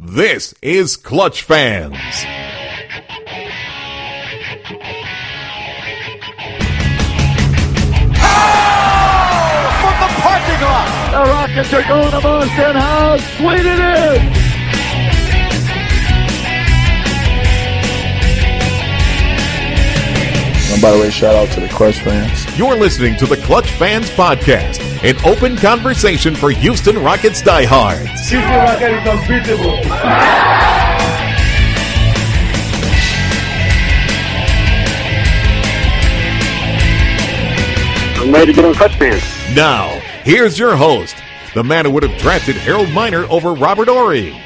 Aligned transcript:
This 0.00 0.54
is 0.62 0.96
Clutch 0.96 1.42
Fans. 1.42 1.96
Oh! 8.20 9.68
from 9.80 9.96
the 9.98 10.10
parking 10.22 10.62
lot. 10.62 10.88
The 11.10 11.22
Rockets 11.30 11.72
are 11.74 11.82
going 11.88 12.12
to 12.12 12.20
Boston 12.20 12.76
House. 12.76 13.24
Swing 13.38 13.58
it 13.58 13.66
in. 13.66 14.48
And 20.72 20.82
by 20.82 20.92
the 20.92 20.98
way, 21.00 21.10
shout 21.10 21.34
out 21.34 21.52
to 21.54 21.60
the 21.60 21.68
Clutch 21.68 21.98
fans. 22.00 22.58
You're 22.58 22.76
listening 22.76 23.16
to 23.16 23.26
the 23.26 23.36
Clutch 23.38 23.70
Fans 23.72 24.10
Podcast, 24.10 24.78
an 25.02 25.16
open 25.24 25.56
conversation 25.56 26.34
for 26.34 26.50
Houston 26.50 26.98
Rockets 26.98 27.40
diehards. 27.40 28.28
Houston 28.28 28.50
Rocket 28.50 28.90
is 28.90 29.08
unbeatable. 29.08 29.78
I'm 38.20 38.32
ready 38.34 38.46
to 38.46 38.52
get 38.52 38.64
on 38.64 38.74
Clutch 38.74 38.96
Fans. 38.96 39.22
Now, 39.54 39.88
here's 40.24 40.58
your 40.58 40.74
host, 40.74 41.14
the 41.54 41.62
man 41.62 41.84
who 41.84 41.92
would 41.92 42.02
have 42.02 42.20
drafted 42.20 42.56
Harold 42.56 42.90
Miner 42.90 43.22
over 43.30 43.52
Robert 43.52 43.86
Horry, 43.86 44.36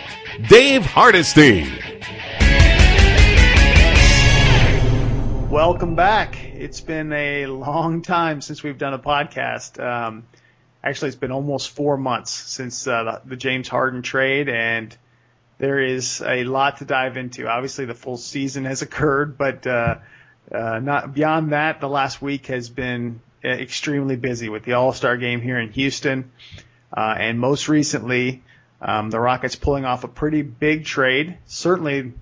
Dave 0.48 0.84
Hardesty. 0.84 1.62
Welcome 5.48 5.94
back. 5.94 6.38
It's 6.44 6.80
been 6.82 7.12
a 7.12 7.46
long 7.46 8.02
time 8.02 8.42
since 8.42 8.62
we've 8.62 8.78
done 8.78 8.92
a 8.92 8.98
podcast. 8.98 9.82
Um, 9.82 10.24
actually, 10.82 11.08
it's 11.08 11.16
been 11.16 11.32
almost 11.32 11.70
four 11.70 11.96
months 11.96 12.30
since 12.30 12.86
uh, 12.86 13.04
the, 13.04 13.30
the 13.30 13.36
James 13.36 13.68
Harden 13.68 14.02
trade, 14.02 14.48
and 14.48 14.96
there 15.58 15.80
is 15.80 16.22
a 16.26 16.44
lot 16.44 16.78
to 16.78 16.84
dive 16.84 17.16
into. 17.16 17.48
Obviously, 17.48 17.84
the 17.84 17.94
full 17.94 18.16
season 18.16 18.64
has 18.64 18.82
occurred, 18.82 19.38
but 19.38 19.66
uh, 19.66 19.96
uh, 20.50 20.78
not 20.80 21.14
beyond 21.14 21.52
that. 21.52 21.80
The 21.80 21.88
last 21.88 22.20
week 22.20 22.46
has 22.46 22.68
been 22.68 23.20
uh, 23.44 23.48
extremely 23.48 24.16
busy 24.16 24.48
with 24.48 24.64
the 24.64 24.74
All 24.74 24.92
Star 24.92 25.16
game 25.16 25.40
here 25.40 25.58
in 25.58 25.70
Houston, 25.72 26.30
uh, 26.94 27.14
and 27.18 27.38
most 27.38 27.68
recently, 27.68 28.42
um, 28.80 29.10
the 29.10 29.20
Rockets 29.20 29.56
pulling 29.56 29.84
off 29.84 30.04
a 30.04 30.08
pretty 30.08 30.42
big 30.42 30.84
trade. 30.84 31.38
Certainly, 31.46 32.12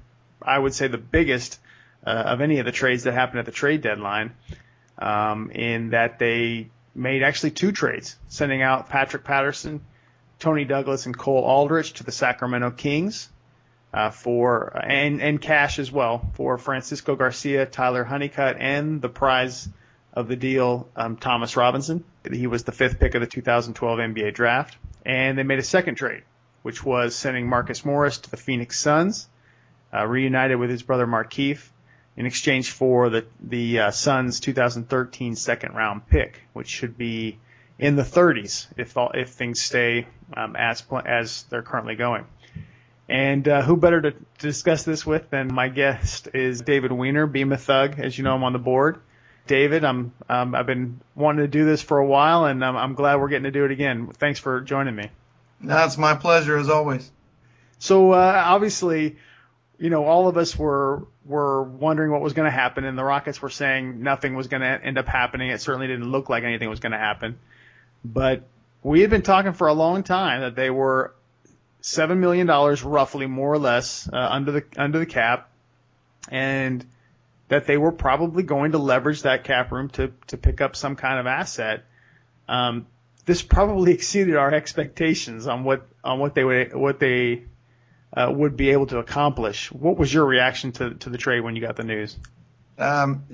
I 0.43 0.59
would 0.59 0.75
say 0.75 0.89
the 0.89 0.99
biggest 0.99 1.59
uh, 2.06 2.11
of 2.11 2.41
any 2.41 2.59
of 2.59 2.67
the 2.67 2.73
trades 2.73 3.05
that 3.05 3.12
happened 3.12 3.41
at 3.41 3.47
the 3.47 3.53
trade 3.53 3.83
deadline, 3.83 4.33
um, 4.99 5.51
in 5.51 5.91
that 5.91 6.19
they 6.19 6.69
made 6.95 7.23
actually 7.23 7.53
two 7.53 7.73
trades, 7.73 8.17
sending 8.29 8.63
out 8.63 8.89
Patrick 8.89 9.25
Patterson, 9.25 9.81
Tony 10.39 10.65
Douglas, 10.65 11.07
and 11.07 11.17
Cole 11.17 11.45
Aldrich 11.45 11.95
to 11.95 12.05
the 12.05 12.13
Sacramento 12.13 12.71
Kings 12.73 13.29
uh, 13.93 14.11
for 14.11 14.77
and 14.77 15.21
and 15.21 15.41
cash 15.41 15.79
as 15.79 15.91
well 15.91 16.31
for 16.35 16.59
Francisco 16.59 17.17
Garcia, 17.17 17.67
Tyler 17.67 18.05
Honeycutt, 18.05 18.57
and 18.59 19.01
the 19.01 19.09
prize 19.09 19.69
of 20.13 20.29
the 20.29 20.37
deal, 20.37 20.89
um, 20.97 21.17
Thomas 21.17 21.57
Robinson. 21.57 22.05
He 22.31 22.47
was 22.47 22.65
the 22.65 22.73
fifth 22.73 22.99
pick 22.99 23.15
of 23.15 23.21
the 23.21 23.27
2012 23.27 23.99
NBA 23.99 24.35
draft, 24.35 24.77
and 25.05 25.39
they 25.39 25.43
made 25.43 25.59
a 25.59 25.65
second 25.65 25.97
trade, 25.97 26.23
which 26.63 26.85
was 26.85 27.15
sending 27.15 27.49
Marcus 27.49 27.85
Morris 27.85 28.19
to 28.19 28.31
the 28.31 28.37
Phoenix 28.37 28.79
Suns, 28.79 29.29
uh, 29.95 30.07
reunited 30.07 30.59
with 30.59 30.71
his 30.71 30.83
brother 30.83 31.07
Markieff 31.07 31.69
in 32.21 32.27
exchange 32.27 32.73
for 32.73 33.09
the 33.09 33.25
the 33.41 33.79
uh, 33.81 33.91
Suns 33.91 34.41
2013 34.41 35.37
second 35.37 35.75
round 35.75 36.07
pick, 36.07 36.43
which 36.53 36.69
should 36.69 36.99
be 36.99 37.39
in 37.79 37.97
the 37.97 38.03
30s 38.03 38.67
if 38.77 38.95
all, 38.99 39.11
if 39.15 39.31
things 39.31 39.59
stay 39.62 40.07
um, 40.37 40.55
as 40.55 40.85
as 41.07 41.45
they're 41.45 41.62
currently 41.62 41.95
going. 41.95 42.27
And 43.09 43.49
uh, 43.49 43.62
who 43.62 43.75
better 43.79 44.03
to, 44.03 44.15
discuss 44.39 44.83
this 44.83 45.07
with 45.07 45.31
than 45.31 45.53
my 45.53 45.69
guest 45.69 46.29
is 46.35 46.61
David 46.61 46.93
Weiner, 46.93 47.27
Beam 47.27 47.53
a 47.53 47.57
Thug, 47.57 47.99
as 47.99 48.19
you 48.19 48.23
know, 48.23 48.34
I'm 48.34 48.45
on 48.45 48.53
the 48.53 48.59
board. 48.59 49.01
David, 49.47 49.83
I'm 49.83 50.12
um, 50.29 50.55
I've 50.55 50.67
been 50.67 51.00
wanting 51.15 51.43
to 51.44 51.49
do 51.49 51.65
this 51.65 51.81
for 51.81 51.97
a 51.97 52.06
while, 52.06 52.44
and 52.44 52.62
um, 52.62 52.77
I'm 52.77 52.93
glad 52.93 53.19
we're 53.19 53.28
getting 53.28 53.44
to 53.44 53.50
do 53.50 53.65
it 53.65 53.71
again. 53.71 54.09
Thanks 54.09 54.39
for 54.39 54.61
joining 54.61 54.94
me. 54.94 55.11
That's 55.62 55.97
my 55.97 56.17
pleasure 56.17 56.59
as 56.59 56.69
always. 56.69 57.11
So 57.78 58.12
uh, 58.12 58.43
obviously, 58.44 59.17
you 59.81 59.89
know, 59.89 60.05
all 60.05 60.29
of 60.29 60.37
us 60.37 60.57
were 60.57 61.07
were 61.25 61.63
wondering 61.63 62.11
what 62.13 62.21
was 62.21 62.35
going 62.35 62.45
to 62.45 62.53
happen, 62.53 62.85
and 62.85 62.99
the 62.99 63.03
Rockets 63.03 63.41
were 63.41 63.49
saying 63.49 64.03
nothing 64.03 64.35
was 64.35 64.47
going 64.47 64.61
to 64.61 64.69
end 64.69 64.99
up 64.99 65.07
happening. 65.07 65.49
It 65.51 65.63
certainly 65.63 65.87
didn't 65.87 66.13
look 66.13 66.29
like 66.29 66.45
anything 66.45 66.69
was 66.69 66.81
going 66.81 66.93
to 66.93 66.99
happen. 66.99 67.39
But 68.05 68.43
we 68.83 69.01
had 69.01 69.09
been 69.09 69.23
talking 69.23 69.55
for 69.55 69.69
a 69.69 69.73
long 69.73 70.03
time 70.03 70.43
that 70.43 70.55
they 70.55 70.69
were 70.69 71.15
seven 71.81 72.21
million 72.21 72.47
dollars, 72.47 72.83
roughly 72.83 73.27
more 73.27 73.51
or 73.51 73.59
less, 73.59 74.07
uh, 74.13 74.17
under 74.17 74.53
the 74.53 74.65
under 74.77 74.99
the 74.99 75.07
cap, 75.07 75.49
and 76.31 76.85
that 77.49 77.67
they 77.67 77.79
were 77.79 77.93
probably 77.93 78.43
going 78.43 78.73
to 78.73 78.79
leverage 78.79 79.23
that 79.23 79.45
cap 79.45 79.73
room 79.73 79.89
to 79.91 80.12
to 80.27 80.37
pick 80.37 80.61
up 80.61 80.77
some 80.77 80.95
kind 80.95 81.19
of 81.19 81.27
asset. 81.27 81.85
Um, 82.49 82.87
this 83.25 83.41
probably 83.41 83.93
exceeded 83.95 84.37
our 84.37 84.53
expectations 84.53 85.47
on 85.47 85.65
what 85.65 85.87
on 86.05 86.19
what 86.19 86.35
they 86.35 86.45
would 86.45 86.75
what 86.75 87.01
they 87.01 87.45
uh, 88.16 88.31
would 88.34 88.56
be 88.56 88.71
able 88.71 88.87
to 88.87 88.98
accomplish. 88.98 89.71
What 89.72 89.97
was 89.97 90.12
your 90.12 90.25
reaction 90.25 90.72
to 90.72 90.94
to 90.94 91.10
the 91.10 91.19
trade 91.19 91.41
when 91.41 91.54
you 91.54 91.62
got 91.62 91.76
the 91.76 91.84
news? 91.84 92.16
Um, 92.78 93.25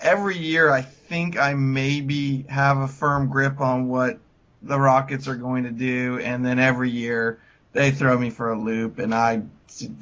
every 0.00 0.38
year, 0.38 0.70
I 0.70 0.82
think 0.82 1.38
I 1.38 1.54
maybe 1.54 2.44
have 2.48 2.78
a 2.78 2.88
firm 2.88 3.28
grip 3.28 3.60
on 3.60 3.88
what 3.88 4.18
the 4.62 4.78
Rockets 4.78 5.28
are 5.28 5.36
going 5.36 5.64
to 5.64 5.70
do, 5.70 6.18
and 6.18 6.44
then 6.44 6.58
every 6.58 6.90
year 6.90 7.40
they 7.72 7.90
throw 7.90 8.18
me 8.18 8.30
for 8.30 8.50
a 8.50 8.58
loop, 8.58 8.98
and 8.98 9.14
I 9.14 9.42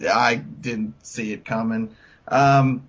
I 0.09 0.37
didn't 0.37 0.95
see 1.05 1.33
it 1.33 1.45
coming. 1.45 1.95
Um, 2.29 2.85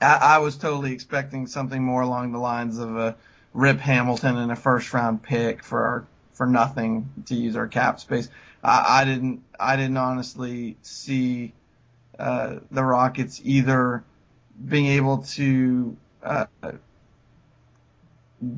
I, 0.00 0.18
I 0.22 0.38
was 0.38 0.56
totally 0.56 0.92
expecting 0.92 1.46
something 1.46 1.82
more 1.82 2.02
along 2.02 2.32
the 2.32 2.38
lines 2.38 2.78
of 2.78 2.96
a 2.96 3.16
Rip 3.52 3.78
Hamilton 3.78 4.36
and 4.36 4.52
a 4.52 4.56
first 4.56 4.92
round 4.92 5.22
pick 5.22 5.62
for 5.62 6.06
for 6.34 6.46
nothing 6.46 7.08
to 7.26 7.34
use 7.34 7.56
our 7.56 7.66
cap 7.66 8.00
space. 8.00 8.28
I, 8.66 9.02
I 9.02 9.04
didn't 9.04 9.42
I 9.58 9.76
didn't 9.76 9.96
honestly 9.96 10.76
see 10.82 11.52
uh, 12.18 12.56
the 12.70 12.82
Rockets 12.82 13.40
either 13.44 14.02
being 14.68 14.86
able 14.86 15.18
to 15.18 15.96
uh, 16.22 16.46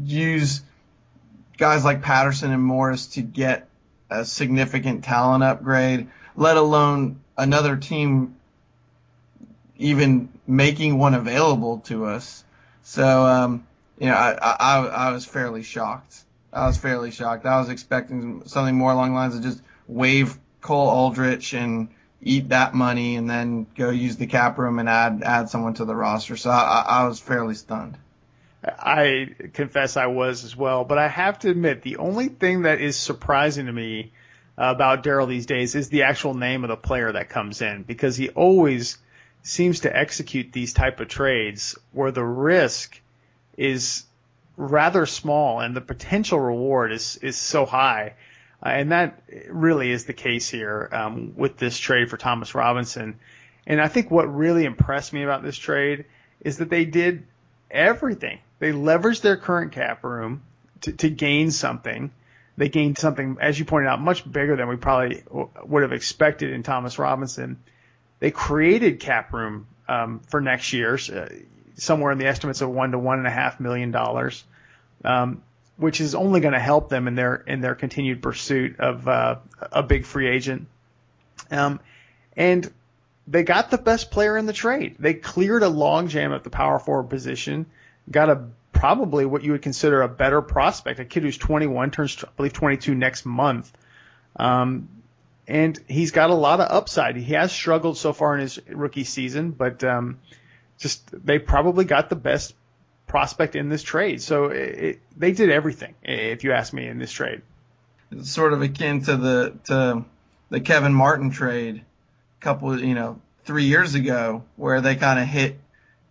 use 0.02 0.62
guys 1.58 1.84
like 1.84 2.02
Patterson 2.02 2.52
and 2.52 2.62
Morris 2.62 3.06
to 3.06 3.22
get 3.22 3.69
a 4.08 4.24
significant 4.24 5.04
talent 5.04 5.44
upgrade, 5.44 6.08
let 6.36 6.56
alone 6.56 7.20
another 7.36 7.76
team 7.76 8.36
even 9.76 10.30
making 10.46 10.98
one 10.98 11.14
available 11.14 11.80
to 11.80 12.06
us. 12.06 12.44
So, 12.82 13.26
um, 13.26 13.66
you 13.98 14.06
know, 14.06 14.14
I, 14.14 14.32
I, 14.40 14.86
I 14.86 15.12
was 15.12 15.26
fairly 15.26 15.62
shocked. 15.62 16.16
I 16.52 16.66
was 16.66 16.78
fairly 16.78 17.10
shocked. 17.10 17.44
I 17.44 17.58
was 17.58 17.69
expecting 17.69 18.46
something 18.46 18.75
more 18.75 18.92
along 18.92 19.10
the 19.10 19.16
lines 19.16 19.36
of 19.36 19.42
just 19.42 19.60
waive 19.88 20.38
Cole 20.60 20.88
Aldrich 20.88 21.54
and 21.54 21.88
eat 22.21 22.50
that 22.50 22.75
money 22.75 23.16
and 23.16 23.28
then 23.28 23.66
go 23.76 23.91
use 23.91 24.16
the 24.16 24.26
cap 24.26 24.59
room 24.59 24.78
and 24.78 24.88
add 24.88 25.22
add 25.25 25.49
someone 25.49 25.75
to 25.75 25.84
the 25.84 25.94
roster. 25.94 26.37
So 26.37 26.50
I, 26.50 26.84
I 26.87 27.04
was 27.06 27.19
fairly 27.19 27.54
stunned. 27.54 27.97
I 28.65 29.34
confess 29.54 29.97
I 29.97 30.06
was 30.06 30.44
as 30.44 30.56
well, 30.56 30.84
but 30.84 30.99
I 30.99 31.09
have 31.09 31.38
to 31.41 31.50
admit 31.50 31.82
the 31.82 31.99
only 31.99 32.28
thing 32.28 32.62
that 32.62 32.81
is 32.81 32.97
surprising 32.97 33.66
to 33.66 33.72
me 33.72 34.12
about 34.56 35.04
Daryl 35.04 35.28
these 35.28 35.47
days 35.47 35.76
is 35.76 35.88
the 35.88 36.03
actual 36.03 36.34
name 36.34 36.65
of 36.65 36.69
the 36.69 36.76
player 36.76 37.12
that 37.12 37.28
comes 37.28 37.62
in 37.62 37.84
because 37.84 38.16
he 38.16 38.31
always 38.31 38.99
seems 39.43 39.81
to 39.81 39.97
execute 39.97 40.53
these 40.53 40.72
type 40.72 40.99
of 40.99 41.06
trades 41.06 41.78
where 41.93 42.10
the 42.10 42.25
risk 42.25 43.00
is 43.56 44.05
rather 44.56 45.06
small 45.06 45.60
and 45.60 45.76
the 45.76 45.81
potential 45.81 46.41
reward 46.41 46.93
is 46.93 47.16
is 47.19 47.37
so 47.37 47.65
high. 47.65 48.15
Uh, 48.62 48.70
and 48.70 48.92
that 48.92 49.22
really 49.48 49.91
is 49.91 50.04
the 50.04 50.12
case 50.12 50.48
here 50.48 50.88
um, 50.92 51.34
with 51.36 51.56
this 51.56 51.78
trade 51.78 52.10
for 52.10 52.16
Thomas 52.16 52.55
Robinson. 52.55 53.19
And 53.66 53.81
I 53.81 53.88
think 53.88 54.10
what 54.10 54.34
really 54.34 54.64
impressed 54.64 55.12
me 55.12 55.22
about 55.22 55.43
this 55.43 55.56
trade 55.56 56.06
is 56.40 56.58
that 56.58 56.70
they 56.70 56.84
did 56.84 57.26
everything. 57.70 58.38
They 58.58 58.72
leveraged 58.72 59.20
their 59.20 59.37
current 59.37 59.72
cap 59.72 60.02
room 60.02 60.43
to, 60.82 60.93
to 60.93 61.10
gain 61.10 61.50
something. 61.50 62.10
They 62.56 62.69
gained 62.69 62.99
something, 62.99 63.37
as 63.40 63.58
you 63.58 63.64
pointed 63.64 63.88
out, 63.88 64.00
much 64.00 64.31
bigger 64.31 64.56
than 64.56 64.69
we 64.69 64.76
probably 64.76 65.22
would 65.64 65.82
have 65.82 65.93
expected 65.93 66.52
in 66.52 66.64
Thomas 66.64 66.99
Robinson. 66.99 67.58
They 68.19 68.32
created 68.32 68.99
cap 68.99 69.32
room 69.32 69.69
um, 69.87 70.20
for 70.28 70.40
next 70.40 70.72
year, 70.72 70.94
uh, 70.94 71.28
somewhere 71.76 72.10
in 72.10 72.19
the 72.19 72.26
estimates 72.26 72.60
of 72.60 72.70
one 72.70 72.90
to 72.90 72.99
one 72.99 73.19
and 73.19 73.28
a 73.28 73.31
half 73.31 73.60
million 73.60 73.93
dollars. 73.93 74.43
Um, 75.05 75.43
which 75.78 76.00
is 76.00 76.14
only 76.14 76.40
going 76.40 76.54
to 76.54 76.60
help 76.60 76.88
them 76.88 77.08
in 77.08 77.14
their 77.14 77.36
in 77.36 77.60
their 77.60 77.75
continued 77.75 78.20
pursuit 78.20 78.78
of 78.80 79.06
uh, 79.08 79.36
a 79.72 79.82
big 79.82 80.04
free 80.04 80.28
agent. 80.28 80.66
Um, 81.50 81.80
and 82.36 82.70
they 83.26 83.44
got 83.44 83.70
the 83.70 83.78
best 83.78 84.10
player 84.10 84.36
in 84.36 84.46
the 84.46 84.52
trade. 84.52 84.96
They 84.98 85.14
cleared 85.14 85.62
a 85.62 85.69
logjam 85.69 86.34
at 86.34 86.44
the 86.44 86.50
power 86.50 86.78
forward 86.78 87.10
position, 87.10 87.66
got 88.10 88.28
a 88.28 88.44
probably 88.72 89.25
what 89.25 89.42
you 89.42 89.52
would 89.52 89.62
consider 89.62 90.02
a 90.02 90.08
better 90.08 90.42
prospect, 90.42 91.00
a 91.00 91.04
kid 91.04 91.22
who's 91.22 91.38
21, 91.38 91.90
turns 91.90 92.24
I 92.24 92.28
believe 92.36 92.52
22 92.52 92.94
next 92.94 93.24
month, 93.24 93.72
um, 94.36 94.88
and 95.46 95.78
he's 95.88 96.10
got 96.10 96.31
a 96.31 96.34
lot 96.34 96.60
of 96.60 96.70
upside. 96.70 97.16
He 97.16 97.34
has 97.34 97.52
struggled 97.52 97.96
so 97.96 98.12
far 98.12 98.34
in 98.34 98.40
his 98.40 98.58
rookie 98.69 99.04
season, 99.04 99.52
but 99.52 99.82
um, 99.84 100.19
just 100.78 101.08
they 101.24 101.38
probably 101.38 101.84
got 101.84 102.08
the 102.08 102.16
best 102.16 102.54
prospect 103.08 103.56
in 103.56 103.69
this 103.69 103.82
trade. 103.82 104.22
So 104.22 104.46
it, 104.46 104.78
it, 104.78 105.00
they 105.16 105.32
did 105.32 105.50
everything, 105.50 105.94
if 106.02 106.44
you 106.44 106.52
ask 106.52 106.72
me, 106.72 106.87
in 106.87 106.99
this 106.99 107.10
trade. 107.10 107.43
It's 108.12 108.31
sort 108.31 108.52
of 108.52 108.62
akin 108.62 109.02
to 109.02 109.16
the 109.16 109.55
to 109.64 110.05
the 110.50 110.60
Kevin 110.60 110.94
Martin 110.94 111.31
trade, 111.31 111.82
a 112.40 112.44
couple, 112.44 112.78
you 112.81 112.94
know, 112.94 113.20
three 113.44 113.64
years 113.64 113.94
ago, 113.94 114.44
where 114.56 114.81
they 114.81 114.96
kind 114.96 115.19
of 115.19 115.26
hit 115.26 115.58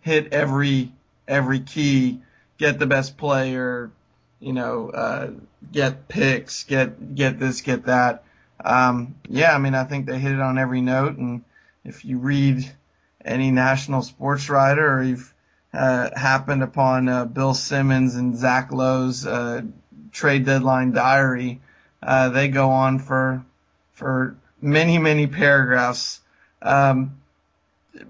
hit 0.00 0.32
every 0.32 0.92
every 1.26 1.60
key, 1.60 2.20
get 2.58 2.78
the 2.78 2.86
best 2.86 3.16
player, 3.16 3.90
you 4.40 4.52
know, 4.52 4.90
uh, 4.90 5.30
get 5.72 6.08
picks, 6.08 6.64
get 6.64 7.14
get 7.14 7.38
this, 7.38 7.62
get 7.62 7.86
that. 7.86 8.24
Um, 8.64 9.16
yeah, 9.28 9.54
I 9.54 9.58
mean, 9.58 9.74
I 9.74 9.84
think 9.84 10.06
they 10.06 10.18
hit 10.18 10.32
it 10.32 10.40
on 10.40 10.58
every 10.58 10.80
note, 10.80 11.16
and 11.16 11.42
if 11.84 12.04
you 12.04 12.18
read 12.18 12.70
any 13.24 13.50
national 13.50 14.02
sports 14.02 14.48
writer 14.48 14.86
or 14.86 15.02
you've 15.02 15.34
happened 15.72 16.62
upon 16.62 17.08
uh, 17.08 17.24
Bill 17.24 17.54
Simmons 17.54 18.14
and 18.14 18.36
Zach 18.36 18.72
Lowe's 18.72 19.26
uh, 19.26 19.62
trade 20.12 20.44
deadline 20.44 20.92
diary, 20.92 21.60
uh, 22.02 22.28
they 22.30 22.48
go 22.48 22.70
on 22.70 22.98
for 22.98 23.44
for 23.92 24.36
many 24.60 24.98
many 24.98 25.26
paragraphs, 25.26 26.20
um, 26.62 27.20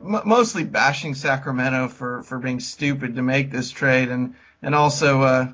mostly 0.00 0.64
bashing 0.64 1.14
Sacramento 1.14 1.88
for 1.88 2.22
for 2.22 2.38
being 2.38 2.60
stupid 2.60 3.16
to 3.16 3.22
make 3.22 3.50
this 3.50 3.70
trade, 3.70 4.08
and 4.08 4.34
and 4.62 4.74
also 4.74 5.22
uh, 5.22 5.48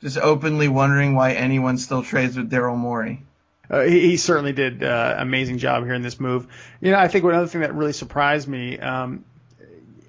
just 0.00 0.18
openly 0.18 0.68
wondering 0.68 1.14
why 1.14 1.32
anyone 1.32 1.78
still 1.78 2.02
trades 2.02 2.36
with 2.36 2.50
Daryl 2.50 2.76
Morey. 2.76 3.22
Uh, 3.68 3.82
he, 3.82 4.00
he, 4.00 4.16
certainly 4.16 4.52
did 4.52 4.82
uh, 4.82 5.14
amazing 5.18 5.58
job 5.58 5.84
here 5.84 5.94
in 5.94 6.02
this 6.02 6.18
move. 6.18 6.48
You 6.80 6.90
know, 6.90 6.98
I 6.98 7.06
think 7.06 7.24
another 7.24 7.46
thing 7.46 7.60
that 7.60 7.72
really 7.72 7.92
surprised 7.92 8.48
me, 8.48 8.76
um, 8.80 9.24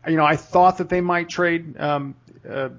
you 0.07 0.17
know, 0.17 0.25
I 0.25 0.35
thought 0.35 0.77
that 0.77 0.89
they 0.89 1.01
might 1.01 1.29
trade 1.29 1.79
um, 1.79 2.15
uh, 2.49 2.69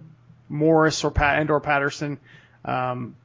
Morris 0.49 1.05
or 1.05 1.11
Pat 1.11 1.41
and 1.41 1.51
or 1.51 1.61
Patterson, 1.61 2.19
um, 2.65 3.17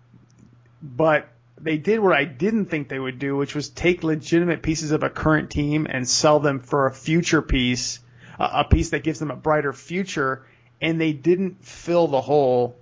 but 0.81 1.29
they 1.59 1.77
did 1.77 1.99
what 1.99 2.13
I 2.13 2.25
didn't 2.25 2.65
think 2.65 2.89
they 2.89 2.99
would 2.99 3.19
do, 3.19 3.35
which 3.35 3.55
was 3.55 3.69
take 3.69 4.03
legitimate 4.03 4.61
pieces 4.61 4.91
of 4.91 5.03
a 5.03 5.09
current 5.09 5.49
team 5.49 5.88
and 5.89 6.07
sell 6.07 6.39
them 6.39 6.59
for 6.59 6.85
a 6.85 6.94
future 6.94 7.41
piece, 7.41 7.99
a 8.39 8.63
piece 8.63 8.91
that 8.91 9.03
gives 9.03 9.19
them 9.19 9.31
a 9.31 9.35
brighter 9.35 9.73
future, 9.73 10.45
and 10.81 11.01
they 11.01 11.13
didn't 11.13 11.63
fill 11.65 12.07
the 12.07 12.21
hole 12.21 12.75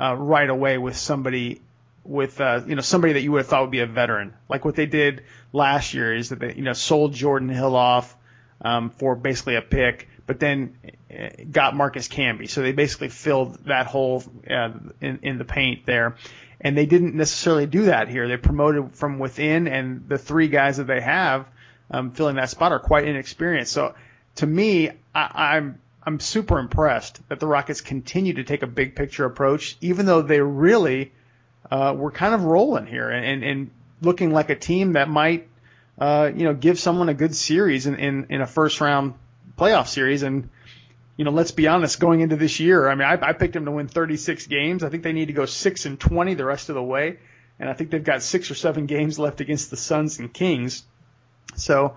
uh, 0.00 0.16
right 0.16 0.48
away 0.48 0.78
with 0.78 0.96
somebody 0.96 1.60
with 2.04 2.40
uh, 2.40 2.62
you 2.66 2.74
know 2.74 2.82
somebody 2.82 3.12
that 3.12 3.20
you 3.20 3.30
would 3.32 3.38
have 3.38 3.46
thought 3.46 3.62
would 3.62 3.70
be 3.70 3.80
a 3.80 3.86
veteran. 3.86 4.34
Like 4.48 4.64
what 4.64 4.74
they 4.74 4.86
did 4.86 5.22
last 5.52 5.94
year 5.94 6.14
is 6.14 6.30
that 6.30 6.38
they 6.38 6.54
you 6.54 6.62
know 6.62 6.72
sold 6.72 7.12
Jordan 7.12 7.48
Hill 7.48 7.76
off 7.76 8.16
um, 8.60 8.90
for 8.90 9.14
basically 9.14 9.56
a 9.56 9.62
pick, 9.62 10.08
but 10.32 10.40
then 10.40 10.78
uh, 11.10 11.28
got 11.50 11.76
Marcus 11.76 12.08
Camby. 12.08 12.48
So 12.48 12.62
they 12.62 12.72
basically 12.72 13.10
filled 13.10 13.66
that 13.66 13.86
hole 13.86 14.24
uh, 14.50 14.70
in 15.02 15.18
in 15.22 15.36
the 15.36 15.44
paint 15.44 15.84
there. 15.84 16.16
And 16.58 16.74
they 16.74 16.86
didn't 16.86 17.14
necessarily 17.14 17.66
do 17.66 17.84
that 17.86 18.08
here. 18.08 18.26
They 18.28 18.38
promoted 18.38 18.94
from 18.94 19.18
within, 19.18 19.68
and 19.68 20.08
the 20.08 20.16
three 20.16 20.48
guys 20.48 20.78
that 20.78 20.86
they 20.86 21.02
have 21.02 21.46
um, 21.90 22.12
filling 22.12 22.36
that 22.36 22.48
spot 22.48 22.72
are 22.72 22.78
quite 22.78 23.06
inexperienced. 23.06 23.72
So 23.72 23.94
to 24.36 24.46
me, 24.46 24.88
I, 25.14 25.56
I'm 25.56 25.78
I'm 26.02 26.18
super 26.18 26.58
impressed 26.58 27.20
that 27.28 27.38
the 27.38 27.46
Rockets 27.46 27.82
continue 27.82 28.32
to 28.34 28.44
take 28.44 28.62
a 28.62 28.66
big 28.66 28.96
picture 28.96 29.26
approach, 29.26 29.76
even 29.82 30.06
though 30.06 30.22
they 30.22 30.40
really 30.40 31.12
uh, 31.70 31.94
were 31.94 32.10
kind 32.10 32.34
of 32.34 32.44
rolling 32.44 32.86
here 32.86 33.10
and, 33.10 33.44
and 33.44 33.70
looking 34.00 34.32
like 34.32 34.48
a 34.48 34.56
team 34.56 34.94
that 34.94 35.10
might, 35.10 35.48
uh, 35.98 36.30
you 36.34 36.44
know, 36.44 36.54
give 36.54 36.78
someone 36.78 37.10
a 37.10 37.14
good 37.14 37.34
series 37.34 37.86
in, 37.86 37.96
in, 37.96 38.26
in 38.30 38.40
a 38.40 38.46
first 38.46 38.80
round 38.80 39.12
playoff 39.58 39.88
series. 39.88 40.22
And, 40.22 40.48
you 41.16 41.24
know, 41.24 41.30
let's 41.30 41.50
be 41.50 41.68
honest, 41.68 42.00
going 42.00 42.20
into 42.20 42.36
this 42.36 42.60
year, 42.60 42.88
I 42.88 42.94
mean, 42.94 43.06
I, 43.06 43.18
I 43.20 43.32
picked 43.32 43.54
them 43.54 43.64
to 43.64 43.70
win 43.70 43.88
36 43.88 44.46
games. 44.46 44.82
I 44.82 44.88
think 44.88 45.02
they 45.02 45.12
need 45.12 45.26
to 45.26 45.32
go 45.32 45.46
6 45.46 45.86
and 45.86 45.98
20 45.98 46.34
the 46.34 46.44
rest 46.44 46.68
of 46.68 46.74
the 46.74 46.82
way. 46.82 47.18
And 47.58 47.70
I 47.70 47.74
think 47.74 47.90
they've 47.90 48.02
got 48.02 48.22
six 48.22 48.50
or 48.50 48.54
seven 48.54 48.86
games 48.86 49.18
left 49.18 49.40
against 49.40 49.70
the 49.70 49.76
Suns 49.76 50.18
and 50.18 50.32
Kings. 50.32 50.84
So 51.54 51.96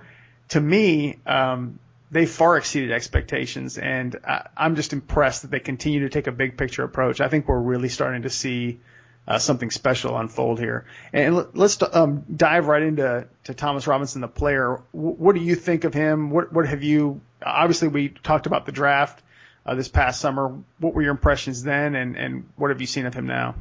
to 0.50 0.62
me, 0.62 1.18
um, 1.26 1.80
they 2.12 2.26
far 2.26 2.58
exceeded 2.58 2.92
expectations, 2.92 3.78
and 3.78 4.16
I, 4.26 4.48
I'm 4.56 4.76
just 4.76 4.94
impressed 4.94 5.42
that 5.42 5.52
they 5.52 5.60
continue 5.60 6.02
to 6.02 6.10
take 6.10 6.28
a 6.28 6.32
big 6.32 6.58
picture 6.58 6.84
approach. 6.84 7.20
I 7.20 7.30
think 7.30 7.48
we're 7.48 7.60
really 7.60 7.90
starting 7.90 8.22
to 8.24 8.30
see 8.30 8.80
uh, 9.28 9.40
something 9.40 9.72
special 9.72 10.16
unfold 10.18 10.60
here. 10.60 10.86
And 11.12 11.48
let's 11.56 11.82
um, 11.82 12.24
dive 12.34 12.68
right 12.68 12.84
into 12.84 13.28
to 13.46 13.54
Thomas 13.54 13.88
Robinson, 13.88 14.22
the 14.22 14.28
player. 14.28 14.82
W- 14.94 15.16
what 15.16 15.36
do 15.36 15.42
you 15.42 15.56
think 15.56 15.84
of 15.84 15.94
him? 15.94 16.30
What 16.30 16.54
what 16.54 16.68
have 16.68 16.84
you? 16.84 17.22
Obviously, 17.46 17.88
we 17.88 18.10
talked 18.10 18.48
about 18.48 18.66
the 18.66 18.72
draft 18.72 19.22
uh, 19.66 19.76
this 19.76 19.88
past 19.88 20.20
summer. 20.20 20.58
What 20.80 20.94
were 20.94 21.02
your 21.02 21.12
impressions 21.12 21.64
then, 21.64 21.96
and 21.96 22.16
and 22.16 22.50
what 22.56 22.72
have 22.72 22.82
you 22.82 22.88
seen 22.88 23.06
of 23.06 23.14
him 23.14 23.28
now? 23.28 23.56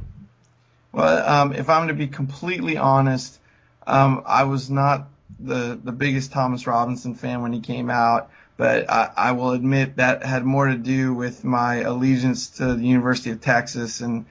Well, 0.91 1.27
um, 1.27 1.53
if 1.53 1.69
I'm 1.69 1.87
to 1.89 1.93
be 1.93 2.07
completely 2.07 2.77
honest, 2.77 3.39
um, 3.85 4.23
I 4.25 4.43
was 4.45 4.69
not 4.69 5.07
the 5.39 5.79
the 5.81 5.91
biggest 5.91 6.31
Thomas 6.31 6.65
Robinson 6.67 7.15
fan 7.15 7.41
when 7.41 7.53
he 7.53 7.59
came 7.59 7.89
out, 7.89 8.31
but 8.57 8.89
I, 8.89 9.11
I 9.15 9.31
will 9.33 9.51
admit 9.51 9.97
that 9.97 10.23
had 10.23 10.45
more 10.45 10.67
to 10.67 10.77
do 10.77 11.13
with 11.13 11.43
my 11.43 11.81
allegiance 11.81 12.49
to 12.57 12.75
the 12.75 12.85
University 12.85 13.31
of 13.31 13.41
Texas 13.41 14.01
and 14.01 14.25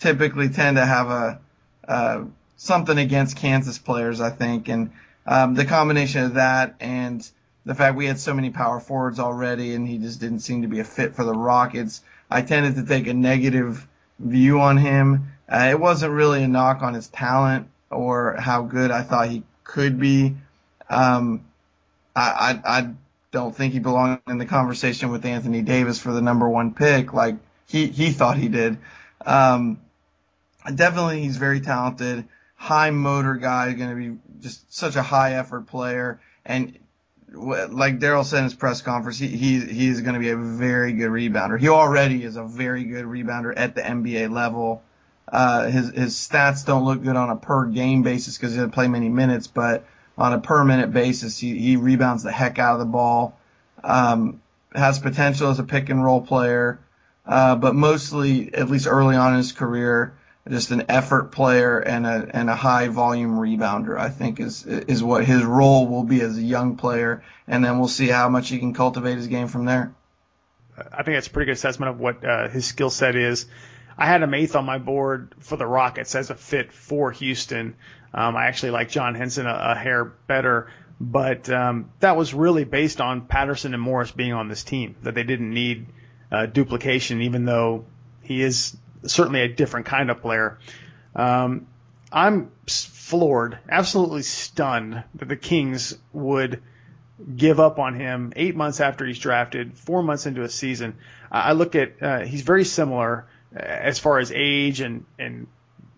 typically 0.00 0.48
tend 0.48 0.76
to 0.76 0.84
have 0.84 1.08
a 1.08 1.40
uh, 1.86 2.24
something 2.56 2.98
against 2.98 3.36
Kansas 3.36 3.78
players, 3.78 4.20
I 4.20 4.30
think, 4.30 4.68
and 4.68 4.90
um, 5.26 5.54
the 5.54 5.64
combination 5.64 6.24
of 6.24 6.34
that 6.34 6.74
and 6.80 7.28
the 7.68 7.74
fact 7.74 7.96
we 7.96 8.06
had 8.06 8.18
so 8.18 8.32
many 8.32 8.48
power 8.48 8.80
forwards 8.80 9.20
already, 9.20 9.74
and 9.74 9.86
he 9.86 9.98
just 9.98 10.20
didn't 10.20 10.40
seem 10.40 10.62
to 10.62 10.68
be 10.68 10.80
a 10.80 10.84
fit 10.84 11.14
for 11.14 11.22
the 11.22 11.34
Rockets. 11.34 12.02
I 12.30 12.40
tended 12.40 12.76
to 12.76 12.82
take 12.82 13.06
a 13.06 13.12
negative 13.12 13.86
view 14.18 14.58
on 14.62 14.78
him. 14.78 15.32
Uh, 15.46 15.68
it 15.70 15.78
wasn't 15.78 16.14
really 16.14 16.42
a 16.42 16.48
knock 16.48 16.80
on 16.80 16.94
his 16.94 17.08
talent 17.08 17.68
or 17.90 18.36
how 18.38 18.62
good 18.62 18.90
I 18.90 19.02
thought 19.02 19.28
he 19.28 19.42
could 19.64 20.00
be. 20.00 20.34
Um, 20.88 21.44
I, 22.16 22.58
I, 22.64 22.78
I 22.78 22.90
don't 23.32 23.54
think 23.54 23.74
he 23.74 23.80
belonged 23.80 24.22
in 24.26 24.38
the 24.38 24.46
conversation 24.46 25.10
with 25.10 25.26
Anthony 25.26 25.60
Davis 25.60 25.98
for 25.98 26.12
the 26.12 26.22
number 26.22 26.48
one 26.48 26.72
pick 26.72 27.12
like 27.12 27.36
he, 27.66 27.88
he 27.88 28.12
thought 28.12 28.38
he 28.38 28.48
did. 28.48 28.78
Um, 29.26 29.78
definitely 30.74 31.20
he's 31.20 31.36
very 31.36 31.60
talented, 31.60 32.24
high 32.56 32.92
motor 32.92 33.34
guy, 33.34 33.70
going 33.74 33.90
to 33.90 33.96
be 33.96 34.18
just 34.40 34.74
such 34.74 34.96
a 34.96 35.02
high 35.02 35.34
effort 35.34 35.66
player. 35.66 36.18
And 36.46 36.78
like 37.32 37.98
Daryl 37.98 38.24
said 38.24 38.38
in 38.38 38.44
his 38.44 38.54
press 38.54 38.82
conference, 38.82 39.18
he, 39.18 39.28
he, 39.28 39.60
he's 39.60 40.00
going 40.00 40.14
to 40.14 40.20
be 40.20 40.30
a 40.30 40.36
very 40.36 40.92
good 40.92 41.10
rebounder. 41.10 41.58
He 41.58 41.68
already 41.68 42.24
is 42.24 42.36
a 42.36 42.44
very 42.44 42.84
good 42.84 43.04
rebounder 43.04 43.52
at 43.56 43.74
the 43.74 43.82
NBA 43.82 44.30
level. 44.30 44.82
Uh, 45.30 45.66
his, 45.66 45.90
his 45.90 46.14
stats 46.14 46.64
don't 46.64 46.84
look 46.84 47.02
good 47.02 47.16
on 47.16 47.30
a 47.30 47.36
per 47.36 47.66
game 47.66 48.02
basis 48.02 48.36
because 48.36 48.52
he 48.52 48.56
doesn't 48.56 48.70
play 48.70 48.88
many 48.88 49.08
minutes, 49.08 49.46
but 49.46 49.84
on 50.16 50.32
a 50.32 50.40
per 50.40 50.64
minute 50.64 50.92
basis, 50.92 51.38
he, 51.38 51.58
he 51.58 51.76
rebounds 51.76 52.22
the 52.22 52.32
heck 52.32 52.58
out 52.58 52.74
of 52.74 52.80
the 52.80 52.86
ball. 52.86 53.38
Um, 53.84 54.40
has 54.74 54.98
potential 54.98 55.50
as 55.50 55.58
a 55.58 55.64
pick 55.64 55.88
and 55.88 56.04
roll 56.04 56.20
player, 56.20 56.78
uh, 57.26 57.56
but 57.56 57.74
mostly, 57.74 58.52
at 58.54 58.68
least 58.68 58.86
early 58.86 59.16
on 59.16 59.32
in 59.32 59.38
his 59.38 59.52
career, 59.52 60.14
just 60.48 60.70
an 60.70 60.84
effort 60.88 61.32
player 61.32 61.78
and 61.78 62.06
a 62.06 62.28
and 62.32 62.50
a 62.50 62.54
high 62.54 62.88
volume 62.88 63.36
rebounder. 63.36 63.98
I 63.98 64.08
think 64.08 64.40
is 64.40 64.64
is 64.66 65.02
what 65.02 65.24
his 65.24 65.42
role 65.42 65.86
will 65.86 66.04
be 66.04 66.20
as 66.20 66.36
a 66.36 66.42
young 66.42 66.76
player, 66.76 67.22
and 67.46 67.64
then 67.64 67.78
we'll 67.78 67.88
see 67.88 68.08
how 68.08 68.28
much 68.28 68.48
he 68.48 68.58
can 68.58 68.74
cultivate 68.74 69.16
his 69.16 69.26
game 69.26 69.48
from 69.48 69.64
there. 69.64 69.92
I 70.92 71.02
think 71.02 71.16
that's 71.16 71.26
a 71.26 71.30
pretty 71.30 71.46
good 71.46 71.56
assessment 71.56 71.90
of 71.90 72.00
what 72.00 72.24
uh, 72.24 72.48
his 72.48 72.64
skill 72.64 72.90
set 72.90 73.16
is. 73.16 73.46
I 73.96 74.06
had 74.06 74.22
him 74.22 74.32
eighth 74.32 74.54
on 74.54 74.64
my 74.64 74.78
board 74.78 75.34
for 75.40 75.56
the 75.56 75.66
Rockets 75.66 76.14
as 76.14 76.30
a 76.30 76.36
fit 76.36 76.72
for 76.72 77.10
Houston. 77.10 77.74
Um, 78.14 78.36
I 78.36 78.46
actually 78.46 78.70
like 78.70 78.90
John 78.90 79.14
Henson 79.14 79.46
a, 79.46 79.72
a 79.72 79.74
hair 79.74 80.04
better, 80.04 80.70
but 81.00 81.50
um, 81.50 81.90
that 82.00 82.16
was 82.16 82.32
really 82.32 82.64
based 82.64 83.00
on 83.00 83.22
Patterson 83.22 83.74
and 83.74 83.82
Morris 83.82 84.12
being 84.12 84.32
on 84.32 84.48
this 84.48 84.62
team. 84.62 84.94
That 85.02 85.14
they 85.14 85.24
didn't 85.24 85.52
need 85.52 85.86
uh, 86.30 86.46
duplication, 86.46 87.22
even 87.22 87.44
though 87.44 87.86
he 88.22 88.42
is 88.42 88.76
certainly 89.08 89.40
a 89.40 89.48
different 89.48 89.86
kind 89.86 90.10
of 90.10 90.20
player. 90.20 90.58
Um, 91.14 91.66
I'm 92.12 92.50
floored, 92.66 93.58
absolutely 93.68 94.22
stunned 94.22 95.02
that 95.16 95.28
the 95.28 95.36
Kings 95.36 95.96
would 96.12 96.62
give 97.36 97.58
up 97.58 97.78
on 97.78 97.94
him 97.94 98.32
eight 98.36 98.54
months 98.54 98.80
after 98.80 99.04
he's 99.04 99.18
drafted, 99.18 99.76
four 99.76 100.02
months 100.02 100.26
into 100.26 100.42
a 100.42 100.48
season. 100.48 100.96
I 101.30 101.52
look 101.52 101.74
at 101.74 102.02
uh, 102.02 102.20
he's 102.20 102.42
very 102.42 102.64
similar 102.64 103.26
uh, 103.54 103.58
as 103.58 103.98
far 103.98 104.18
as 104.18 104.32
age 104.32 104.80
and 104.80 105.04
and 105.18 105.46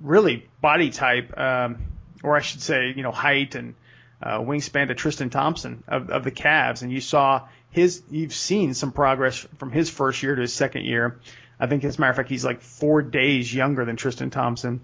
really 0.00 0.49
body 0.61 0.90
type, 0.90 1.37
um, 1.38 1.79
or 2.23 2.37
I 2.37 2.40
should 2.40 2.62
say, 2.62 2.93
you 2.97 3.02
know, 3.02 3.12
height 3.12 3.55
and 3.55 3.75
uh, 4.23 4.38
wingspan 4.38 4.88
to 4.88 4.95
Tristan 4.95 5.31
Thompson 5.31 5.85
of, 5.87 6.11
of 6.11 6.25
the 6.25 6.31
Cavs, 6.31 6.83
and 6.83 6.90
you 6.90 7.00
saw 7.00 7.47
his 7.71 8.02
you've 8.11 8.35
seen 8.35 8.75
some 8.75 8.93
progress 8.93 9.47
from 9.59 9.71
his 9.71 9.90
first 9.90 10.23
year 10.23 10.35
to 10.35 10.40
his 10.43 10.52
second 10.52 10.85
year. 10.85 11.21
I 11.61 11.67
think, 11.67 11.85
as 11.85 11.99
a 11.99 12.00
matter 12.00 12.11
of 12.11 12.17
fact, 12.17 12.31
he's 12.31 12.45
like 12.45 12.62
four 12.62 13.02
days 13.02 13.55
younger 13.55 13.85
than 13.85 13.97
Tristan 13.97 14.31
Thompson. 14.31 14.81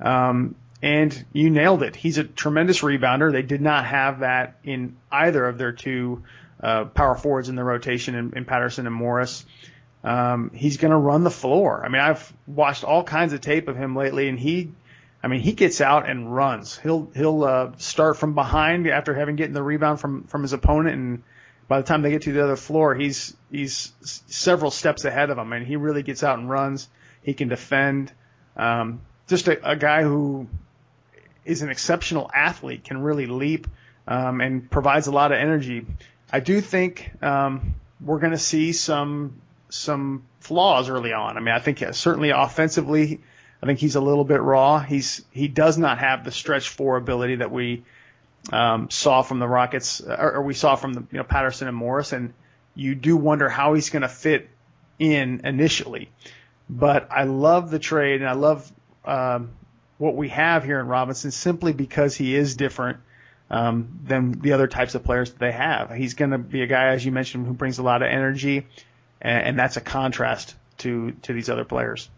Um, 0.00 0.54
and 0.82 1.24
you 1.32 1.50
nailed 1.50 1.82
it. 1.82 1.96
He's 1.96 2.18
a 2.18 2.24
tremendous 2.24 2.80
rebounder. 2.80 3.30
They 3.32 3.42
did 3.42 3.60
not 3.60 3.84
have 3.84 4.20
that 4.20 4.56
in 4.64 4.96
either 5.10 5.46
of 5.46 5.58
their 5.58 5.72
two 5.72 6.22
uh, 6.62 6.84
power 6.86 7.14
forwards 7.14 7.48
in 7.48 7.56
the 7.56 7.64
rotation 7.64 8.14
in, 8.14 8.32
in 8.36 8.44
Patterson 8.44 8.86
and 8.86 8.94
Morris. 8.94 9.44
Um, 10.04 10.50
he's 10.54 10.76
going 10.76 10.92
to 10.92 10.96
run 10.96 11.24
the 11.24 11.30
floor. 11.30 11.84
I 11.84 11.88
mean, 11.88 12.00
I've 12.00 12.32
watched 12.46 12.84
all 12.84 13.02
kinds 13.02 13.32
of 13.32 13.40
tape 13.40 13.68
of 13.68 13.76
him 13.76 13.96
lately, 13.96 14.28
and 14.28 14.38
he, 14.38 14.70
I 15.22 15.26
mean, 15.26 15.40
he 15.40 15.52
gets 15.52 15.80
out 15.80 16.08
and 16.08 16.34
runs. 16.34 16.78
He'll 16.78 17.10
he'll 17.14 17.44
uh, 17.44 17.72
start 17.78 18.16
from 18.16 18.34
behind 18.34 18.86
after 18.86 19.12
having 19.12 19.36
getting 19.36 19.54
the 19.54 19.62
rebound 19.62 20.00
from 20.00 20.24
from 20.24 20.42
his 20.42 20.52
opponent, 20.52 20.94
and 20.94 21.22
by 21.68 21.78
the 21.78 21.86
time 21.86 22.02
they 22.02 22.10
get 22.10 22.22
to 22.22 22.32
the 22.32 22.42
other 22.42 22.56
floor, 22.56 22.94
he's 22.94 23.36
he's 23.50 23.92
several 24.02 24.70
steps 24.70 25.04
ahead 25.04 25.30
of 25.30 25.36
them, 25.36 25.52
and 25.52 25.66
he 25.66 25.76
really 25.76 26.02
gets 26.02 26.24
out 26.24 26.38
and 26.38 26.48
runs. 26.48 26.88
He 27.22 27.34
can 27.34 27.48
defend. 27.48 28.12
Um, 28.56 29.02
just 29.28 29.46
a, 29.48 29.70
a 29.70 29.76
guy 29.76 30.02
who 30.02 30.48
is 31.44 31.62
an 31.62 31.68
exceptional 31.68 32.30
athlete, 32.34 32.84
can 32.84 33.02
really 33.02 33.26
leap, 33.26 33.66
um, 34.06 34.40
and 34.40 34.70
provides 34.70 35.06
a 35.06 35.12
lot 35.12 35.30
of 35.30 35.38
energy. 35.38 35.86
I 36.32 36.40
do 36.40 36.60
think 36.60 37.10
um, 37.22 37.74
we're 38.00 38.18
going 38.18 38.32
to 38.32 38.38
see 38.38 38.72
some 38.72 39.40
some 39.68 40.24
flaws 40.40 40.88
early 40.88 41.12
on. 41.12 41.36
I 41.36 41.40
mean, 41.40 41.54
I 41.54 41.58
think 41.58 41.84
certainly 41.92 42.30
offensively, 42.30 43.20
I 43.62 43.66
think 43.66 43.78
he's 43.78 43.96
a 43.96 44.00
little 44.00 44.24
bit 44.24 44.40
raw. 44.40 44.80
He's 44.80 45.24
he 45.30 45.48
does 45.48 45.76
not 45.76 45.98
have 45.98 46.24
the 46.24 46.32
stretch 46.32 46.70
four 46.70 46.96
ability 46.96 47.36
that 47.36 47.50
we 47.50 47.84
um, 48.52 48.90
saw 48.90 49.22
from 49.22 49.38
the 49.38 49.48
Rockets, 49.48 50.00
or, 50.00 50.34
or 50.34 50.42
we 50.42 50.54
saw 50.54 50.76
from 50.76 50.94
the 50.94 51.00
you 51.00 51.18
know 51.18 51.24
Patterson 51.24 51.68
and 51.68 51.76
Morris, 51.76 52.12
and 52.12 52.32
you 52.74 52.94
do 52.94 53.16
wonder 53.16 53.48
how 53.48 53.74
he's 53.74 53.90
going 53.90 54.02
to 54.02 54.08
fit 54.08 54.48
in 54.98 55.42
initially. 55.44 56.10
But 56.70 57.08
I 57.10 57.24
love 57.24 57.70
the 57.70 57.78
trade, 57.78 58.20
and 58.20 58.28
I 58.28 58.34
love 58.34 58.70
um, 59.04 59.50
what 59.98 60.14
we 60.14 60.28
have 60.28 60.64
here 60.64 60.80
in 60.80 60.86
Robinson 60.86 61.30
simply 61.30 61.72
because 61.72 62.14
he 62.14 62.34
is 62.34 62.56
different 62.56 62.98
um, 63.50 64.00
than 64.04 64.32
the 64.32 64.52
other 64.52 64.66
types 64.66 64.94
of 64.94 65.04
players 65.04 65.30
that 65.30 65.38
they 65.38 65.52
have. 65.52 65.90
He's 65.90 66.14
going 66.14 66.32
to 66.32 66.38
be 66.38 66.62
a 66.62 66.66
guy, 66.66 66.88
as 66.88 67.04
you 67.04 67.12
mentioned, 67.12 67.46
who 67.46 67.54
brings 67.54 67.78
a 67.78 67.82
lot 67.82 68.02
of 68.02 68.08
energy 68.08 68.66
and, 69.20 69.48
and 69.48 69.58
that's 69.58 69.76
a 69.76 69.80
contrast 69.80 70.54
to 70.78 71.12
to 71.22 71.32
these 71.32 71.48
other 71.48 71.64
players. 71.64 72.08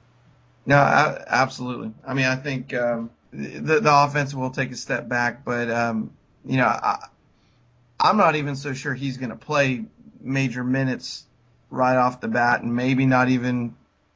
No, 0.67 0.77
I, 0.77 1.23
absolutely. 1.27 1.93
I 2.07 2.15
mean, 2.15 2.27
I 2.27 2.37
think 2.37 2.75
um, 2.75 3.11
the 3.33 3.81
the 3.81 3.93
offense 4.05 4.35
will 4.35 4.51
take 4.51 4.71
a 4.73 4.77
step 4.77 5.09
back, 5.09 5.45
but 5.45 5.71
um, 5.71 6.11
you 6.45 6.57
know, 6.57 6.67
I, 6.67 7.07
I'm 7.99 8.17
not 8.17 8.37
even 8.37 8.57
so 8.57 8.73
sure 8.73 8.95
he's 8.95 9.17
going 9.17 9.31
to 9.31 9.37
play 9.37 9.85
major 10.21 10.65
minutes 10.65 11.25
right 11.71 11.97
off 11.97 12.21
the 12.21 12.29
bat, 12.29 12.63
and 12.63 12.75
maybe 12.75 13.07
not 13.07 13.29
even 13.29 13.75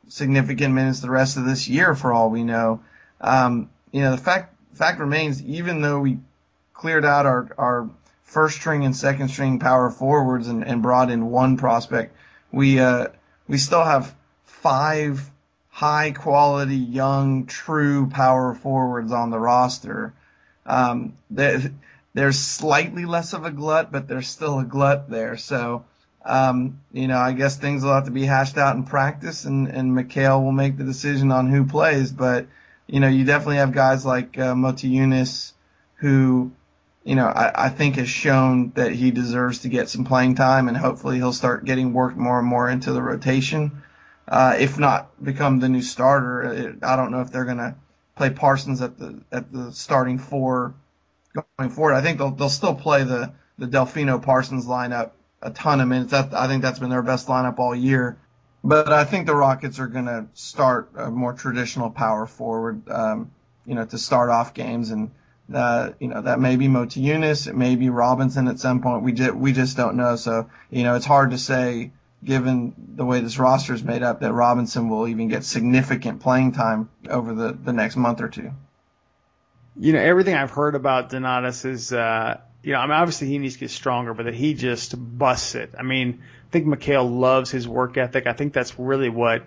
significant 0.08 0.74
minutes 0.74 1.00
the 1.00 1.10
rest 1.10 1.36
of 1.36 1.44
this 1.44 1.68
year, 1.68 1.94
for 1.94 2.12
all 2.12 2.30
we 2.30 2.44
know. 2.44 2.80
Um, 3.20 3.70
you 3.92 4.02
know, 4.02 4.10
the 4.10 4.18
fact 4.18 4.54
fact 4.74 5.00
remains, 5.00 5.42
even 5.42 5.80
though 5.80 6.00
we 6.00 6.18
cleared 6.72 7.04
out 7.04 7.26
our 7.26 7.48
our 7.56 7.90
first 8.24 8.56
string 8.56 8.84
and 8.84 8.96
second 8.96 9.28
string 9.28 9.60
power 9.60 9.90
forwards 9.90 10.48
and, 10.48 10.64
and 10.64 10.82
brought 10.82 11.10
in 11.10 11.30
one 11.30 11.56
prospect 11.56 12.16
we 12.54 12.78
uh, 12.78 13.08
we 13.48 13.58
still 13.58 13.84
have 13.84 14.14
five 14.44 15.30
high 15.74 16.12
quality 16.12 16.76
young 16.76 17.46
true 17.46 18.08
power 18.08 18.54
forwards 18.54 19.10
on 19.10 19.30
the 19.30 19.38
roster. 19.40 20.14
Um, 20.64 21.14
there's 21.28 22.38
slightly 22.38 23.06
less 23.06 23.32
of 23.32 23.44
a 23.44 23.50
glut, 23.50 23.90
but 23.90 24.06
there's 24.06 24.28
still 24.28 24.60
a 24.60 24.64
glut 24.64 25.10
there. 25.10 25.36
So, 25.36 25.84
um, 26.24 26.78
you 26.92 27.08
know, 27.08 27.18
I 27.18 27.32
guess 27.32 27.56
things 27.56 27.82
will 27.82 27.92
have 27.92 28.04
to 28.04 28.12
be 28.12 28.24
hashed 28.24 28.56
out 28.56 28.76
in 28.76 28.84
practice, 28.84 29.46
and 29.46 29.66
and 29.66 29.90
McHale 29.90 30.44
will 30.44 30.52
make 30.52 30.78
the 30.78 30.84
decision 30.84 31.32
on 31.32 31.50
who 31.50 31.64
plays. 31.64 32.12
But 32.12 32.46
you 32.86 33.00
know, 33.00 33.08
you 33.08 33.24
definitely 33.24 33.56
have 33.56 33.72
guys 33.72 34.06
like 34.06 34.38
uh, 34.38 34.54
Motiejunas 34.54 35.54
who 35.96 36.52
you 37.02 37.16
know, 37.16 37.26
I, 37.26 37.66
I 37.66 37.68
think 37.68 37.96
has 37.96 38.08
shown 38.08 38.70
that 38.76 38.92
he 38.92 39.10
deserves 39.10 39.60
to 39.60 39.68
get 39.68 39.88
some 39.88 40.04
playing 40.04 40.36
time, 40.36 40.68
and 40.68 40.76
hopefully 40.76 41.16
he'll 41.16 41.32
start 41.32 41.64
getting 41.64 41.92
worked 41.92 42.16
more 42.16 42.38
and 42.38 42.46
more 42.46 42.70
into 42.70 42.92
the 42.92 43.02
rotation. 43.02 43.82
Uh, 44.26 44.56
if 44.58 44.78
not 44.78 45.22
become 45.22 45.60
the 45.60 45.68
new 45.68 45.82
starter, 45.82 46.42
it, 46.42 46.76
I 46.82 46.96
don't 46.96 47.10
know 47.10 47.20
if 47.20 47.30
they're 47.30 47.44
going 47.44 47.58
to 47.58 47.74
play 48.16 48.30
Parsons 48.30 48.80
at 48.80 48.98
the 48.98 49.20
at 49.30 49.52
the 49.52 49.72
starting 49.72 50.18
four 50.18 50.74
going 51.58 51.70
forward. 51.70 51.94
I 51.94 52.00
think 52.00 52.18
they'll 52.18 52.30
they'll 52.30 52.48
still 52.48 52.74
play 52.74 53.04
the 53.04 53.32
the 53.58 53.66
Delfino 53.66 54.22
Parsons 54.22 54.66
lineup 54.66 55.12
a 55.42 55.50
ton 55.50 55.80
of 55.80 55.88
minutes. 55.88 56.12
That, 56.12 56.34
I 56.34 56.46
think 56.46 56.62
that's 56.62 56.78
been 56.78 56.90
their 56.90 57.02
best 57.02 57.28
lineup 57.28 57.58
all 57.58 57.74
year. 57.74 58.18
But 58.62 58.90
I 58.92 59.04
think 59.04 59.26
the 59.26 59.36
Rockets 59.36 59.78
are 59.78 59.86
going 59.86 60.06
to 60.06 60.26
start 60.32 60.90
a 60.96 61.10
more 61.10 61.34
traditional 61.34 61.90
power 61.90 62.26
forward, 62.26 62.88
um, 62.88 63.30
you 63.66 63.74
know, 63.74 63.84
to 63.84 63.98
start 63.98 64.30
off 64.30 64.54
games 64.54 64.90
and 64.90 65.10
that 65.50 65.96
you 66.00 66.08
know 66.08 66.22
that 66.22 66.40
may 66.40 66.56
be 66.56 66.68
Motiejunas, 66.68 67.46
it 67.46 67.54
may 67.54 67.76
be 67.76 67.90
Robinson 67.90 68.48
at 68.48 68.58
some 68.58 68.80
point. 68.80 69.02
We 69.02 69.12
just 69.12 69.34
we 69.34 69.52
just 69.52 69.76
don't 69.76 69.96
know. 69.96 70.16
So 70.16 70.48
you 70.70 70.84
know 70.84 70.94
it's 70.94 71.04
hard 71.04 71.32
to 71.32 71.38
say 71.38 71.92
given 72.24 72.74
the 72.96 73.04
way 73.04 73.20
this 73.20 73.38
roster 73.38 73.74
is 73.74 73.82
made 73.82 74.02
up 74.02 74.20
that 74.20 74.32
Robinson 74.32 74.88
will 74.88 75.06
even 75.06 75.28
get 75.28 75.44
significant 75.44 76.20
playing 76.20 76.52
time 76.52 76.88
over 77.08 77.34
the 77.34 77.52
the 77.52 77.72
next 77.72 77.96
month 77.96 78.20
or 78.20 78.28
two. 78.28 78.50
You 79.76 79.92
know 79.92 80.00
everything 80.00 80.34
I've 80.34 80.50
heard 80.50 80.74
about 80.74 81.10
Donatas 81.10 81.64
is. 81.64 81.92
Uh, 81.92 82.40
you 82.62 82.72
know, 82.72 82.78
I 82.78 82.86
mean, 82.86 82.92
obviously 82.92 83.28
he 83.28 83.36
needs 83.36 83.54
to 83.54 83.60
get 83.60 83.70
stronger, 83.70 84.14
but 84.14 84.24
that 84.24 84.34
he 84.34 84.54
just 84.54 84.94
busts 84.96 85.54
it. 85.54 85.74
I 85.78 85.82
mean, 85.82 86.22
I 86.48 86.50
think 86.50 86.66
McHale 86.66 87.20
loves 87.20 87.50
his 87.50 87.68
work 87.68 87.98
ethic. 87.98 88.26
I 88.26 88.32
think 88.32 88.54
that's 88.54 88.78
really 88.78 89.10
what 89.10 89.44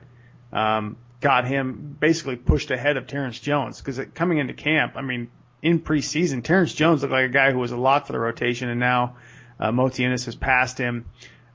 um, 0.53 0.97
got 1.19 1.45
him 1.45 1.97
basically 1.99 2.35
pushed 2.35 2.69
ahead 2.69 2.95
of 2.95 3.07
Terrence 3.07 3.39
Jones 3.39 3.81
because 3.81 3.99
coming 4.13 4.37
into 4.37 4.53
camp, 4.53 4.93
I 4.95 5.01
mean, 5.01 5.31
in 5.61 5.79
preseason, 5.79 6.43
Terrence 6.43 6.73
Jones 6.73 7.01
looked 7.01 7.11
like 7.11 7.25
a 7.25 7.33
guy 7.33 7.51
who 7.51 7.57
was 7.57 7.71
a 7.71 7.77
lock 7.77 8.05
for 8.05 8.13
the 8.13 8.19
rotation, 8.19 8.69
and 8.69 8.79
now 8.79 9.15
uh, 9.59 9.71
Motiejunas 9.71 10.25
has 10.25 10.35
passed 10.35 10.77
him. 10.77 11.05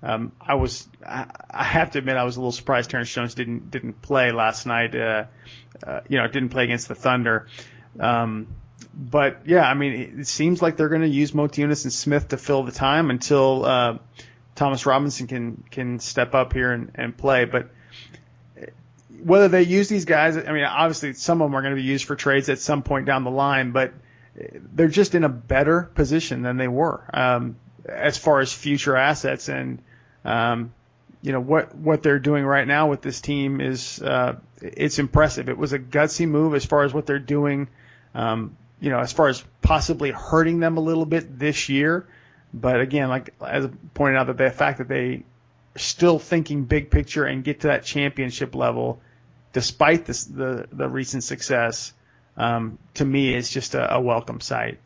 Um, 0.03 0.33
I 0.41 0.55
was, 0.55 0.89
I, 1.07 1.27
I 1.51 1.65
have 1.65 1.93
to 1.93 1.99
admit, 1.99 2.17
I 2.17 2.25
was 2.25 2.37
a 2.37 2.41
little 2.41 2.53
surprised 2.53 2.91
Terrence 2.91 3.13
Jones 3.13 3.35
didn't 3.35 3.71
didn't 3.71 4.03
play 4.03 4.33
last 4.33 4.67
night. 4.67 4.95
Uh, 4.95 5.27
uh, 5.87 6.01
you 6.09 6.19
know, 6.19 6.27
didn't 6.27 6.51
play 6.51 6.65
against 6.65 6.89
the 6.89 6.95
Thunder. 6.95 7.47
Um, 7.99 8.49
but 8.95 9.43
yeah, 9.47 9.69
I 9.69 9.75
mean, 9.75 10.21
it 10.21 10.27
seems 10.27 10.61
like 10.61 10.77
they're 10.77 10.89
going 10.89 11.03
to 11.03 11.09
use 11.09 11.33
Motiejunas 11.33 11.85
and 11.85 11.93
Smith 11.93 12.29
to 12.29 12.37
fill 12.37 12.65
the 12.65 12.73
time 12.73 13.11
until 13.11 13.65
uh, 13.65 13.99
Thomas 14.55 14.87
Robinson 14.87 15.27
can 15.27 15.65
can 15.71 15.99
step 15.99 16.35
up 16.35 16.53
here 16.53 16.73
and, 16.73 16.91
and 16.95 17.17
play. 17.17 17.45
But 17.45 17.71
whether 19.23 19.49
they 19.49 19.63
use 19.63 19.89
these 19.89 20.05
guys, 20.05 20.37
I 20.37 20.53
mean, 20.53 20.65
obviously 20.65 21.13
some 21.15 21.41
of 21.41 21.47
them 21.51 21.57
are 21.57 21.63
going 21.63 21.75
to 21.75 21.81
be 21.81 21.87
used 21.87 22.07
for 22.07 22.17
trades 22.17 22.49
at 22.49 22.59
some 22.59 22.83
point 22.83 23.07
down 23.07 23.25
the 23.25 23.31
line, 23.31 23.73
but 23.73 23.93
they're 24.35 24.89
just 24.89 25.15
in 25.15 25.25
a 25.25 25.29
better 25.29 25.83
position 25.83 26.43
than 26.43 26.57
they 26.57 26.69
were 26.69 27.05
um, 27.13 27.57
as 27.87 28.19
far 28.19 28.41
as 28.41 28.53
future 28.53 28.97
assets. 28.97 29.49
And 29.49 29.83
um, 30.25 30.73
you 31.23 31.33
know 31.33 31.41
what 31.41 31.75
what 31.75 32.03
they're 32.03 32.19
doing 32.19 32.45
right 32.45 32.67
now 32.67 32.89
with 32.89 33.03
this 33.03 33.21
team 33.21 33.61
is 33.61 34.01
uh, 34.03 34.37
it's 34.61 34.99
impressive. 34.99 35.49
It 35.49 35.59
was 35.59 35.73
a 35.73 35.79
gutsy 35.79 36.29
move 36.29 36.55
as 36.55 36.65
far 36.65 36.85
as 36.85 36.93
what 36.93 37.07
they're 37.07 37.19
doing. 37.19 37.69
Um, 38.15 38.57
you 38.81 38.91
know, 38.91 38.99
as 38.99 39.13
far 39.13 39.29
as 39.29 39.43
possibly 39.63 40.11
hurting 40.11 40.59
them 40.59 40.77
a 40.77 40.81
little 40.81 41.07
bit 41.07 41.39
this 41.39 41.69
year. 41.69 42.07
But 42.53 42.81
again, 42.81 43.09
like 43.09 43.33
as 43.41 43.69
pointed 43.95 44.19
out, 44.19 44.27
that 44.27 44.37
the 44.37 44.51
fact 44.51 44.79
that 44.79 44.89
they 44.89 45.23
are 45.77 45.79
still 45.79 46.19
thinking 46.19 46.65
big 46.65 46.91
picture 46.91 47.25
and 47.25 47.45
get 47.45 47.61
to 47.61 47.69
that 47.69 47.85
championship 47.85 48.55
level 48.55 49.01
despite 49.53 50.05
this, 50.07 50.25
the 50.25 50.67
the 50.73 50.89
recent 50.89 51.23
success, 51.25 51.93
um, 52.37 52.79
to 52.95 53.05
me 53.05 53.35
is 53.35 53.51
just 53.51 53.75
a, 53.75 53.95
a, 53.95 54.01
welcome 54.01 54.41
sight. 54.41 54.79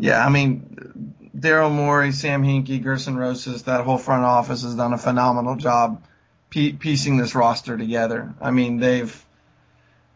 Yeah, 0.00 0.24
I 0.24 0.30
mean, 0.30 1.12
Daryl 1.36 1.70
Morey, 1.70 2.12
Sam 2.12 2.42
Hinkie, 2.42 2.82
Gersson 2.82 3.16
Rosas, 3.16 3.64
that 3.64 3.84
whole 3.84 3.98
front 3.98 4.24
office 4.24 4.62
has 4.62 4.74
done 4.74 4.94
a 4.94 4.98
phenomenal 4.98 5.56
job 5.56 6.02
piecing 6.48 7.18
this 7.18 7.34
roster 7.34 7.76
together. 7.76 8.34
I 8.40 8.50
mean, 8.50 8.78
they've, 8.78 9.24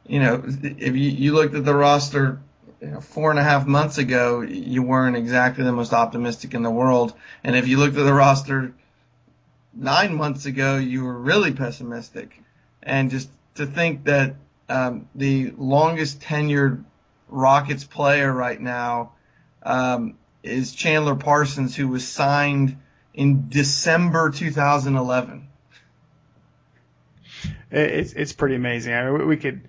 you 0.07 0.21
know, 0.21 0.43
if 0.47 0.97
you, 0.97 1.11
you 1.11 1.35
looked 1.35 1.55
at 1.55 1.67
the 1.67 1.75
roster 1.75 2.41
you 2.81 2.89
know, 2.89 3.01
four 3.01 3.31
and 3.31 3.39
a 3.39 3.43
half 3.43 3.67
months 3.67 3.99
ago, 3.99 4.41
you 4.41 4.83
weren't 4.83 5.17
exactly 5.17 5.65
the 5.65 5.73
most 5.73 5.93
optimistic 5.93 6.55
in 6.55 6.63
the 6.63 6.71
world. 6.71 7.13
And 7.45 7.55
if 7.55 7.69
you 7.69 7.77
looked 7.77 7.99
at 7.99 8.05
the 8.05 8.15
roster 8.15 8.73
nine 9.75 10.15
months 10.15 10.47
ago, 10.47 10.79
you 10.79 11.05
were 11.05 11.19
really 11.19 11.53
pessimistic 11.53 12.43
and 12.83 13.11
just 13.11 13.29
to 13.57 13.67
think 13.67 14.05
that 14.05 14.37
um, 14.71 15.09
the 15.15 15.53
longest 15.59 16.21
tenured 16.21 16.85
Rockets 17.29 17.85
player 17.85 18.33
right 18.33 18.61
now 18.61 19.13
um, 19.65 20.17
is 20.43 20.75
Chandler 20.75 21.15
Parsons, 21.15 21.75
who 21.75 21.89
was 21.89 22.07
signed 22.07 22.79
in 23.13 23.49
December 23.49 24.31
2011. 24.31 25.49
It's 27.71 28.13
it's 28.13 28.33
pretty 28.33 28.55
amazing. 28.55 28.95
I 28.95 29.11
mean, 29.11 29.27
we 29.27 29.37
could. 29.37 29.67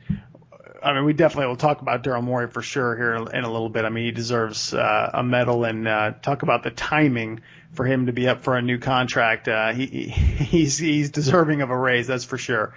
I 0.83 0.93
mean, 0.93 1.05
we 1.05 1.13
definitely 1.13 1.47
will 1.47 1.55
talk 1.55 1.81
about 1.81 2.03
Daryl 2.03 2.23
Morey 2.23 2.47
for 2.47 2.61
sure 2.61 2.95
here 2.95 3.15
in 3.15 3.43
a 3.43 3.51
little 3.51 3.69
bit. 3.69 3.85
I 3.85 3.89
mean, 3.89 4.05
he 4.05 4.11
deserves 4.11 4.73
uh, 4.73 5.09
a 5.13 5.23
medal, 5.23 5.63
and 5.63 5.87
uh, 5.87 6.11
talk 6.21 6.43
about 6.43 6.61
the 6.61 6.69
timing 6.69 7.41
for 7.73 7.85
him 7.85 8.05
to 8.05 8.13
be 8.13 8.27
up 8.27 8.41
for 8.41 8.55
a 8.55 8.61
new 8.61 8.77
contract. 8.77 9.47
Uh, 9.47 9.73
he, 9.73 9.85
he's 10.09 10.77
he's 10.77 11.09
deserving 11.09 11.61
of 11.61 11.71
a 11.71 11.77
raise, 11.77 12.05
that's 12.05 12.25
for 12.25 12.37
sure. 12.37 12.75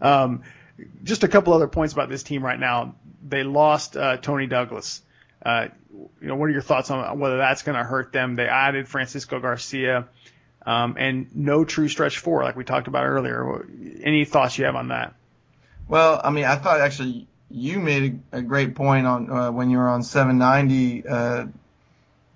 Um, 0.00 0.42
just 1.02 1.24
a 1.24 1.28
couple 1.28 1.54
other 1.54 1.68
points 1.68 1.94
about 1.94 2.10
this 2.10 2.22
team 2.22 2.44
right 2.44 2.60
now. 2.60 2.96
they 3.26 3.42
lost 3.42 3.96
uh, 3.96 4.18
Tony 4.18 4.46
Douglas. 4.46 5.00
Uh, 5.46 5.68
you 6.20 6.26
know, 6.26 6.34
what 6.34 6.46
are 6.46 6.52
your 6.52 6.60
thoughts 6.60 6.90
on 6.90 7.20
whether 7.20 7.36
that's 7.36 7.62
going 7.62 7.78
to 7.78 7.84
hurt 7.84 8.12
them? 8.12 8.34
They 8.34 8.48
added 8.48 8.88
Francisco 8.88 9.38
Garcia 9.38 10.08
um, 10.66 10.96
and 10.98 11.34
no 11.36 11.64
true 11.64 11.86
stretch 11.86 12.18
four, 12.18 12.42
like 12.42 12.56
we 12.56 12.64
talked 12.64 12.88
about 12.88 13.04
earlier. 13.04 13.64
Any 14.02 14.24
thoughts 14.24 14.58
you 14.58 14.64
have 14.64 14.74
on 14.74 14.88
that? 14.88 15.14
Well, 15.86 16.20
I 16.22 16.30
mean, 16.30 16.44
I 16.44 16.56
thought 16.56 16.80
actually 16.80 17.28
you 17.48 17.78
made 17.78 18.20
a, 18.32 18.42
great 18.42 18.74
point 18.74 19.06
on 19.06 19.30
uh, 19.30 19.52
when 19.52 19.70
you 19.70 19.78
were 19.78 19.88
on 19.88 20.02
790 20.02 21.06
uh, 21.06 21.46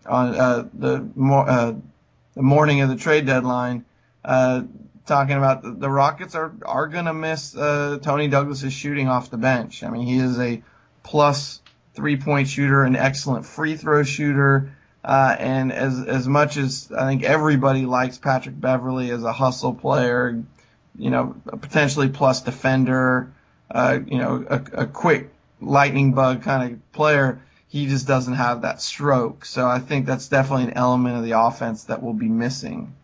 on 0.06 0.34
uh, 0.36 0.68
the 0.72 1.08
mo- 1.16 1.40
uh, 1.40 1.74
the 2.34 2.42
morning 2.42 2.80
of 2.82 2.88
the 2.88 2.96
trade 2.96 3.26
deadline, 3.26 3.84
uh, 4.24 4.62
talking 5.06 5.36
about 5.36 5.62
the, 5.62 5.72
the 5.72 5.90
Rockets 5.90 6.36
are 6.36 6.52
are 6.64 6.86
gonna 6.86 7.12
miss 7.12 7.56
uh, 7.56 7.98
Tony 8.00 8.28
Douglas's 8.28 8.72
shooting 8.72 9.08
off 9.08 9.30
the 9.30 9.36
bench. 9.36 9.82
I 9.82 9.90
mean, 9.90 10.06
he 10.06 10.18
is 10.18 10.38
a 10.38 10.62
plus 11.02 11.59
three 11.94 12.16
point 12.16 12.48
shooter, 12.48 12.84
an 12.84 12.96
excellent 12.96 13.46
free 13.46 13.76
throw 13.76 14.02
shooter. 14.02 14.72
Uh, 15.02 15.34
and 15.38 15.72
as 15.72 15.98
as 16.04 16.28
much 16.28 16.58
as 16.58 16.92
I 16.96 17.06
think 17.06 17.22
everybody 17.22 17.86
likes 17.86 18.18
Patrick 18.18 18.60
Beverley 18.60 19.10
as 19.10 19.22
a 19.22 19.32
hustle 19.32 19.74
player, 19.74 20.42
you 20.98 21.10
know, 21.10 21.36
a 21.46 21.56
potentially 21.56 22.10
plus 22.10 22.42
defender, 22.42 23.32
uh, 23.70 23.98
you 24.06 24.18
know, 24.18 24.44
a, 24.48 24.82
a 24.82 24.86
quick 24.86 25.30
lightning 25.60 26.12
bug 26.12 26.42
kind 26.42 26.72
of 26.72 26.92
player, 26.92 27.40
he 27.68 27.86
just 27.86 28.06
doesn't 28.06 28.34
have 28.34 28.62
that 28.62 28.82
stroke. 28.82 29.44
So 29.44 29.66
I 29.66 29.78
think 29.78 30.04
that's 30.04 30.28
definitely 30.28 30.64
an 30.64 30.74
element 30.74 31.16
of 31.16 31.24
the 31.24 31.32
offense 31.32 31.84
that 31.84 32.02
will 32.02 32.14
be 32.14 32.28
missing. 32.28 32.94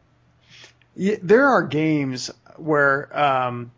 Yeah, 0.95 1.16
there 1.23 1.47
are 1.49 1.62
games 1.62 2.31
where 2.57 3.16
um, 3.19 3.71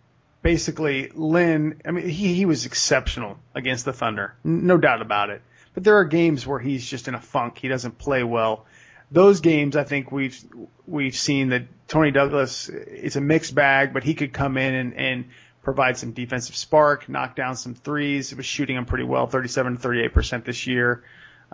basically 0.42 1.10
Lin. 1.14 1.80
I 1.84 1.90
mean, 1.90 2.08
he, 2.08 2.34
he 2.34 2.44
was 2.44 2.66
exceptional 2.66 3.38
against 3.54 3.84
the 3.84 3.92
Thunder, 3.92 4.34
no 4.44 4.76
doubt 4.76 5.02
about 5.02 5.30
it. 5.30 5.42
But 5.74 5.84
there 5.84 5.98
are 5.98 6.04
games 6.04 6.46
where 6.46 6.58
he's 6.58 6.88
just 6.88 7.08
in 7.08 7.14
a 7.14 7.20
funk. 7.20 7.58
He 7.58 7.68
doesn't 7.68 7.98
play 7.98 8.24
well. 8.24 8.66
Those 9.10 9.40
games, 9.40 9.76
I 9.76 9.84
think 9.84 10.12
we've 10.12 10.38
we've 10.86 11.16
seen 11.16 11.50
that 11.50 11.62
Tony 11.86 12.10
Douglas 12.10 12.68
it's 12.68 13.16
a 13.16 13.20
mixed 13.20 13.54
bag, 13.54 13.92
but 13.92 14.04
he 14.04 14.14
could 14.14 14.32
come 14.32 14.56
in 14.56 14.74
and, 14.74 14.94
and 14.94 15.24
provide 15.62 15.96
some 15.96 16.12
defensive 16.12 16.56
spark, 16.56 17.08
knock 17.08 17.36
down 17.36 17.56
some 17.56 17.74
threes. 17.74 18.32
It 18.32 18.36
was 18.36 18.46
shooting 18.46 18.76
them 18.76 18.86
pretty 18.86 19.04
well, 19.04 19.26
37 19.26 19.74
to 19.74 19.78
38 19.78 20.14
percent 20.14 20.44
this 20.44 20.66
year. 20.66 21.04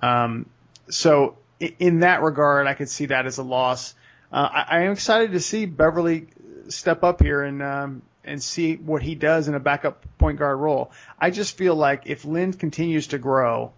Um, 0.03 0.47
so 0.88 1.38
in 1.61 2.00
that 2.00 2.23
regard, 2.23 2.67
I 2.67 2.75
could 2.75 2.88
see 2.88 3.07
that 3.07 3.26
as 3.26 3.38
a 3.38 3.43
loss. 3.43 3.95
Uh, 4.33 4.49
I, 4.50 4.79
I 4.79 4.81
am 4.83 4.93
excited 4.93 5.33
to 5.33 5.41
see 5.41 5.67
Beverley 5.67 6.26
step 6.69 7.05
up 7.05 7.23
here 7.23 7.43
and 7.43 7.62
um, 7.62 8.03
and 8.25 8.43
see 8.43 8.76
what 8.76 9.02
he 9.02 9.14
does 9.14 9.49
in 9.49 9.54
a 9.54 9.61
backup 9.61 10.04
point 10.19 10.38
guard 10.38 10.59
role. 10.59 10.93
I 11.19 11.31
just 11.31 11.57
feel 11.57 11.75
like 11.75 12.04
if 12.07 12.25
Lin 12.25 12.52
continues 12.52 13.09
to 13.09 13.19
grow, 13.19 13.73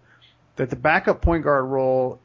that 0.55 0.69
the 0.69 0.75
backup 0.75 1.21
point 1.21 1.43
guard 1.43 1.65
role 1.65 2.19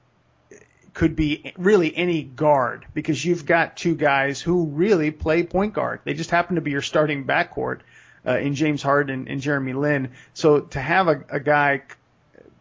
could 0.94 1.16
be 1.16 1.52
really 1.56 1.94
any 1.96 2.22
guard 2.22 2.86
because 2.92 3.24
you've 3.24 3.46
got 3.46 3.76
two 3.76 3.94
guys 3.94 4.40
who 4.40 4.66
really 4.66 5.10
play 5.10 5.42
point 5.42 5.74
guard. 5.74 6.00
They 6.04 6.14
just 6.14 6.30
happen 6.30 6.56
to 6.56 6.60
be 6.60 6.70
your 6.70 6.82
starting 6.82 7.24
backcourt 7.24 7.80
uh, 8.26 8.38
in 8.38 8.54
James 8.54 8.82
Harden 8.82 9.26
and, 9.28 9.40
Jeremy 9.40 9.72
Lin. 9.72 10.10
So 10.34 10.60
to 10.60 10.80
have 10.80 11.08
a, 11.08 11.24
a 11.30 11.40
guy 11.40 11.82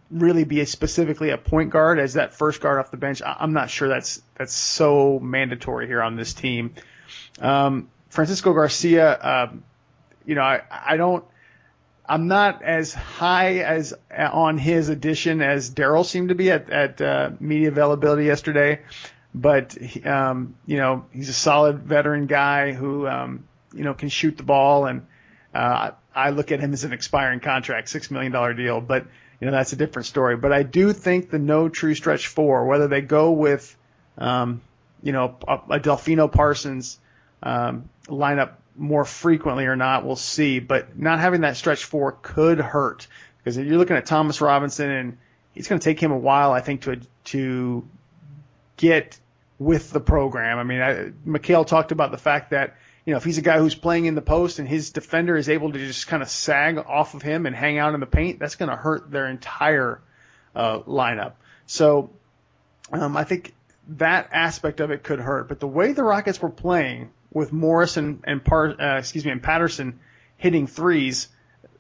really 0.09 0.43
be 0.43 0.61
a 0.61 0.65
specifically 0.65 1.29
a 1.29 1.37
point 1.37 1.69
guard 1.69 1.99
as 1.99 2.13
that 2.13 2.33
first 2.33 2.61
guard 2.61 2.79
off 2.79 2.91
the 2.91 2.97
bench, 2.97 3.21
I, 3.21 3.37
I'm 3.39 3.53
not 3.53 3.69
sure 3.69 3.87
that's 3.87 4.21
that's 4.35 4.53
so 4.53 5.19
mandatory 5.19 5.87
here 5.87 6.01
on 6.01 6.15
this 6.15 6.33
team. 6.33 6.73
Um, 7.39 7.89
Francisco 8.11 8.53
Garcia, 8.53 9.09
uh, 9.11 9.51
you 10.25 10.35
know, 10.35 10.41
I, 10.41 10.61
I 10.69 10.97
don't 10.97 11.25
I'm 12.11 12.27
not 12.27 12.61
as 12.61 12.93
high 12.93 13.59
as 13.59 13.93
on 14.11 14.57
his 14.57 14.89
addition 14.89 15.41
as 15.41 15.71
Daryl 15.71 16.05
seemed 16.05 16.27
to 16.27 16.35
be 16.35 16.51
at, 16.51 16.69
at 16.69 17.01
uh, 17.01 17.31
media 17.39 17.69
availability 17.69 18.25
yesterday, 18.25 18.81
but 19.33 19.77
um, 20.05 20.55
you 20.65 20.75
know 20.75 21.05
he's 21.13 21.29
a 21.29 21.33
solid 21.33 21.79
veteran 21.79 22.25
guy 22.25 22.73
who 22.73 23.07
um, 23.07 23.47
you 23.73 23.85
know 23.85 23.93
can 23.93 24.09
shoot 24.09 24.35
the 24.35 24.43
ball, 24.43 24.87
and 24.87 25.05
uh, 25.55 25.91
I 26.13 26.31
look 26.31 26.51
at 26.51 26.59
him 26.59 26.73
as 26.73 26.83
an 26.83 26.91
expiring 26.91 27.39
contract, 27.39 27.87
six 27.87 28.11
million 28.11 28.33
dollar 28.33 28.53
deal, 28.53 28.81
but 28.81 29.05
you 29.39 29.45
know 29.45 29.53
that's 29.53 29.71
a 29.71 29.77
different 29.77 30.05
story. 30.05 30.35
But 30.35 30.51
I 30.51 30.63
do 30.63 30.91
think 30.91 31.29
the 31.29 31.39
no 31.39 31.69
true 31.69 31.95
stretch 31.95 32.27
four, 32.27 32.65
whether 32.65 32.89
they 32.89 32.99
go 32.99 33.31
with 33.31 33.73
um, 34.17 34.61
you 35.01 35.13
know 35.13 35.37
a, 35.47 35.53
a 35.69 35.79
Delfino 35.79 36.29
Parsons 36.29 36.99
um, 37.41 37.89
lineup 38.11 38.53
more 38.75 39.05
frequently 39.05 39.65
or 39.65 39.75
not, 39.75 40.05
we'll 40.05 40.15
see. 40.15 40.59
But 40.59 40.97
not 40.97 41.19
having 41.19 41.41
that 41.41 41.57
stretch 41.57 41.85
four 41.85 42.17
could 42.21 42.59
hurt 42.59 43.07
because 43.37 43.57
you're 43.57 43.77
looking 43.77 43.95
at 43.95 44.05
Thomas 44.05 44.41
Robinson 44.41 44.89
and 44.89 45.17
it's 45.55 45.67
going 45.67 45.79
to 45.79 45.83
take 45.83 45.99
him 45.99 46.11
a 46.11 46.17
while, 46.17 46.51
I 46.51 46.61
think, 46.61 46.83
to 46.83 47.01
to 47.25 47.87
get 48.77 49.19
with 49.59 49.91
the 49.91 49.99
program. 49.99 50.57
I 50.57 50.63
mean, 50.63 50.81
I, 50.81 51.11
McHale 51.27 51.65
talked 51.65 51.91
about 51.91 52.11
the 52.11 52.17
fact 52.17 52.51
that 52.51 52.77
you 53.05 53.11
know 53.11 53.17
if 53.17 53.23
he's 53.23 53.37
a 53.37 53.41
guy 53.41 53.59
who's 53.59 53.75
playing 53.75 54.05
in 54.05 54.15
the 54.15 54.21
post 54.21 54.59
and 54.59 54.67
his 54.67 54.91
defender 54.91 55.35
is 55.35 55.49
able 55.49 55.71
to 55.71 55.79
just 55.79 56.07
kind 56.07 56.23
of 56.23 56.29
sag 56.29 56.77
off 56.77 57.13
of 57.13 57.21
him 57.21 57.45
and 57.45 57.55
hang 57.55 57.77
out 57.77 57.93
in 57.93 57.99
the 57.99 58.05
paint, 58.05 58.39
that's 58.39 58.55
going 58.55 58.69
to 58.69 58.75
hurt 58.75 59.11
their 59.11 59.27
entire 59.27 60.01
uh, 60.55 60.79
lineup. 60.79 61.33
So 61.67 62.11
um, 62.91 63.15
I 63.15 63.23
think 63.23 63.53
that 63.97 64.29
aspect 64.31 64.79
of 64.79 64.91
it 64.91 65.03
could 65.03 65.19
hurt. 65.19 65.47
But 65.47 65.59
the 65.59 65.67
way 65.67 65.93
the 65.93 66.03
Rockets 66.03 66.41
were 66.41 66.49
playing 66.49 67.11
with 67.33 67.51
Morris 67.51 67.97
and 67.97 68.23
and 68.25 68.43
Par, 68.43 68.75
uh, 68.79 68.97
excuse 68.97 69.25
me 69.25 69.31
and 69.31 69.41
Patterson 69.41 69.99
hitting 70.37 70.67
threes, 70.67 71.29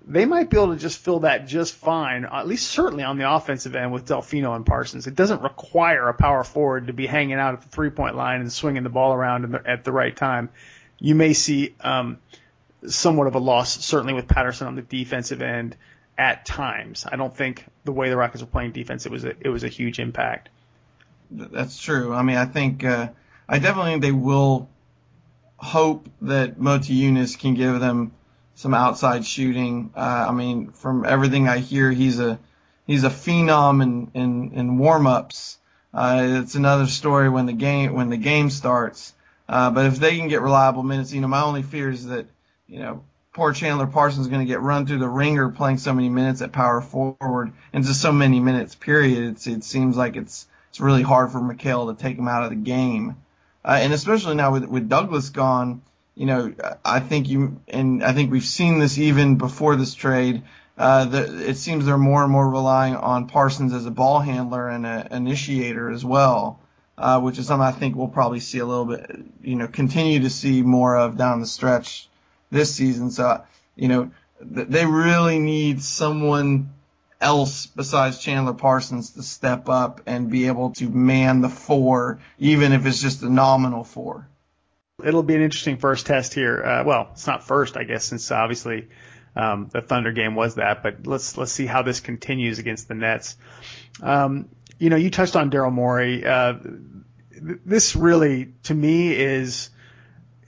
they 0.05 0.25
might 0.25 0.49
be 0.49 0.57
able 0.57 0.73
to 0.73 0.79
just 0.79 0.99
fill 0.99 1.21
that 1.21 1.47
just 1.47 1.73
fine. 1.73 2.25
At 2.25 2.47
least 2.47 2.67
certainly 2.67 3.03
on 3.03 3.17
the 3.17 3.31
offensive 3.31 3.75
end 3.75 3.91
with 3.91 4.07
Delfino 4.07 4.55
and 4.55 4.65
Parsons. 4.65 5.07
It 5.07 5.15
doesn't 5.15 5.41
require 5.41 6.09
a 6.09 6.13
power 6.13 6.43
forward 6.43 6.87
to 6.87 6.93
be 6.93 7.07
hanging 7.07 7.35
out 7.35 7.53
at 7.53 7.61
the 7.61 7.69
three 7.69 7.89
point 7.89 8.15
line 8.15 8.41
and 8.41 8.51
swinging 8.51 8.83
the 8.83 8.89
ball 8.89 9.13
around 9.13 9.51
the, 9.51 9.63
at 9.65 9.83
the 9.83 9.91
right 9.91 10.15
time. 10.15 10.49
You 10.99 11.15
may 11.15 11.33
see 11.33 11.75
um, 11.81 12.19
somewhat 12.87 13.27
of 13.27 13.35
a 13.35 13.39
loss 13.39 13.83
certainly 13.83 14.13
with 14.13 14.27
Patterson 14.27 14.67
on 14.67 14.75
the 14.75 14.81
defensive 14.81 15.41
end 15.41 15.75
at 16.17 16.45
times. 16.45 17.05
I 17.11 17.15
don't 17.15 17.35
think 17.35 17.65
the 17.83 17.91
way 17.91 18.09
the 18.09 18.17
Rockets 18.17 18.43
were 18.43 18.49
playing 18.49 18.71
defense 18.71 19.05
it 19.05 19.11
was 19.11 19.23
a, 19.23 19.33
it 19.39 19.49
was 19.49 19.63
a 19.63 19.67
huge 19.67 19.99
impact. 19.99 20.49
That's 21.31 21.81
true. 21.81 22.13
I 22.13 22.23
mean, 22.23 22.37
I 22.37 22.45
think 22.45 22.83
uh, 22.83 23.09
I 23.47 23.59
definitely 23.59 23.91
think 23.91 24.03
they 24.03 24.11
will 24.11 24.69
hope 25.61 26.09
that 26.21 26.59
Motiejunas 26.59 27.37
can 27.37 27.53
give 27.53 27.79
them 27.79 28.11
some 28.55 28.73
outside 28.73 29.25
shooting. 29.25 29.91
Uh, 29.95 30.25
I 30.29 30.31
mean, 30.31 30.71
from 30.71 31.05
everything 31.05 31.47
I 31.47 31.59
hear, 31.59 31.91
he's 31.91 32.19
a 32.19 32.39
he's 32.87 33.03
a 33.03 33.09
phenom 33.09 33.81
in 33.81 34.11
in, 34.13 34.51
in 34.53 34.77
warm 34.77 35.07
ups. 35.07 35.57
Uh, 35.93 36.41
it's 36.41 36.55
another 36.55 36.87
story 36.87 37.29
when 37.29 37.45
the 37.45 37.53
game 37.53 37.93
when 37.93 38.09
the 38.09 38.17
game 38.17 38.49
starts. 38.49 39.13
Uh, 39.47 39.69
but 39.69 39.85
if 39.85 39.97
they 39.97 40.17
can 40.17 40.27
get 40.27 40.41
reliable 40.41 40.83
minutes, 40.83 41.13
you 41.13 41.21
know, 41.21 41.27
my 41.27 41.41
only 41.41 41.61
fear 41.61 41.89
is 41.89 42.07
that 42.07 42.25
you 42.67 42.79
know 42.79 43.03
poor 43.33 43.53
Chandler 43.53 43.87
Parsons 43.87 44.25
is 44.25 44.29
going 44.29 44.45
to 44.45 44.51
get 44.51 44.61
run 44.61 44.85
through 44.85 44.99
the 44.99 45.07
ringer 45.07 45.49
playing 45.49 45.77
so 45.77 45.93
many 45.93 46.09
minutes 46.09 46.41
at 46.41 46.51
power 46.51 46.81
forward 46.81 47.51
and 47.71 47.83
just 47.83 48.01
so 48.01 48.11
many 48.11 48.39
minutes. 48.39 48.75
Period. 48.75 49.31
It's, 49.31 49.47
it 49.47 49.63
seems 49.63 49.95
like 49.95 50.15
it's 50.15 50.47
it's 50.69 50.79
really 50.79 51.03
hard 51.03 51.31
for 51.31 51.39
McHale 51.39 51.95
to 51.95 52.01
take 52.01 52.17
him 52.17 52.27
out 52.27 52.43
of 52.43 52.49
the 52.49 52.55
game. 52.55 53.17
Uh, 53.63 53.77
and 53.81 53.93
especially 53.93 54.35
now 54.35 54.51
with, 54.51 54.65
with 54.65 54.89
Douglas 54.89 55.29
gone, 55.29 55.81
you 56.15 56.25
know, 56.25 56.53
I 56.83 56.99
think 56.99 57.29
you, 57.29 57.61
and 57.67 58.03
I 58.03 58.13
think 58.13 58.31
we've 58.31 58.43
seen 58.43 58.79
this 58.79 58.97
even 58.97 59.37
before 59.37 59.75
this 59.75 59.93
trade, 59.93 60.43
uh, 60.77 61.05
the, 61.05 61.49
it 61.49 61.57
seems 61.57 61.85
they're 61.85 61.97
more 61.97 62.23
and 62.23 62.31
more 62.31 62.49
relying 62.49 62.95
on 62.95 63.27
Parsons 63.27 63.73
as 63.73 63.85
a 63.85 63.91
ball 63.91 64.19
handler 64.19 64.67
and 64.67 64.85
an 64.85 65.07
initiator 65.11 65.91
as 65.91 66.03
well, 66.03 66.59
uh, 66.97 67.19
which 67.21 67.37
is 67.37 67.47
something 67.47 67.67
I 67.67 67.71
think 67.71 67.95
we'll 67.95 68.07
probably 68.07 68.39
see 68.39 68.59
a 68.59 68.65
little 68.65 68.85
bit, 68.85 69.09
you 69.41 69.55
know, 69.55 69.67
continue 69.67 70.21
to 70.21 70.29
see 70.29 70.63
more 70.63 70.97
of 70.97 71.17
down 71.17 71.39
the 71.39 71.47
stretch 71.47 72.09
this 72.49 72.73
season. 72.73 73.11
So, 73.11 73.43
you 73.75 73.87
know, 73.87 74.11
they 74.41 74.85
really 74.85 75.39
need 75.39 75.83
someone 75.83 76.73
else 77.21 77.67
besides 77.67 78.19
Chandler 78.19 78.53
Parsons 78.53 79.11
to 79.11 79.23
step 79.23 79.69
up 79.69 80.01
and 80.07 80.29
be 80.29 80.47
able 80.47 80.71
to 80.71 80.89
man 80.89 81.41
the 81.41 81.49
four, 81.49 82.19
even 82.39 82.73
if 82.73 82.85
it's 82.85 83.01
just 83.01 83.21
a 83.21 83.29
nominal 83.29 83.83
four. 83.83 84.27
It'll 85.03 85.23
be 85.23 85.35
an 85.35 85.41
interesting 85.41 85.77
first 85.77 86.05
test 86.05 86.33
here. 86.33 86.63
Uh, 86.63 86.83
well, 86.83 87.09
it's 87.13 87.27
not 87.27 87.43
first, 87.43 87.77
I 87.77 87.83
guess, 87.83 88.05
since 88.05 88.31
obviously 88.31 88.89
um, 89.35 89.69
the 89.71 89.81
Thunder 89.81 90.11
game 90.11 90.35
was 90.35 90.55
that. 90.55 90.83
But 90.83 91.07
let's 91.07 91.37
let's 91.37 91.51
see 91.51 91.65
how 91.65 91.81
this 91.81 91.99
continues 91.99 92.59
against 92.59 92.87
the 92.87 92.95
Nets. 92.95 93.37
Um, 94.01 94.49
you 94.77 94.89
know, 94.89 94.95
you 94.95 95.09
touched 95.09 95.35
on 95.35 95.49
Daryl 95.49 95.71
Morey. 95.71 96.25
Uh, 96.25 96.55
this 97.39 97.95
really, 97.95 98.53
to 98.63 98.73
me, 98.73 99.15
is 99.15 99.69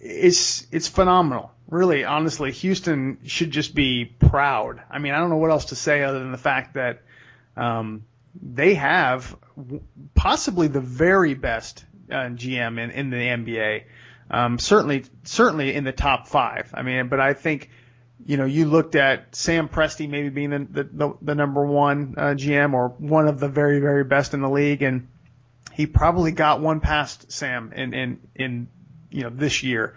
it's 0.03 0.67
it's 0.71 0.87
phenomenal 0.87 1.53
really, 1.73 2.03
honestly, 2.03 2.51
Houston 2.51 3.17
should 3.25 3.51
just 3.51 3.73
be 3.73 4.05
proud. 4.05 4.81
I 4.89 4.99
mean, 4.99 5.13
I 5.13 5.19
don't 5.19 5.29
know 5.29 5.37
what 5.37 5.51
else 5.51 5.65
to 5.65 5.75
say 5.75 6.03
other 6.03 6.19
than 6.19 6.31
the 6.31 6.37
fact 6.37 6.75
that 6.75 7.01
um, 7.57 8.05
they 8.41 8.75
have 8.75 9.35
possibly 10.13 10.67
the 10.67 10.81
very 10.81 11.33
best 11.33 11.83
uh, 12.09 12.29
GM 12.29 12.79
in, 12.79 12.91
in 12.91 13.09
the 13.09 13.17
NBA. 13.17 13.83
Um, 14.29 14.59
certainly, 14.59 15.05
certainly 15.23 15.73
in 15.73 15.83
the 15.83 15.91
top 15.91 16.27
five. 16.27 16.71
I 16.73 16.83
mean, 16.83 17.07
but 17.07 17.19
I 17.19 17.33
think 17.33 17.69
you 18.25 18.37
know, 18.37 18.45
you 18.45 18.65
looked 18.65 18.95
at 18.95 19.35
Sam 19.35 19.67
Presti 19.67 20.07
maybe 20.07 20.29
being 20.29 20.51
the 20.51 20.83
the, 20.83 21.13
the 21.21 21.35
number 21.35 21.65
one 21.65 22.15
uh, 22.17 22.21
GM 22.35 22.73
or 22.73 22.89
one 22.89 23.27
of 23.27 23.39
the 23.39 23.49
very 23.49 23.79
very 23.79 24.05
best 24.05 24.33
in 24.33 24.41
the 24.41 24.49
league, 24.49 24.81
and 24.81 25.09
he 25.73 25.87
probably 25.87 26.31
got 26.31 26.61
one 26.61 26.79
past 26.79 27.31
Sam 27.31 27.73
in 27.73 27.93
in 27.93 28.19
in 28.35 28.67
you 29.13 29.23
know 29.23 29.29
this 29.29 29.63
year. 29.63 29.95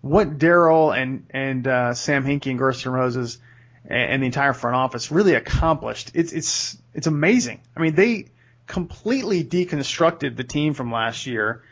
What 0.00 0.38
Daryl 0.38 0.96
and 0.96 1.26
and 1.30 1.66
uh, 1.66 1.94
Sam 1.94 2.24
Hinkie 2.24 2.50
and 2.50 2.60
Gersson 2.60 2.92
Rosas 2.92 3.38
and, 3.84 4.12
and 4.12 4.22
the 4.22 4.26
entire 4.26 4.52
front 4.52 4.76
office 4.76 5.10
really 5.10 5.34
accomplished, 5.34 6.12
it's 6.14 6.32
it's 6.32 6.78
it's 6.94 7.06
amazing. 7.06 7.60
I 7.76 7.80
mean, 7.80 7.94
they 7.94 8.26
completely 8.66 9.42
deconstructed 9.42 10.36
the 10.36 10.44
team 10.44 10.74
from 10.74 10.92
last 10.92 11.26
year. 11.26 11.62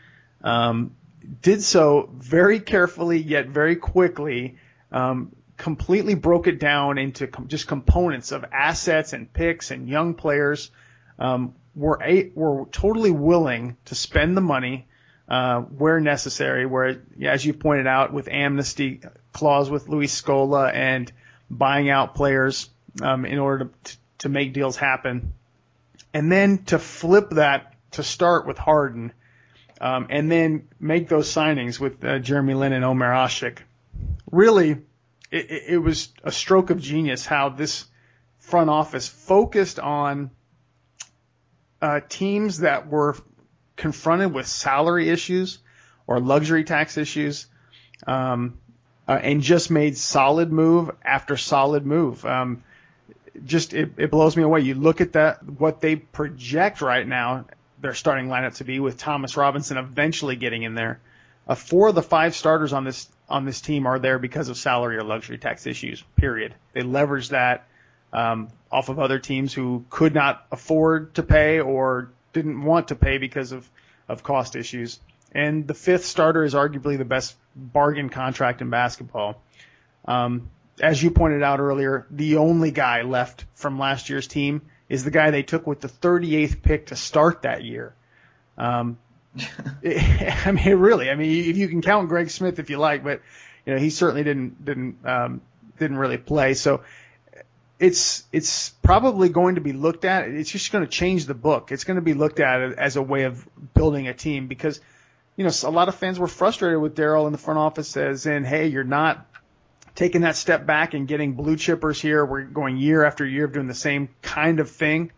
Um, 0.43 0.95
did 1.41 1.61
so 1.61 2.09
very 2.13 2.59
carefully 2.59 3.19
yet 3.19 3.47
very 3.47 3.75
quickly. 3.75 4.57
Um, 4.91 5.33
completely 5.57 6.15
broke 6.15 6.47
it 6.47 6.59
down 6.59 6.97
into 6.97 7.27
com- 7.27 7.47
just 7.47 7.67
components 7.67 8.31
of 8.31 8.45
assets 8.51 9.13
and 9.13 9.31
picks 9.31 9.71
and 9.71 9.87
young 9.89 10.13
players. 10.13 10.71
Um, 11.19 11.55
were 11.75 11.99
a- 12.03 12.31
were 12.35 12.65
totally 12.71 13.11
willing 13.11 13.77
to 13.85 13.95
spend 13.95 14.35
the 14.35 14.41
money 14.41 14.86
uh, 15.27 15.61
where 15.61 15.99
necessary. 15.99 16.65
Where, 16.65 17.01
as 17.21 17.45
you 17.45 17.53
pointed 17.53 17.87
out, 17.87 18.13
with 18.13 18.27
amnesty 18.27 19.01
clause 19.33 19.69
with 19.69 19.87
Luis 19.87 20.19
Scola 20.19 20.73
and 20.73 21.11
buying 21.49 21.89
out 21.89 22.15
players 22.15 22.69
um, 23.01 23.25
in 23.25 23.39
order 23.39 23.71
to, 23.83 23.97
to 24.19 24.29
make 24.29 24.53
deals 24.53 24.75
happen, 24.75 25.33
and 26.13 26.31
then 26.31 26.63
to 26.65 26.79
flip 26.79 27.31
that 27.31 27.73
to 27.91 28.03
start 28.03 28.45
with 28.47 28.57
Harden, 28.57 29.13
um, 29.79 30.07
and 30.09 30.31
then 30.31 30.67
make 30.79 31.07
those 31.07 31.29
signings 31.29 31.79
with 31.79 32.03
uh, 32.03 32.19
Jeremy 32.19 32.53
Lin 32.53 32.73
and 32.73 32.83
Omer 32.83 33.11
Asik. 33.11 33.59
Really 34.31 34.77
it, 35.31 35.63
it 35.67 35.77
was 35.77 36.13
a 36.23 36.31
stroke 36.31 36.69
of 36.69 36.81
genius 36.81 37.25
how 37.25 37.49
this 37.49 37.85
front 38.39 38.69
office 38.69 39.07
focused 39.07 39.79
on 39.79 40.31
uh, 41.81 41.99
teams 42.07 42.59
that 42.59 42.87
were 42.87 43.15
confronted 43.77 44.33
with 44.33 44.47
salary 44.47 45.09
issues 45.09 45.59
or 46.05 46.19
luxury 46.19 46.63
tax 46.63 46.97
issues, 46.97 47.47
um, 48.05 48.57
uh, 49.07 49.19
and 49.21 49.41
just 49.41 49.71
made 49.71 49.97
solid 49.97 50.51
move 50.51 50.91
after 51.03 51.37
solid 51.37 51.85
move. 51.85 52.25
Um, 52.25 52.63
just 53.45 53.73
it, 53.73 53.91
it 53.97 54.11
blows 54.11 54.35
me 54.35 54.43
away. 54.43 54.61
You 54.61 54.75
look 54.75 54.99
at 54.99 55.13
that 55.13 55.43
what 55.43 55.79
they 55.79 55.95
project 55.95 56.81
right 56.81 57.07
now, 57.07 57.45
their 57.79 57.93
starting 57.93 58.27
lineup 58.27 58.55
to 58.55 58.63
be 58.63 58.79
with 58.79 58.97
Thomas 58.97 59.37
Robinson 59.37 59.77
eventually 59.77 60.35
getting 60.35 60.63
in 60.63 60.75
there. 60.75 60.99
Uh, 61.47 61.55
four 61.55 61.89
of 61.89 61.95
the 61.95 62.03
five 62.03 62.35
starters 62.35 62.73
on 62.73 62.83
this 62.83 63.07
on 63.29 63.45
this 63.45 63.61
team 63.61 63.85
are 63.85 63.99
there 63.99 64.19
because 64.19 64.49
of 64.49 64.57
salary 64.57 64.97
or 64.97 65.03
luxury 65.03 65.37
tax 65.37 65.67
issues. 65.67 66.03
Period. 66.15 66.55
They 66.73 66.81
leverage 66.81 67.29
that 67.29 67.67
um, 68.11 68.49
off 68.71 68.89
of 68.89 68.99
other 68.99 69.19
teams 69.19 69.53
who 69.53 69.85
could 69.89 70.13
not 70.13 70.45
afford 70.51 71.15
to 71.15 71.23
pay 71.23 71.59
or 71.59 72.11
didn't 72.37 72.63
want 72.63 72.89
to 72.89 72.95
pay 72.95 73.17
because 73.17 73.51
of 73.51 73.69
of 74.07 74.23
cost 74.23 74.55
issues. 74.55 74.99
And 75.33 75.67
the 75.67 75.73
fifth 75.73 76.05
starter 76.05 76.43
is 76.43 76.53
arguably 76.53 76.97
the 76.97 77.05
best 77.05 77.35
bargain 77.55 78.09
contract 78.09 78.61
in 78.61 78.69
basketball. 78.69 79.41
Um, 80.05 80.49
as 80.79 81.01
you 81.01 81.11
pointed 81.11 81.43
out 81.43 81.59
earlier, 81.59 82.05
the 82.09 82.37
only 82.37 82.71
guy 82.71 83.01
left 83.01 83.45
from 83.55 83.77
last 83.77 84.09
year's 84.09 84.27
team 84.27 84.61
is 84.87 85.03
the 85.03 85.11
guy 85.11 85.31
they 85.31 85.43
took 85.43 85.67
with 85.67 85.81
the 85.81 85.89
38th 85.89 86.61
pick 86.61 86.85
to 86.87 86.95
start 86.95 87.41
that 87.41 87.63
year. 87.63 87.93
Um, 88.57 88.97
I 89.83 90.51
mean, 90.53 90.75
really. 90.77 91.09
I 91.09 91.15
mean, 91.15 91.49
if 91.49 91.57
you 91.57 91.67
can 91.67 91.81
count 91.81 92.09
Greg 92.09 92.29
Smith 92.29 92.59
if 92.59 92.69
you 92.69 92.77
like, 92.77 93.03
but 93.03 93.21
you 93.65 93.73
know, 93.73 93.79
he 93.79 93.89
certainly 93.89 94.23
didn't 94.23 94.63
didn't 94.63 95.05
um, 95.05 95.41
didn't 95.77 95.97
really 95.97 96.17
play. 96.17 96.53
So 96.53 96.81
it's 97.79 98.23
it's 98.31 98.69
probably 98.69 99.29
going 99.29 99.55
to 99.55 99.61
be 99.61 99.73
looked 99.73 100.05
at. 100.05 100.27
It's 100.27 100.49
just 100.49 100.71
going 100.71 100.83
to 100.83 100.89
change 100.89 101.25
the 101.25 101.33
book. 101.33 101.71
It's 101.71 101.83
going 101.83 101.95
to 101.95 102.01
be 102.01 102.13
looked 102.13 102.39
at 102.39 102.73
as 102.73 102.95
a 102.95 103.01
way 103.01 103.23
of 103.23 103.47
building 103.73 104.07
a 104.07 104.13
team 104.13 104.47
because 104.47 104.79
you 105.35 105.43
know 105.43 105.51
a 105.63 105.69
lot 105.69 105.87
of 105.87 105.95
fans 105.95 106.17
were 106.17 106.27
frustrated 106.27 106.79
with 106.79 106.95
Daryl 106.95 107.27
in 107.27 107.31
the 107.31 107.37
front 107.37 107.59
office 107.59 107.95
as 107.95 108.25
in, 108.25 108.43
hey, 108.43 108.67
you're 108.67 108.83
not 108.83 109.25
taking 109.97 110.21
that 110.21 110.35
step 110.35 110.65
back 110.65 110.93
and 110.93 111.07
getting 111.07 111.33
blue 111.33 111.55
chippers 111.55 111.99
here. 111.99 112.25
We're 112.25 112.43
going 112.43 112.77
year 112.77 113.03
after 113.03 113.25
year 113.25 113.45
of 113.45 113.53
doing 113.53 113.67
the 113.67 113.73
same 113.73 114.09
kind 114.21 114.59
of 114.59 114.69
thing. 114.69 115.11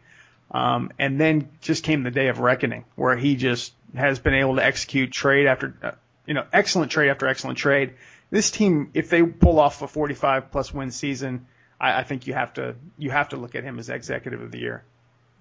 Um, 0.52 0.92
and 0.98 1.20
then 1.20 1.50
just 1.62 1.84
came 1.84 2.02
the 2.02 2.12
day 2.12 2.30
of 2.30 2.40
reckoning 2.40 2.86
where 2.96 3.16
he 3.16 3.36
just 3.36 3.74
has 3.94 4.20
been 4.20 4.34
able 4.34 4.56
to 4.56 4.66
execute 4.66 5.12
trade 5.12 5.46
after, 5.46 5.76
uh, 5.84 5.92
you 6.26 6.34
know, 6.34 6.46
excellent 6.52 6.92
trade 6.92 7.10
after 7.10 7.28
excellent 7.28 7.58
trade. 7.58 7.94
This 8.32 8.50
team, 8.52 8.90
if 8.94 9.10
they 9.10 9.22
pull 9.22 9.60
off 9.60 9.82
a 9.82 9.88
45 9.88 10.50
plus 10.50 10.74
win 10.74 10.92
season, 10.92 11.46
I, 11.80 12.00
I 12.00 12.04
think 12.04 12.28
you 12.28 12.34
have 12.34 12.54
to 12.56 12.76
you 12.98 13.12
have 13.12 13.30
to 13.30 13.38
look 13.38 13.56
at 13.56 13.64
him 13.64 13.80
as 13.80 13.90
executive 13.90 14.42
of 14.42 14.52
the 14.52 14.60
year. 14.60 14.84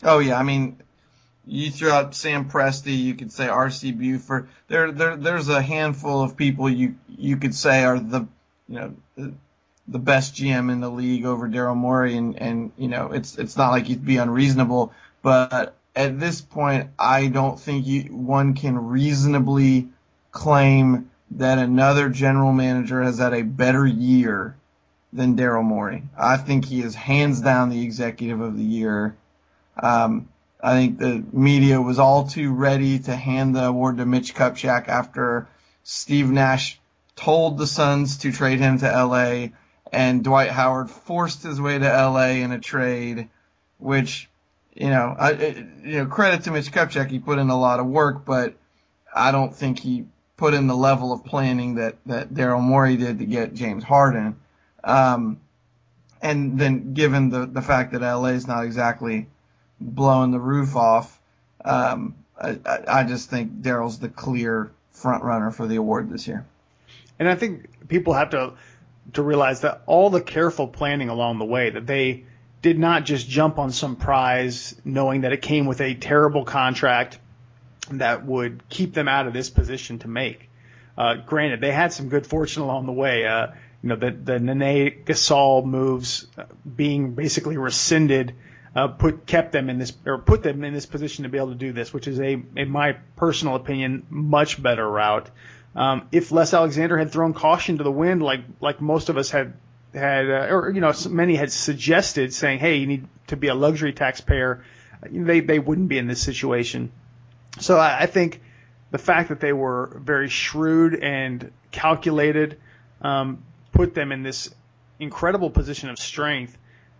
Oh 0.02 0.18
yeah, 0.20 0.38
I 0.38 0.42
mean, 0.42 0.78
you 1.46 1.70
throw 1.70 1.92
out 1.92 2.14
Sam 2.14 2.48
Presti, 2.48 2.96
you 2.96 3.14
could 3.14 3.32
say 3.32 3.48
R.C. 3.48 3.92
Buford. 3.92 4.48
There, 4.68 4.92
there, 4.92 5.16
there's 5.16 5.48
a 5.48 5.62
handful 5.62 6.22
of 6.22 6.36
people 6.36 6.68
you 6.70 6.96
you 7.08 7.36
could 7.36 7.54
say 7.54 7.84
are 7.84 7.98
the, 7.98 8.26
you 8.68 8.74
know, 8.74 8.94
the, 9.86 9.98
best 9.98 10.34
GM 10.34 10.70
in 10.70 10.80
the 10.80 10.90
league 10.90 11.24
over 11.24 11.48
Daryl 11.48 11.76
Morey, 11.76 12.16
and 12.16 12.40
and 12.40 12.72
you 12.76 12.88
know, 12.88 13.12
it's 13.12 13.38
it's 13.38 13.56
not 13.56 13.70
like 13.70 13.88
you'd 13.88 14.04
be 14.04 14.18
unreasonable, 14.18 14.92
but 15.22 15.74
at 15.96 16.20
this 16.20 16.40
point, 16.40 16.90
I 16.98 17.26
don't 17.26 17.58
think 17.58 17.86
you, 17.86 18.02
one 18.04 18.54
can 18.54 18.78
reasonably 18.78 19.88
claim 20.30 21.10
that 21.32 21.58
another 21.58 22.08
general 22.08 22.52
manager 22.52 23.02
has 23.02 23.18
had 23.18 23.34
a 23.34 23.42
better 23.42 23.86
year 23.86 24.56
than 25.18 25.36
Daryl 25.36 25.64
Morey. 25.64 26.04
I 26.16 26.38
think 26.38 26.64
he 26.64 26.80
is 26.80 26.94
hands 26.94 27.40
down 27.40 27.68
the 27.68 27.82
executive 27.82 28.40
of 28.40 28.56
the 28.56 28.64
year. 28.64 29.16
Um, 29.80 30.28
I 30.62 30.72
think 30.72 30.98
the 30.98 31.22
media 31.32 31.80
was 31.80 31.98
all 31.98 32.26
too 32.26 32.52
ready 32.52 32.98
to 33.00 33.14
hand 33.14 33.54
the 33.54 33.66
award 33.66 33.98
to 33.98 34.06
Mitch 34.06 34.34
Kupchak 34.34 34.88
after 34.88 35.46
Steve 35.82 36.30
Nash 36.30 36.80
told 37.16 37.58
the 37.58 37.66
Suns 37.66 38.18
to 38.18 38.32
trade 38.32 38.60
him 38.60 38.78
to 38.78 38.86
LA 38.86 39.48
and 39.92 40.24
Dwight 40.24 40.50
Howard 40.50 40.90
forced 40.90 41.42
his 41.42 41.60
way 41.60 41.78
to 41.78 41.84
LA 41.84 42.42
in 42.44 42.52
a 42.52 42.58
trade, 42.58 43.28
which 43.78 44.28
you 44.74 44.90
know, 44.90 45.16
I, 45.18 45.32
you 45.82 45.98
know, 45.98 46.06
credit 46.06 46.44
to 46.44 46.52
Mitch 46.52 46.70
Kupchak. 46.70 47.10
He 47.10 47.18
put 47.18 47.38
in 47.38 47.50
a 47.50 47.58
lot 47.58 47.80
of 47.80 47.86
work, 47.86 48.24
but 48.24 48.54
I 49.12 49.32
don't 49.32 49.54
think 49.54 49.80
he 49.80 50.04
put 50.36 50.54
in 50.54 50.68
the 50.68 50.76
level 50.76 51.12
of 51.12 51.24
planning 51.24 51.74
that, 51.74 51.96
that 52.06 52.32
Daryl 52.32 52.62
Morey 52.62 52.96
did 52.96 53.18
to 53.18 53.26
get 53.26 53.54
James 53.54 53.82
Harden. 53.82 54.36
Um, 54.84 55.40
and 56.20 56.58
then 56.58 56.94
given 56.94 57.30
the, 57.30 57.46
the 57.46 57.62
fact 57.62 57.92
that 57.92 58.00
LA 58.00 58.28
is 58.28 58.46
not 58.46 58.64
exactly 58.64 59.28
blowing 59.80 60.30
the 60.30 60.40
roof 60.40 60.76
off, 60.76 61.18
um, 61.64 62.14
I, 62.40 62.58
I 62.86 63.04
just 63.04 63.30
think 63.30 63.60
Daryl's 63.62 63.98
the 63.98 64.08
clear 64.08 64.70
front 64.92 65.24
runner 65.24 65.50
for 65.50 65.66
the 65.66 65.76
award 65.76 66.10
this 66.10 66.26
year. 66.26 66.46
And 67.18 67.28
I 67.28 67.34
think 67.34 67.88
people 67.88 68.14
have 68.14 68.30
to 68.30 68.54
to 69.14 69.22
realize 69.22 69.62
that 69.62 69.82
all 69.86 70.10
the 70.10 70.20
careful 70.20 70.68
planning 70.68 71.08
along 71.08 71.38
the 71.38 71.44
way 71.44 71.70
that 71.70 71.86
they 71.86 72.24
did 72.60 72.78
not 72.78 73.04
just 73.04 73.28
jump 73.28 73.58
on 73.58 73.70
some 73.70 73.96
prize 73.96 74.74
knowing 74.84 75.22
that 75.22 75.32
it 75.32 75.40
came 75.40 75.64
with 75.64 75.80
a 75.80 75.94
terrible 75.94 76.44
contract 76.44 77.18
that 77.92 78.26
would 78.26 78.68
keep 78.68 78.92
them 78.92 79.08
out 79.08 79.26
of 79.26 79.32
this 79.32 79.48
position 79.48 79.98
to 80.00 80.08
make. 80.08 80.50
Uh, 80.96 81.14
granted, 81.14 81.60
they 81.60 81.72
had 81.72 81.92
some 81.92 82.08
good 82.08 82.26
fortune 82.26 82.62
along 82.62 82.86
the 82.86 82.92
way. 82.92 83.24
Uh, 83.24 83.48
you 83.82 83.90
know, 83.90 83.96
the, 83.96 84.10
the 84.10 84.38
Nene 84.38 85.04
Gasol 85.04 85.64
moves 85.64 86.26
uh, 86.36 86.44
being 86.76 87.14
basically 87.14 87.56
rescinded, 87.56 88.34
uh, 88.74 88.88
put, 88.88 89.26
kept 89.26 89.52
them 89.52 89.70
in 89.70 89.78
this, 89.78 89.92
or 90.04 90.18
put 90.18 90.42
them 90.42 90.64
in 90.64 90.74
this 90.74 90.86
position 90.86 91.22
to 91.22 91.28
be 91.28 91.38
able 91.38 91.50
to 91.50 91.54
do 91.54 91.72
this, 91.72 91.92
which 91.92 92.08
is 92.08 92.18
a, 92.20 92.42
in 92.56 92.70
my 92.70 92.96
personal 93.16 93.54
opinion, 93.54 94.06
much 94.10 94.60
better 94.60 94.88
route. 94.88 95.30
Um, 95.76 96.08
if 96.10 96.32
Les 96.32 96.52
Alexander 96.52 96.98
had 96.98 97.12
thrown 97.12 97.34
caution 97.34 97.78
to 97.78 97.84
the 97.84 97.92
wind, 97.92 98.22
like, 98.22 98.40
like 98.60 98.80
most 98.80 99.10
of 99.10 99.16
us 99.16 99.30
had 99.30 99.54
had, 99.94 100.28
uh, 100.28 100.54
or 100.54 100.70
you 100.70 100.80
know, 100.80 100.92
many 101.08 101.34
had 101.34 101.50
suggested 101.50 102.32
saying, 102.34 102.58
"Hey, 102.58 102.76
you 102.76 102.86
need 102.86 103.06
to 103.28 103.36
be 103.36 103.48
a 103.48 103.54
luxury 103.54 103.92
taxpayer." 103.92 104.64
They 105.02 105.40
they 105.40 105.58
wouldn't 105.58 105.88
be 105.88 105.98
in 105.98 106.06
this 106.06 106.20
situation. 106.20 106.92
So 107.60 107.78
I, 107.78 108.00
I 108.00 108.06
think 108.06 108.40
the 108.90 108.98
fact 108.98 109.28
that 109.30 109.40
they 109.40 109.52
were 109.52 110.00
very 110.02 110.28
shrewd 110.28 110.94
and 110.94 111.52
calculated 111.70 112.58
um, 113.00 113.42
put 113.78 113.94
them 113.94 114.10
in 114.10 114.24
this 114.24 114.52
incredible 114.98 115.50
position 115.50 115.88
of 115.88 116.00
strength 116.00 116.58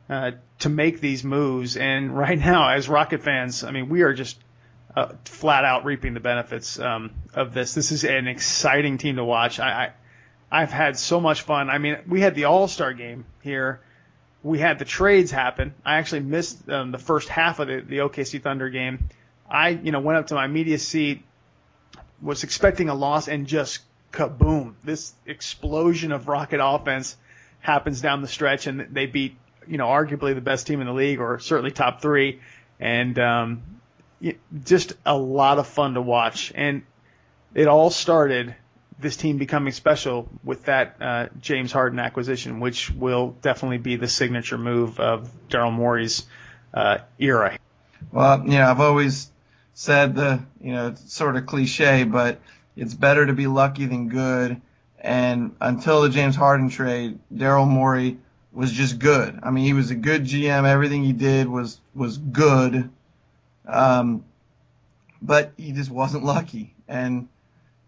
uh, 0.09 0.31
to 0.61 0.69
make 0.69 1.01
these 1.01 1.25
moves. 1.25 1.77
And 1.77 2.17
right 2.25 2.39
now, 2.39 2.69
as 2.69 2.89
Rocket 2.89 3.21
fans, 3.21 3.65
I 3.65 3.73
mean, 3.73 3.89
we 3.89 4.03
are 4.03 4.15
just 4.15 4.39
uh, 4.95 5.09
flat 5.25 5.65
out 5.65 5.85
reaping 5.85 6.15
the 6.15 6.21
benefits 6.21 6.79
um, 6.79 7.11
of 7.35 7.53
this. 7.53 7.75
This 7.75 7.91
is 7.91 8.05
an 8.05 8.29
exciting 8.29 8.97
team 8.97 9.17
to 9.17 9.25
watch. 9.25 9.59
I, 9.59 9.87
I 10.51 10.63
I've 10.63 10.71
had 10.71 10.97
so 10.97 11.21
much 11.21 11.43
fun. 11.43 11.69
I 11.69 11.79
mean, 11.79 11.99
we 12.07 12.21
had 12.21 12.37
the 12.37 12.45
All 12.45 12.69
Star 12.69 12.93
game 12.93 13.25
here. 13.43 13.81
We 14.45 14.61
had 14.61 14.79
the 14.79 14.85
trades 14.85 15.33
happen. 15.33 15.75
I 15.85 15.97
actually 15.97 16.21
missed 16.21 16.71
um, 16.71 16.93
the 16.93 16.99
first 16.99 17.29
half 17.29 17.59
of 17.59 17.67
the, 17.67 17.81
the 17.81 17.99
OKC 17.99 18.41
Thunder 18.41 18.71
game. 18.71 19.09
I, 19.51 19.71
you 19.71 19.91
know, 19.91 19.99
went 19.99 20.21
up 20.21 20.29
to 20.29 20.37
my 20.37 20.47
media 20.47 20.79
seat, 20.79 21.25
was 22.23 22.45
expecting 22.45 22.89
a 22.89 22.95
loss, 22.95 23.27
and 23.27 23.49
just 23.49 23.81
kaboom! 24.19 24.75
This 24.83 25.13
explosion 25.27 26.13
of 26.13 26.29
Rocket 26.29 26.61
offense 26.63 27.17
happens 27.61 28.01
down 28.01 28.23
the 28.23 28.29
stretch 28.29 28.67
and 28.67 28.89
they 28.93 29.07
beat, 29.07 29.37
you 29.67 29.79
know, 29.79 29.87
arguably 29.87 30.35
the 30.35 30.41
best 30.41 30.67
team 30.67 30.81
in 30.81 30.87
the 30.87 30.93
league 30.93 31.21
or 31.21 31.39
certainly 31.39 31.71
top 31.71 32.03
three. 32.03 32.41
And, 32.81 33.19
um, 33.19 33.63
just 34.65 34.95
a 35.07 35.17
lot 35.17 35.59
of 35.59 35.67
fun 35.67 35.95
to 35.95 36.03
watch. 36.03 36.53
And 36.55 36.83
it 37.55 37.69
all 37.69 37.91
started 37.91 38.55
this 38.99 39.17
team 39.17 39.39
becoming 39.39 39.73
special 39.73 40.29
with 40.43 40.65
that 40.65 40.97
uh, 41.01 41.27
James 41.41 41.71
Harden 41.71 42.01
acquisition, 42.01 42.61
which 42.61 42.91
will 42.91 43.37
definitely 43.43 43.79
be 43.79 43.97
the 43.97 44.09
signature 44.09 44.59
move 44.59 44.99
of 44.99 45.31
Daryl 45.49 45.73
Morey's 45.73 46.27
uh, 46.75 46.99
era. 47.19 47.59
Well, 48.11 48.43
you 48.45 48.59
know, 48.59 48.69
I've 48.69 48.81
always 48.81 49.31
said 49.75 50.17
the, 50.17 50.41
you 50.61 50.73
know, 50.73 50.95
sort 50.97 51.37
of 51.37 51.47
cliche, 51.47 52.03
but 52.03 52.41
it's 52.79 52.95
better 52.95 53.27
to 53.27 53.33
be 53.33 53.47
lucky 53.47 53.87
than 53.87 54.09
good. 54.09 54.61
And 55.01 55.55
until 55.61 56.03
the 56.03 56.09
James 56.09 56.37
Harden 56.37 56.71
trade, 56.71 57.19
Daryl 57.33 57.69
Morey 57.69 58.19
was 58.53 58.73
just 58.73 58.99
good. 58.99 59.39
I 59.43 59.51
mean, 59.51 59.65
he 59.65 59.73
was 59.73 59.91
a 59.91 59.95
good 59.95 60.25
GM. 60.25 60.67
Everything 60.67 61.05
he 61.05 61.13
did 61.13 61.49
was 61.49 61.81
was 61.95 62.19
good. 62.19 62.91
Um, 63.67 64.25
but 65.21 65.53
he 65.57 65.73
just 65.73 65.91
wasn't 65.91 66.25
lucky. 66.25 66.75
And 66.89 67.29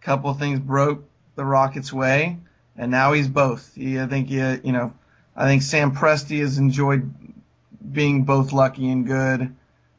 a 0.01 0.05
couple 0.05 0.31
of 0.31 0.39
things 0.39 0.61
broke 0.61 1.05
the 1.37 1.45
Rockets' 1.45 1.93
way, 1.93 2.39
and 2.77 2.91
now 2.91 3.13
he's 3.13 3.29
both. 3.29 3.75
He, 3.75 3.99
I 3.99 4.07
think, 4.07 4.29
he, 4.29 4.37
you 4.37 4.73
know, 4.73 4.93
I 5.35 5.47
think 5.47 5.63
Sam 5.63 5.95
Presti 5.95 6.41
has 6.41 6.59
enjoyed 6.59 7.13
being 7.93 8.25
both 8.25 8.53
lucky 8.53 8.91
and 8.91 9.07
good. 9.07 9.55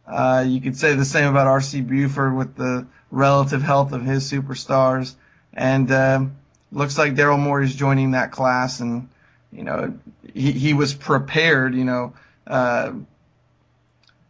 Uh, 0.06 0.44
you 0.46 0.62
could 0.62 0.78
say 0.78 0.94
the 0.94 1.06
same 1.06 1.30
about 1.30 1.48
R.C. 1.48 1.82
Buford 1.82 2.36
with 2.36 2.56
the 2.56 2.86
relative 3.12 3.62
health 3.62 3.92
of 3.92 4.04
his 4.04 4.30
superstars. 4.30 5.14
And 5.54 5.92
uh, 5.92 6.26
looks 6.72 6.98
like 6.98 7.14
Daryl 7.14 7.40
Morey 7.40 7.66
is 7.66 7.76
joining 7.76 8.12
that 8.12 8.32
class, 8.32 8.80
and 8.80 9.10
you 9.52 9.64
know 9.64 9.94
he, 10.34 10.54
he 10.54 10.74
was 10.74 10.94
prepared. 10.94 11.76
You 11.76 11.84
know, 11.84 12.14
uh, 12.48 12.94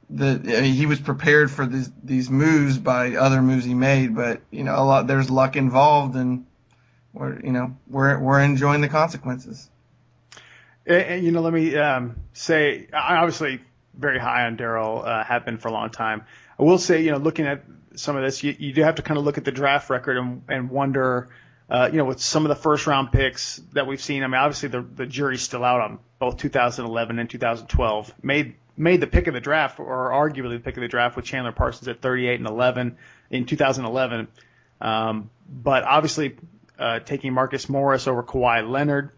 the 0.09 0.41
mean, 0.43 0.73
he 0.73 0.87
was 0.87 0.99
prepared 0.99 1.51
for 1.51 1.65
these 1.65 1.91
these 2.03 2.29
moves 2.29 2.77
by 2.77 3.15
other 3.15 3.41
moves 3.41 3.63
he 3.65 3.75
made, 3.75 4.15
but 4.15 4.41
you 4.49 4.63
know 4.63 4.75
a 4.75 4.83
lot 4.83 5.07
there's 5.07 5.29
luck 5.29 5.55
involved, 5.55 6.15
and 6.15 6.45
we're 7.13 7.39
you 7.39 7.51
know 7.51 7.77
we're 7.87 8.17
we're 8.19 8.41
enjoying 8.41 8.81
the 8.81 8.89
consequences. 8.89 9.69
And, 10.87 11.01
and 11.01 11.23
you 11.23 11.31
know, 11.31 11.41
let 11.41 11.53
me 11.53 11.77
um, 11.77 12.15
say, 12.33 12.87
I 12.91 13.17
obviously 13.17 13.61
very 13.93 14.19
high 14.19 14.45
on 14.45 14.57
Daryl, 14.57 15.05
uh, 15.05 15.23
have 15.23 15.45
been 15.45 15.57
for 15.57 15.67
a 15.67 15.71
long 15.71 15.89
time. 15.89 16.23
I 16.59 16.63
will 16.63 16.77
say, 16.77 17.03
you 17.03 17.11
know, 17.11 17.17
looking 17.17 17.45
at 17.45 17.63
some 17.95 18.15
of 18.15 18.23
this, 18.23 18.43
you, 18.43 18.55
you 18.57 18.73
do 18.73 18.83
have 18.83 18.95
to 18.95 19.01
kind 19.01 19.17
of 19.17 19.23
look 19.23 19.37
at 19.37 19.45
the 19.45 19.51
draft 19.51 19.89
record 19.89 20.17
and, 20.17 20.43
and 20.47 20.69
wonder, 20.69 21.29
uh, 21.69 21.89
you 21.91 21.97
know, 21.97 22.05
with 22.05 22.21
some 22.21 22.45
of 22.45 22.49
the 22.49 22.55
first 22.55 22.87
round 22.87 23.11
picks 23.11 23.57
that 23.73 23.87
we've 23.87 24.01
seen. 24.01 24.23
I 24.23 24.27
mean, 24.27 24.35
obviously 24.35 24.69
the 24.69 24.81
the 24.81 25.05
jury's 25.05 25.41
still 25.41 25.63
out 25.63 25.81
on 25.81 25.99
both 26.19 26.37
2011 26.37 27.19
and 27.19 27.29
2012. 27.29 28.13
Made 28.23 28.55
made 28.77 29.01
the 29.01 29.07
pick 29.07 29.27
of 29.27 29.33
the 29.33 29.39
draft, 29.39 29.79
or 29.79 30.11
arguably 30.11 30.57
the 30.57 30.63
pick 30.63 30.77
of 30.77 30.81
the 30.81 30.87
draft, 30.87 31.15
with 31.15 31.25
Chandler 31.25 31.51
Parsons 31.51 31.87
at 31.87 32.01
38 32.01 32.39
and 32.39 32.47
11 32.47 32.97
in 33.29 33.45
2011. 33.45 34.27
Um, 34.79 35.29
but 35.49 35.83
obviously, 35.83 36.37
uh, 36.79 36.99
taking 36.99 37.33
Marcus 37.33 37.69
Morris 37.69 38.07
over 38.07 38.23
Kawhi 38.23 38.67
Leonard, 38.69 39.11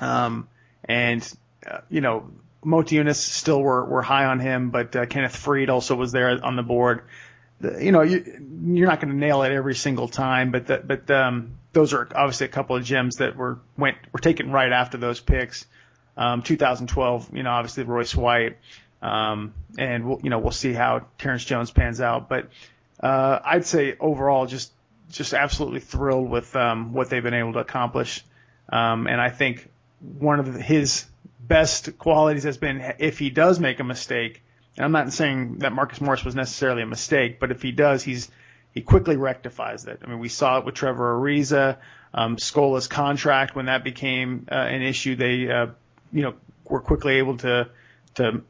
um, 0.00 0.48
and 0.84 1.26
uh, 1.66 1.78
you 1.88 2.00
know 2.00 2.30
Motiejunas 2.64 3.16
still 3.16 3.60
were 3.60 3.84
were 3.84 4.02
high 4.02 4.26
on 4.26 4.40
him, 4.40 4.70
but 4.70 4.94
uh, 4.94 5.06
Kenneth 5.06 5.36
Faried 5.36 5.68
also 5.68 5.94
was 5.94 6.12
there 6.12 6.44
on 6.44 6.56
the 6.56 6.62
board. 6.62 7.02
You 7.62 7.92
know, 7.92 8.02
you, 8.02 8.24
you're 8.64 8.88
not 8.88 9.00
going 9.00 9.12
to 9.12 9.18
nail 9.18 9.42
it 9.42 9.52
every 9.52 9.74
single 9.74 10.08
time, 10.08 10.50
but 10.50 10.66
the, 10.66 10.78
but 10.78 11.10
um, 11.10 11.58
those 11.72 11.92
are 11.92 12.08
obviously 12.14 12.46
a 12.46 12.50
couple 12.50 12.76
of 12.76 12.84
gems 12.84 13.16
that 13.16 13.36
were 13.36 13.58
went 13.76 13.96
were 14.12 14.18
taken 14.18 14.50
right 14.50 14.72
after 14.72 14.98
those 14.98 15.20
picks. 15.20 15.66
Um, 16.16 16.42
2012, 16.42 17.34
you 17.34 17.42
know, 17.42 17.50
obviously 17.50 17.84
Royce 17.84 18.14
White, 18.14 18.58
um, 19.00 19.54
and 19.78 20.06
we'll, 20.06 20.20
you 20.22 20.30
know 20.30 20.38
we'll 20.38 20.50
see 20.50 20.72
how 20.72 21.06
Terrence 21.18 21.44
Jones 21.44 21.70
pans 21.70 22.00
out, 22.00 22.28
but 22.28 22.50
uh, 23.00 23.38
I'd 23.44 23.66
say 23.66 23.96
overall 23.98 24.46
just 24.46 24.72
just 25.10 25.34
absolutely 25.34 25.80
thrilled 25.80 26.30
with 26.30 26.54
um, 26.56 26.92
what 26.92 27.10
they've 27.10 27.22
been 27.22 27.34
able 27.34 27.54
to 27.54 27.60
accomplish, 27.60 28.24
um, 28.70 29.06
and 29.06 29.20
I 29.20 29.30
think 29.30 29.68
one 30.18 30.40
of 30.40 30.54
his 30.54 31.06
best 31.40 31.98
qualities 31.98 32.44
has 32.44 32.56
been 32.56 32.94
if 32.98 33.18
he 33.18 33.30
does 33.30 33.58
make 33.58 33.80
a 33.80 33.84
mistake. 33.84 34.41
And 34.76 34.84
I'm 34.84 34.92
not 34.92 35.12
saying 35.12 35.58
that 35.58 35.72
Marcus 35.72 36.00
Morris 36.00 36.24
was 36.24 36.34
necessarily 36.34 36.82
a 36.82 36.86
mistake, 36.86 37.38
but 37.40 37.50
if 37.50 37.62
he 37.62 37.72
does, 37.72 38.02
he's 38.02 38.30
he 38.72 38.80
quickly 38.80 39.16
rectifies 39.16 39.84
it. 39.84 40.00
I 40.02 40.06
mean, 40.08 40.18
we 40.18 40.30
saw 40.30 40.58
it 40.58 40.64
with 40.64 40.74
Trevor 40.74 41.18
Ariza, 41.18 41.76
um, 42.14 42.38
contract 42.88 43.54
when 43.54 43.66
that 43.66 43.84
became 43.84 44.46
uh, 44.50 44.54
an 44.54 44.80
issue. 44.80 45.14
They, 45.14 45.50
uh, 45.50 45.66
you 46.10 46.22
know, 46.22 46.34
were 46.64 46.80
quickly 46.80 47.16
able 47.16 47.36
to 47.38 47.68
to 48.14 48.42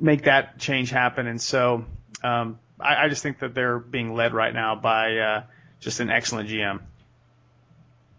make 0.00 0.24
that 0.24 0.58
change 0.58 0.90
happen. 0.90 1.26
And 1.26 1.40
so 1.40 1.84
um, 2.22 2.58
I, 2.80 3.04
I 3.04 3.08
just 3.08 3.22
think 3.22 3.40
that 3.40 3.54
they're 3.54 3.78
being 3.78 4.14
led 4.14 4.32
right 4.32 4.52
now 4.52 4.74
by 4.74 5.16
uh, 5.18 5.42
just 5.80 6.00
an 6.00 6.10
excellent 6.10 6.48
GM. 6.48 6.80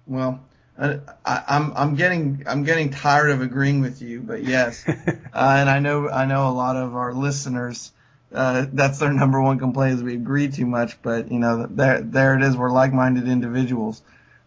Well, 0.05 0.39
I, 0.79 1.43
I'm 1.47 1.73
I'm 1.75 1.95
getting 1.95 2.43
I'm 2.47 2.63
getting 2.63 2.89
tired 2.89 3.31
of 3.31 3.41
agreeing 3.41 3.81
with 3.81 4.01
you, 4.01 4.21
but 4.21 4.43
yes, 4.43 4.83
uh, 4.87 4.93
and 5.33 5.69
I 5.69 5.79
know 5.79 6.09
I 6.09 6.25
know 6.25 6.47
a 6.47 6.53
lot 6.53 6.75
of 6.75 6.95
our 6.95 7.13
listeners. 7.13 7.91
Uh, 8.33 8.67
that's 8.71 8.99
their 8.99 9.11
number 9.11 9.41
one 9.41 9.57
complaint 9.57 9.95
is 9.95 10.03
we 10.03 10.13
agree 10.13 10.49
too 10.49 10.65
much, 10.65 11.01
but 11.01 11.31
you 11.31 11.39
know 11.39 11.65
there 11.65 12.01
there 12.01 12.35
it 12.35 12.43
is. 12.43 12.55
We're 12.55 12.71
like-minded 12.71 13.27
individuals. 13.27 14.01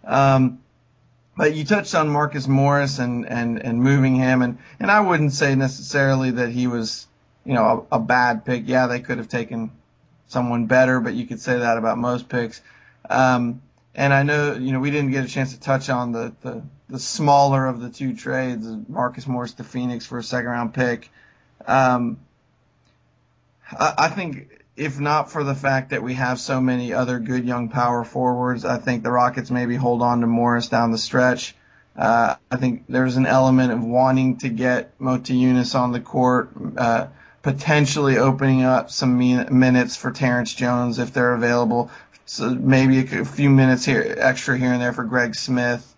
Um, 0.04 0.60
but 1.36 1.54
you 1.54 1.64
touched 1.64 1.94
on 1.94 2.08
Marcus 2.08 2.46
Morris 2.46 2.98
and, 2.98 3.26
and, 3.26 3.62
and 3.62 3.82
moving 3.82 4.16
him, 4.16 4.42
and, 4.42 4.58
and 4.78 4.90
I 4.90 5.00
wouldn't 5.00 5.32
say 5.32 5.54
necessarily 5.54 6.32
that 6.32 6.50
he 6.50 6.66
was, 6.66 7.06
you 7.44 7.54
know, 7.54 7.86
a, 7.90 7.96
a 7.96 8.00
bad 8.00 8.44
pick. 8.44 8.64
Yeah, 8.66 8.86
they 8.86 9.00
could 9.00 9.18
have 9.18 9.28
taken 9.28 9.70
someone 10.28 10.66
better, 10.66 11.00
but 11.00 11.14
you 11.14 11.26
could 11.26 11.40
say 11.40 11.58
that 11.58 11.78
about 11.78 11.96
most 11.96 12.28
picks. 12.28 12.60
Um, 13.08 13.62
and 13.94 14.12
I 14.12 14.22
know, 14.22 14.54
you 14.54 14.72
know, 14.72 14.80
we 14.80 14.90
didn't 14.90 15.10
get 15.10 15.24
a 15.24 15.28
chance 15.28 15.52
to 15.54 15.60
touch 15.60 15.90
on 15.90 16.12
the, 16.12 16.34
the, 16.42 16.62
the 16.88 16.98
smaller 16.98 17.66
of 17.66 17.80
the 17.80 17.90
two 17.90 18.14
trades, 18.14 18.66
Marcus 18.88 19.26
Morris 19.26 19.52
to 19.54 19.64
Phoenix 19.64 20.06
for 20.06 20.18
a 20.18 20.24
second 20.24 20.50
round 20.50 20.74
pick. 20.74 21.10
Um, 21.66 22.18
I, 23.70 23.94
I 23.98 24.08
think 24.08 24.48
if 24.76 24.98
not 24.98 25.30
for 25.30 25.44
the 25.44 25.54
fact 25.54 25.90
that 25.90 26.02
we 26.02 26.14
have 26.14 26.40
so 26.40 26.60
many 26.60 26.92
other 26.92 27.18
good 27.18 27.44
young 27.44 27.68
power 27.68 28.04
forwards, 28.04 28.64
I 28.64 28.78
think 28.78 29.02
the 29.02 29.10
Rockets 29.10 29.50
maybe 29.50 29.76
hold 29.76 30.02
on 30.02 30.20
to 30.20 30.26
Morris 30.26 30.68
down 30.68 30.92
the 30.92 30.98
stretch. 30.98 31.54
Uh, 31.94 32.36
I 32.50 32.56
think 32.56 32.84
there's 32.88 33.16
an 33.16 33.26
element 33.26 33.72
of 33.72 33.84
wanting 33.84 34.38
to 34.38 34.48
get 34.48 34.98
Motiejunas 34.98 35.78
on 35.78 35.92
the 35.92 36.00
court, 36.00 36.50
uh, 36.78 37.08
potentially 37.42 38.18
opening 38.18 38.62
up 38.62 38.90
some 38.90 39.18
minutes 39.18 39.96
for 39.96 40.12
Terrence 40.12 40.54
Jones 40.54 40.98
if 40.98 41.12
they're 41.12 41.34
available, 41.34 41.90
so 42.24 42.50
maybe 42.50 43.00
a 43.00 43.24
few 43.24 43.50
minutes 43.50 43.84
here 43.84 44.14
extra 44.18 44.56
here 44.56 44.72
and 44.72 44.80
there 44.80 44.92
for 44.92 45.04
Greg 45.04 45.34
Smith. 45.34 45.88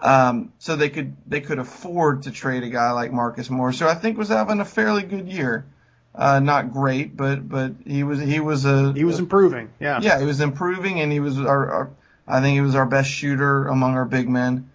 Um, 0.00 0.52
so 0.58 0.76
they 0.76 0.90
could 0.90 1.16
they 1.26 1.40
could 1.40 1.58
afford 1.58 2.22
to 2.22 2.30
trade 2.30 2.62
a 2.62 2.70
guy 2.70 2.92
like 2.92 3.12
Marcus 3.12 3.50
Morris, 3.50 3.80
who 3.80 3.86
I 3.86 3.94
think 3.94 4.16
was 4.16 4.28
having 4.28 4.60
a 4.60 4.64
fairly 4.64 5.02
good 5.02 5.28
year. 5.28 5.66
Uh, 6.14 6.40
not 6.40 6.72
great, 6.72 7.16
but 7.16 7.46
but 7.48 7.72
he 7.86 8.02
was 8.02 8.18
he 8.18 8.40
was 8.40 8.64
a 8.64 8.92
he 8.92 9.04
was 9.04 9.18
improving. 9.18 9.70
Yeah, 9.78 10.00
yeah, 10.00 10.18
he 10.18 10.24
was 10.24 10.40
improving, 10.40 11.00
and 11.00 11.12
he 11.12 11.20
was 11.20 11.38
our, 11.38 11.70
our 11.70 11.90
I 12.26 12.40
think 12.40 12.54
he 12.54 12.60
was 12.60 12.74
our 12.74 12.86
best 12.86 13.10
shooter 13.10 13.66
among 13.66 13.94
our 13.94 14.04
big 14.04 14.28
men. 14.28 14.70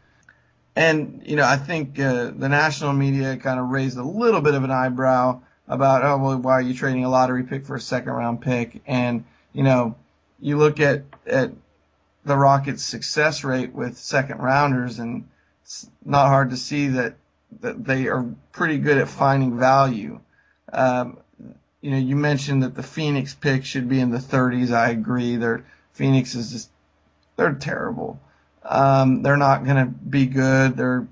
And 0.75 1.23
you 1.25 1.37
know, 1.37 1.45
I 1.45 1.57
think 1.57 1.99
uh, 1.99 2.31
the 2.35 2.49
national 2.49 2.93
media 2.93 3.37
kind 3.37 3.59
of 3.59 3.69
raised 3.69 3.97
a 3.97 4.03
little 4.03 4.41
bit 4.41 4.55
of 4.55 4.63
an 4.63 4.71
eyebrow 4.71 5.41
about 5.67 6.03
oh 6.03 6.17
well, 6.17 6.37
why 6.37 6.53
are 6.53 6.61
you 6.61 6.73
trading 6.73 7.05
a 7.05 7.09
lottery 7.09 7.43
pick 7.43 7.65
for 7.65 7.75
a 7.75 7.81
second 7.81 8.11
round 8.11 8.41
pick? 8.41 8.81
And 8.85 9.25
you 9.53 9.63
know, 9.63 9.95
you 10.39 10.57
look 10.57 10.79
at 10.79 11.03
at 11.25 11.51
the 12.25 12.35
Rockets' 12.37 12.83
success 12.83 13.43
rate 13.43 13.73
with 13.73 13.97
second 13.97 14.39
rounders, 14.39 14.99
and 14.99 15.27
it's 15.63 15.89
not 16.05 16.27
hard 16.27 16.51
to 16.51 16.57
see 16.57 16.87
that 16.89 17.15
that 17.61 17.83
they 17.83 18.07
are 18.07 18.25
pretty 18.51 18.77
good 18.77 18.97
at 18.97 19.07
finding 19.07 19.57
value. 19.57 20.19
Um, 20.71 21.17
you 21.81 21.91
know, 21.91 21.97
you 21.97 22.15
mentioned 22.15 22.63
that 22.63 22.75
the 22.75 22.83
Phoenix 22.83 23.33
pick 23.33 23.65
should 23.65 23.89
be 23.89 23.99
in 23.99 24.09
the 24.09 24.17
30s. 24.17 24.73
I 24.73 24.89
agree. 24.89 25.35
They're 25.35 25.65
Phoenix 25.93 26.35
is 26.35 26.51
just 26.51 26.69
they're 27.35 27.53
terrible. 27.53 28.19
Um, 28.63 29.21
they're 29.21 29.37
not 29.37 29.65
going 29.65 29.77
to 29.77 29.85
be 29.85 30.25
good. 30.25 30.77
They're 30.77 31.07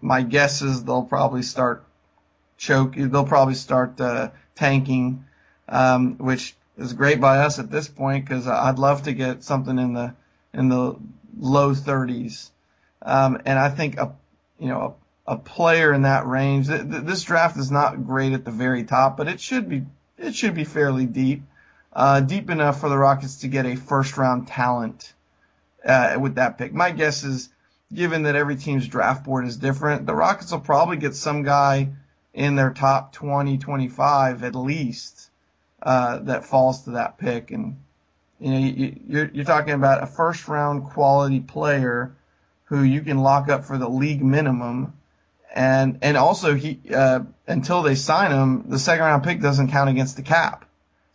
my 0.00 0.22
guess 0.22 0.62
is 0.62 0.84
they'll 0.84 1.02
probably 1.02 1.42
start 1.42 1.84
choke. 2.60 2.94
They'll 2.94 3.24
probably 3.24 3.54
start 3.54 4.00
uh, 4.00 4.30
tanking, 4.54 5.24
um, 5.68 6.18
which 6.18 6.54
is 6.78 6.92
great 6.92 7.20
by 7.20 7.38
us 7.38 7.58
at 7.58 7.70
this 7.70 7.88
point 7.88 8.24
because 8.24 8.46
I'd 8.46 8.78
love 8.78 9.04
to 9.04 9.12
get 9.12 9.42
something 9.42 9.76
in 9.78 9.94
the 9.94 10.14
in 10.52 10.68
the 10.68 10.96
low 11.38 11.72
30s. 11.72 12.50
Um, 13.02 13.40
and 13.44 13.58
I 13.58 13.70
think 13.70 13.98
a 13.98 14.12
you 14.58 14.68
know 14.68 14.96
a, 15.26 15.32
a 15.32 15.36
player 15.38 15.92
in 15.92 16.02
that 16.02 16.26
range. 16.26 16.68
Th- 16.68 16.82
th- 16.82 17.02
this 17.02 17.22
draft 17.22 17.56
is 17.56 17.70
not 17.70 18.06
great 18.06 18.34
at 18.34 18.44
the 18.44 18.50
very 18.50 18.84
top, 18.84 19.16
but 19.16 19.26
it 19.26 19.40
should 19.40 19.68
be 19.68 19.86
it 20.18 20.34
should 20.34 20.54
be 20.54 20.64
fairly 20.64 21.06
deep, 21.06 21.42
uh, 21.94 22.20
deep 22.20 22.50
enough 22.50 22.80
for 22.80 22.90
the 22.90 22.98
Rockets 22.98 23.36
to 23.36 23.48
get 23.48 23.64
a 23.64 23.74
first 23.74 24.18
round 24.18 24.48
talent 24.48 25.14
uh, 25.84 26.18
with 26.20 26.34
that 26.34 26.58
pick. 26.58 26.74
My 26.74 26.90
guess 26.90 27.24
is 27.24 27.48
given 27.92 28.24
that 28.24 28.36
every 28.36 28.56
team's 28.56 28.86
draft 28.86 29.24
board 29.24 29.46
is 29.46 29.56
different, 29.56 30.04
the 30.06 30.14
Rockets 30.14 30.52
will 30.52 30.60
probably 30.60 30.98
get 30.98 31.14
some 31.14 31.42
guy 31.42 31.88
in 32.32 32.56
their 32.56 32.70
top 32.70 33.12
20, 33.12 33.58
25 33.58 34.44
at 34.44 34.54
least 34.54 35.30
uh, 35.82 36.18
that 36.20 36.44
falls 36.44 36.84
to 36.84 36.90
that 36.92 37.18
pick. 37.18 37.50
And 37.50 37.78
you 38.38 38.50
know, 38.50 38.58
you, 38.58 39.00
you're 39.06 39.30
you're 39.32 39.44
talking 39.44 39.74
about 39.74 40.02
a 40.02 40.06
first 40.06 40.48
round 40.48 40.84
quality 40.84 41.40
player 41.40 42.14
who 42.64 42.82
you 42.82 43.02
can 43.02 43.18
lock 43.18 43.48
up 43.48 43.64
for 43.64 43.78
the 43.78 43.88
league 43.88 44.22
minimum. 44.22 44.94
And 45.52 45.98
and 46.02 46.16
also 46.16 46.54
he 46.54 46.80
uh, 46.94 47.20
until 47.46 47.82
they 47.82 47.96
sign 47.96 48.30
him, 48.30 48.64
the 48.68 48.78
second 48.78 49.04
round 49.04 49.24
pick 49.24 49.40
doesn't 49.40 49.68
count 49.70 49.90
against 49.90 50.16
the 50.16 50.22
cap. 50.22 50.64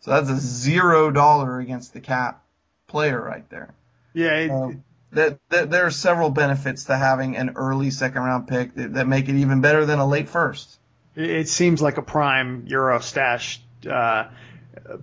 So 0.02 0.12
that's 0.12 0.30
a 0.30 0.38
zero 0.38 1.10
dollar 1.10 1.60
against 1.60 1.94
the 1.94 2.02
cap 2.02 2.44
player 2.88 3.20
right 3.20 3.50
there. 3.50 3.74
Yeah. 4.14 4.38
It, 4.38 4.52
um, 4.52 4.84
that, 5.12 5.40
that 5.50 5.72
there 5.72 5.86
are 5.86 5.92
several 5.92 6.30
benefits 6.30 6.86
to 6.86 6.98
having 6.98 7.38
an 7.38 7.54
early 7.56 7.90
second 7.90 8.22
round 8.22 8.48
pick 8.48 8.76
that, 8.76 8.94
that 8.94 9.08
make 9.08 9.30
it 9.30 9.36
even 9.36 9.62
better 9.62 9.86
than 9.86 10.00
a 10.00 10.06
late 10.06 10.30
first. 10.30 10.78
It 11.16 11.48
seems 11.48 11.82
like 11.82 11.98
a 11.98 12.02
prime 12.02 12.66
Euro 12.68 13.00
stash 13.00 13.62
uh, 13.90 14.26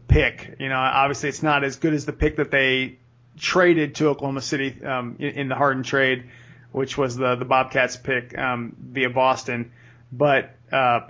pick. 0.08 0.56
You 0.58 0.68
know, 0.68 0.78
obviously 0.78 1.28
it's 1.28 1.42
not 1.42 1.64
as 1.64 1.76
good 1.76 1.94
as 1.94 2.04
the 2.04 2.12
pick 2.12 2.36
that 2.36 2.50
they 2.50 2.98
traded 3.38 3.94
to 3.96 4.08
Oklahoma 4.08 4.42
City 4.42 4.84
um, 4.84 5.16
in, 5.18 5.48
the 5.48 5.54
Harden 5.54 5.82
trade, 5.82 6.24
which 6.70 6.98
was 6.98 7.16
the 7.16 7.36
the 7.36 7.44
Bobcats 7.44 7.96
pick 7.96 8.36
um, 8.36 8.76
via 8.78 9.10
Boston, 9.10 9.72
but 10.10 10.54
uh, 10.70 11.00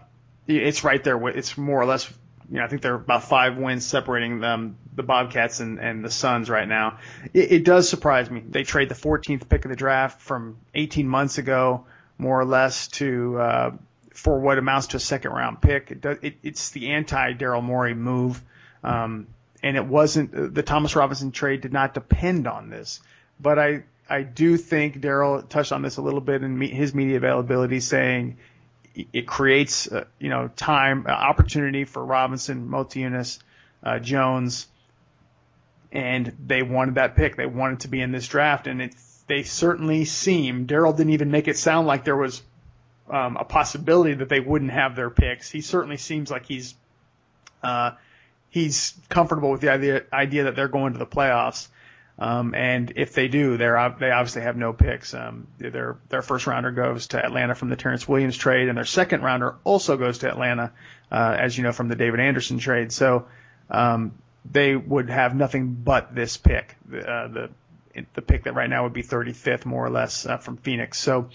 it's 0.46 0.84
right 0.84 1.02
there. 1.02 1.28
It's 1.28 1.56
more 1.56 1.80
or 1.80 1.86
less. 1.86 2.10
You 2.50 2.58
know, 2.58 2.64
I 2.64 2.68
think 2.68 2.82
they're 2.82 2.96
about 2.96 3.24
five 3.24 3.56
wins 3.56 3.86
separating 3.86 4.40
them, 4.40 4.76
the 4.94 5.02
Bobcats 5.02 5.60
and, 5.60 5.78
and 5.78 6.04
the 6.04 6.10
Suns 6.10 6.50
right 6.50 6.68
now. 6.68 6.98
It, 7.32 7.52
it 7.52 7.64
does 7.64 7.88
surprise 7.88 8.30
me. 8.30 8.42
They 8.46 8.62
trade 8.62 8.90
the 8.90 8.94
14th 8.94 9.48
pick 9.48 9.64
of 9.64 9.70
the 9.70 9.76
draft 9.76 10.20
from 10.20 10.58
18 10.74 11.08
months 11.08 11.38
ago, 11.38 11.86
more 12.18 12.38
or 12.38 12.44
less, 12.44 12.88
to 12.88 13.38
uh, 13.38 13.70
for 14.14 14.38
what 14.38 14.58
amounts 14.58 14.88
to 14.88 14.96
a 14.96 15.00
second 15.00 15.32
round 15.32 15.60
pick. 15.60 15.90
It 15.90 16.00
does, 16.00 16.18
it, 16.22 16.36
it's 16.42 16.70
the 16.70 16.90
anti 16.90 17.34
Daryl 17.34 17.62
Morey 17.62 17.94
move. 17.94 18.42
Um, 18.84 19.28
and 19.62 19.76
it 19.76 19.86
wasn't 19.86 20.54
the 20.54 20.62
Thomas 20.62 20.96
Robinson 20.96 21.30
trade 21.30 21.60
did 21.60 21.72
not 21.72 21.94
depend 21.94 22.46
on 22.46 22.68
this, 22.68 23.00
but 23.38 23.58
I 23.58 23.84
I 24.08 24.22
do 24.22 24.56
think 24.56 25.00
Daryl 25.00 25.48
touched 25.48 25.72
on 25.72 25.82
this 25.82 25.96
a 25.96 26.02
little 26.02 26.20
bit 26.20 26.42
in 26.42 26.60
his 26.60 26.94
media 26.94 27.16
availability, 27.16 27.80
saying 27.80 28.38
it 29.12 29.26
creates 29.26 29.90
uh, 29.90 30.04
you 30.18 30.28
know 30.28 30.48
time 30.48 31.06
uh, 31.08 31.12
opportunity 31.12 31.84
for 31.84 32.04
Robinson, 32.04 32.68
Motiejunas, 32.68 33.38
uh, 33.82 33.98
Jones, 34.00 34.66
and 35.92 36.36
they 36.44 36.62
wanted 36.62 36.96
that 36.96 37.14
pick. 37.14 37.36
They 37.36 37.46
wanted 37.46 37.80
to 37.80 37.88
be 37.88 38.00
in 38.00 38.10
this 38.10 38.26
draft, 38.26 38.66
and 38.66 38.82
it 38.82 38.94
they 39.28 39.44
certainly 39.44 40.04
seem. 40.04 40.66
Daryl 40.66 40.96
didn't 40.96 41.12
even 41.12 41.30
make 41.30 41.46
it 41.46 41.56
sound 41.56 41.86
like 41.86 42.04
there 42.04 42.16
was 42.16 42.42
um, 43.12 43.36
a 43.36 43.44
possibility 43.44 44.14
that 44.14 44.28
they 44.28 44.40
wouldn't 44.40 44.72
have 44.72 44.96
their 44.96 45.10
picks. 45.10 45.50
He 45.50 45.60
certainly 45.60 45.98
seems 45.98 46.30
like 46.30 46.46
he's 46.46 46.74
uh, 47.62 47.92
he's 48.48 48.94
comfortable 49.08 49.50
with 49.50 49.60
the 49.60 49.70
idea 49.70 50.04
idea 50.12 50.44
that 50.44 50.56
they're 50.56 50.68
going 50.68 50.94
to 50.94 50.98
the 50.98 51.06
playoffs. 51.06 51.68
Um, 52.18 52.54
and 52.54 52.92
if 52.96 53.14
they 53.14 53.28
do, 53.28 53.56
they're 53.56 53.94
they 53.98 54.10
obviously 54.10 54.42
have 54.42 54.56
no 54.56 54.72
picks. 54.72 55.12
Um, 55.12 55.46
their 55.58 55.96
their 56.08 56.22
first 56.22 56.46
rounder 56.46 56.70
goes 56.70 57.08
to 57.08 57.24
Atlanta 57.24 57.54
from 57.54 57.68
the 57.68 57.76
Terrence 57.76 58.08
Williams 58.08 58.36
trade, 58.36 58.68
and 58.68 58.76
their 58.76 58.84
second 58.84 59.22
rounder 59.22 59.56
also 59.64 59.96
goes 59.96 60.18
to 60.18 60.28
Atlanta, 60.30 60.72
uh, 61.10 61.36
as 61.38 61.56
you 61.56 61.64
know 61.64 61.72
from 61.72 61.88
the 61.88 61.96
David 61.96 62.20
Anderson 62.20 62.58
trade. 62.58 62.92
So 62.92 63.26
um, 63.70 64.12
they 64.50 64.74
would 64.74 65.10
have 65.10 65.34
nothing 65.34 65.72
but 65.72 66.14
this 66.14 66.36
pick, 66.36 66.76
uh, 66.90 67.28
the 67.28 67.50
the 68.14 68.22
pick 68.22 68.44
that 68.44 68.54
right 68.54 68.70
now 68.70 68.84
would 68.84 68.94
be 68.94 69.02
35th, 69.02 69.66
more 69.66 69.84
or 69.84 69.90
less, 69.90 70.24
uh, 70.24 70.38
from 70.38 70.56
Phoenix. 70.56 70.98
So 70.98 71.28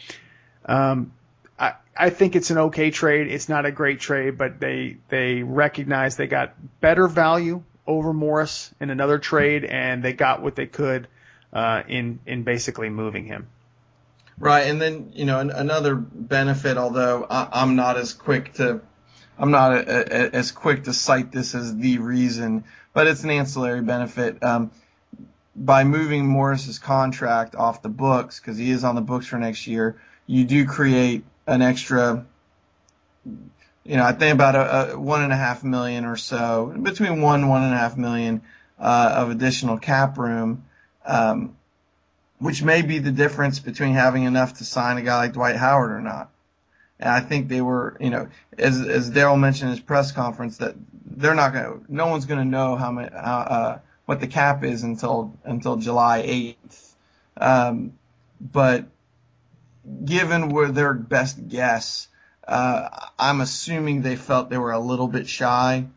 um, 0.66 1.12
I, 1.60 2.10
think 2.12 2.36
it's 2.36 2.52
an 2.52 2.58
okay 2.60 2.92
trade. 2.92 3.28
It's 3.28 3.50
not 3.50 3.66
a 3.66 3.72
great 3.72 4.00
trade, 4.00 4.38
but 4.38 4.60
they 4.60 4.98
they 5.10 5.42
recognize 5.42 6.16
they 6.16 6.28
got 6.28 6.54
better 6.80 7.08
value 7.08 7.64
over 7.88 8.14
Morris 8.14 8.74
in 8.80 8.90
another 8.90 9.18
trade, 9.18 9.66
and 9.66 10.04
they 10.04 10.14
got 10.14 10.42
what 10.42 10.56
they 10.56 10.68
could 10.68 11.08
uh, 11.52 11.84
in 11.88 12.20
in 12.26 12.44
basically 12.44 12.90
moving 12.90 13.26
him. 13.26 13.48
Right, 14.38 14.68
and 14.68 14.80
then 14.80 15.12
you 15.16 15.26
know 15.26 15.40
another 15.40 15.96
benefit, 15.96 16.78
although 16.78 17.26
I, 17.28 17.64
am 17.64 17.76
not 17.76 17.98
as 17.98 18.14
quick 18.14 18.54
to 18.54 18.82
I'm 19.40 19.52
not 19.52 19.74
a, 19.74 19.80
a, 19.80 20.30
as 20.36 20.52
quick 20.52 20.84
to 20.84 20.94
cite 20.94 21.32
this 21.32 21.56
as 21.56 21.76
the 21.76 21.98
reason, 21.98 22.66
but 22.94 23.08
it's 23.08 23.24
an 23.24 23.32
ancillary 23.32 23.82
benefit. 23.82 24.44
Um, 24.44 24.72
by 25.56 25.84
moving 25.84 26.28
Morris's 26.28 26.78
contract 26.78 27.56
off 27.56 27.82
the 27.82 27.90
books, 27.90 28.40
because 28.40 28.58
he 28.60 28.70
is 28.70 28.84
on 28.84 28.94
the 28.94 29.02
books 29.02 29.26
for 29.26 29.38
next 29.38 29.66
year, 29.66 30.00
you 30.28 30.44
do 30.44 30.68
create 30.68 31.24
an 31.48 31.62
extra, 31.62 32.26
you 33.26 33.96
know, 33.96 34.04
I 34.04 34.12
think 34.12 34.34
about 34.34 34.56
a, 34.56 34.94
a 34.94 35.00
one 35.00 35.24
and 35.24 35.32
a 35.32 35.38
half 35.38 35.64
million 35.64 36.06
or 36.06 36.18
so, 36.18 36.74
between 36.82 37.22
one 37.22 37.48
one 37.48 37.64
and 37.64 37.74
a 37.74 37.78
half 37.78 37.98
million 37.98 38.42
uh, 38.80 39.14
of 39.18 39.32
additional 39.32 39.78
cap 39.78 40.18
room, 40.18 40.66
um, 41.06 41.56
which 42.40 42.62
may 42.62 42.82
be 42.82 43.00
the 43.00 43.12
difference 43.12 43.60
between 43.60 43.94
having 43.94 44.24
enough 44.24 44.56
to 44.56 44.66
sign 44.66 44.98
a 44.98 45.02
guy 45.02 45.18
like 45.18 45.34
Dwight 45.34 45.56
Howard 45.56 45.92
or 45.92 46.02
not. 46.02 46.30
And 47.00 47.10
I 47.10 47.22
think 47.22 47.48
they 47.48 47.62
were, 47.62 47.96
you 48.00 48.10
know, 48.10 48.28
as 48.58 48.82
as 48.82 49.10
Daryl 49.10 49.40
mentioned 49.40 49.70
in 49.70 49.78
his 49.78 49.84
press 49.84 50.12
conference, 50.12 50.58
that 50.58 50.76
they're 51.06 51.36
not 51.36 51.54
going 51.54 51.86
no 51.88 52.08
one's 52.08 52.26
going 52.26 52.40
to 52.40 52.46
know 52.46 52.76
how 52.76 52.92
much, 52.92 53.12
uh, 53.14 53.78
what 54.06 54.20
the 54.20 54.28
cap 54.28 54.64
is 54.64 54.84
until 54.84 55.34
until 55.44 55.78
July 55.78 56.56
8th. 56.70 56.94
Um, 57.40 57.94
but 58.42 58.86
given 60.04 60.50
where 60.50 60.70
their 60.70 60.94
best 60.94 61.48
guess, 61.48 62.08
uh, 62.48 62.90
I'm 63.20 63.42
assuming 63.42 64.02
they 64.02 64.16
felt 64.16 64.50
they 64.50 64.58
were 64.58 64.72
a 64.72 64.80
little 64.80 65.08
bit 65.08 65.28
shy, 65.28 65.88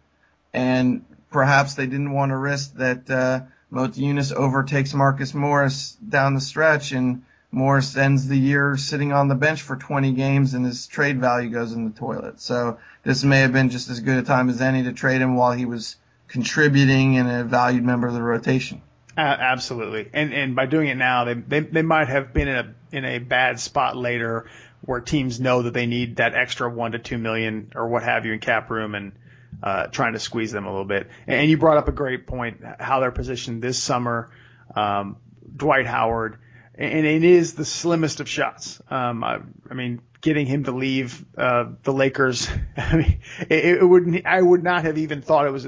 and 0.52 1.04
perhaps 1.30 1.74
they 1.74 1.86
didn't 1.86 2.12
want 2.12 2.30
to 2.30 2.36
risk 2.36 2.74
that 2.74 3.10
uh, 3.10 3.40
Motiejunas 3.72 4.32
overtakes 4.32 4.94
Marcus 4.94 5.32
Morris 5.34 5.96
down 6.06 6.34
the 6.34 6.40
stretch, 6.40 6.92
and 6.92 7.22
Morris 7.52 7.96
ends 7.96 8.28
the 8.28 8.38
year 8.38 8.76
sitting 8.76 9.12
on 9.12 9.28
the 9.28 9.34
bench 9.34 9.62
for 9.62 9.76
20 9.76 10.12
games, 10.12 10.54
and 10.54 10.64
his 10.64 10.86
trade 10.86 11.20
value 11.20 11.50
goes 11.50 11.72
in 11.72 11.84
the 11.84 11.98
toilet. 11.98 12.40
So 12.40 12.78
this 13.02 13.24
may 13.24 13.40
have 13.40 13.52
been 13.52 13.70
just 13.70 13.90
as 13.90 14.00
good 14.00 14.18
a 14.18 14.22
time 14.22 14.48
as 14.48 14.60
any 14.60 14.84
to 14.84 14.92
trade 14.92 15.20
him 15.20 15.36
while 15.36 15.52
he 15.52 15.64
was 15.64 15.96
contributing 16.28 17.18
and 17.18 17.28
a 17.28 17.44
valued 17.44 17.84
member 17.84 18.06
of 18.06 18.14
the 18.14 18.22
rotation. 18.22 18.82
Uh, 19.16 19.20
absolutely, 19.20 20.08
and 20.12 20.32
and 20.32 20.54
by 20.54 20.66
doing 20.66 20.88
it 20.88 20.94
now, 20.94 21.24
they, 21.24 21.34
they 21.34 21.60
they 21.60 21.82
might 21.82 22.08
have 22.08 22.32
been 22.32 22.48
in 22.48 22.56
a 22.56 22.74
in 22.92 23.04
a 23.04 23.18
bad 23.18 23.58
spot 23.58 23.96
later, 23.96 24.48
where 24.82 25.00
teams 25.00 25.40
know 25.40 25.62
that 25.62 25.74
they 25.74 25.86
need 25.86 26.16
that 26.16 26.34
extra 26.34 26.70
one 26.70 26.92
to 26.92 26.98
two 26.98 27.18
million 27.18 27.72
or 27.74 27.88
what 27.88 28.02
have 28.02 28.24
you 28.24 28.32
in 28.32 28.38
cap 28.38 28.70
room, 28.70 28.94
and 28.94 29.12
uh, 29.62 29.88
trying 29.88 30.12
to 30.12 30.20
squeeze 30.20 30.52
them 30.52 30.64
a 30.64 30.70
little 30.70 30.84
bit. 30.84 31.08
And 31.26 31.50
you 31.50 31.58
brought 31.58 31.76
up 31.76 31.88
a 31.88 31.92
great 31.92 32.26
point, 32.26 32.62
how 32.78 33.00
they're 33.00 33.10
positioned 33.10 33.62
this 33.62 33.82
summer. 33.82 34.30
Um, 34.74 35.16
Dwight 35.56 35.86
Howard, 35.86 36.38
and 36.74 37.06
it 37.06 37.24
is 37.24 37.54
the 37.54 37.64
slimmest 37.64 38.20
of 38.20 38.28
shots. 38.28 38.80
Um, 38.88 39.24
I, 39.24 39.40
I 39.68 39.74
mean, 39.74 40.00
getting 40.20 40.46
him 40.46 40.64
to 40.64 40.72
leave 40.72 41.24
uh, 41.36 41.66
the 41.82 41.92
Lakers, 41.92 42.48
I 42.76 42.96
mean, 42.96 43.20
it, 43.48 43.64
it 43.64 43.84
would 43.84 44.22
I 44.24 44.40
would 44.40 44.62
not 44.62 44.84
have 44.84 44.98
even 44.98 45.22
thought 45.22 45.46
it 45.46 45.52
was 45.52 45.66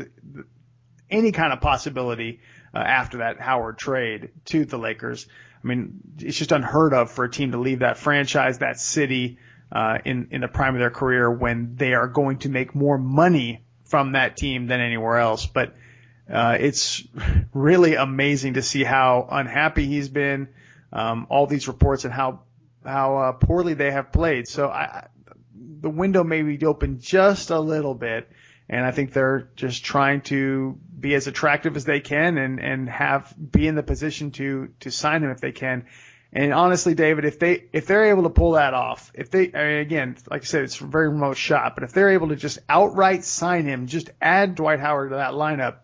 any 1.11 1.33
kind 1.33 1.52
of 1.52 1.61
possibility 1.61 2.40
uh, 2.74 2.78
after 2.78 3.18
that 3.18 3.40
Howard 3.40 3.78
trade 3.78 4.30
to 4.46 4.64
the 4.64 4.78
Lakers. 4.78 5.26
I 5.62 5.66
mean, 5.66 6.00
it's 6.18 6.37
just 6.37 6.52
unheard 6.52 6.92
of 6.92 7.11
for 7.11 7.24
a 7.24 7.30
team 7.30 7.52
to 7.52 7.58
leave 7.58 7.80
that 7.80 7.98
franchise, 7.98 8.58
that 8.58 8.80
city, 8.80 9.38
uh, 9.70 9.98
in 10.04 10.28
in 10.30 10.40
the 10.42 10.48
prime 10.48 10.74
of 10.74 10.80
their 10.80 10.90
career 10.90 11.30
when 11.30 11.76
they 11.76 11.94
are 11.94 12.08
going 12.08 12.38
to 12.38 12.48
make 12.48 12.74
more 12.74 12.98
money 12.98 13.64
from 13.85 14.12
that 14.12 14.37
team 14.37 14.66
than 14.66 14.80
anywhere 14.80 15.18
else. 15.18 15.46
But 15.46 15.74
uh, 16.30 16.56
it's 16.58 17.02
really 17.52 17.94
amazing 17.94 18.54
to 18.54 18.62
see 18.62 18.85
how 18.85 19.26
unhappy 19.30 19.87
he's 19.87 20.08
been. 20.08 20.48
Um, 20.92 21.26
all 21.30 21.46
these 21.46 21.68
reports 21.68 22.04
and 22.04 22.12
how 22.12 22.42
how 22.85 23.16
uh, 23.16 23.32
poorly 23.32 23.74
they 23.74 23.90
have 23.90 24.12
played. 24.12 24.48
So 24.48 24.68
I, 24.68 25.06
the 25.54 25.90
window 25.90 26.24
may 26.24 26.42
be 26.42 26.64
open 26.64 27.00
just 27.00 27.50
a 27.50 27.58
little 27.58 27.94
bit, 27.94 28.31
and 28.69 28.85
I 28.85 28.90
think 28.90 29.13
they're 29.13 29.48
just 29.56 29.85
trying 29.85 30.23
to 30.23 30.79
be 30.98 31.15
as 31.15 31.27
attractive 31.27 31.77
as 31.77 31.85
they 31.85 32.00
can 32.00 32.38
and 32.38 32.60
and 32.60 32.88
have 32.88 33.35
be 33.37 33.67
in 33.67 33.75
the 33.75 33.83
position 33.83 34.31
to 34.33 34.71
to 34.81 34.90
sign 34.90 35.23
him 35.23 35.31
if 35.31 35.40
they 35.40 35.52
can. 35.52 35.87
And 36.35 36.54
honestly, 36.54 36.94
David, 36.94 37.27
if 37.27 37.38
they 37.38 37.65
if 37.73 37.87
they're 37.87 38.06
able 38.06 38.23
to 38.23 38.31
pull 38.31 38.52
that 38.52 38.73
off, 38.73 39.13
if 39.15 39.31
they 39.31 39.52
I 39.52 39.65
mean, 39.65 39.79
again, 39.79 40.17
like 40.31 40.42
I 40.42 40.44
said, 40.44 40.65
it's 40.65 40.81
a 40.81 40.87
very 40.87 41.08
remote 41.08 41.37
shot, 41.37 41.75
but 41.75 41.85
if 41.85 41.92
they're 41.92 42.10
able 42.10 42.29
to 42.29 42.37
just 42.37 42.58
outright 42.69 43.25
sign 43.25 43.67
him, 43.67 43.87
just 43.87 44.10
add 44.21 44.54
Dwight 44.54 44.81
Howard 44.81 45.10
to 45.10 45.17
that 45.17 45.33
lineup, 45.33 45.77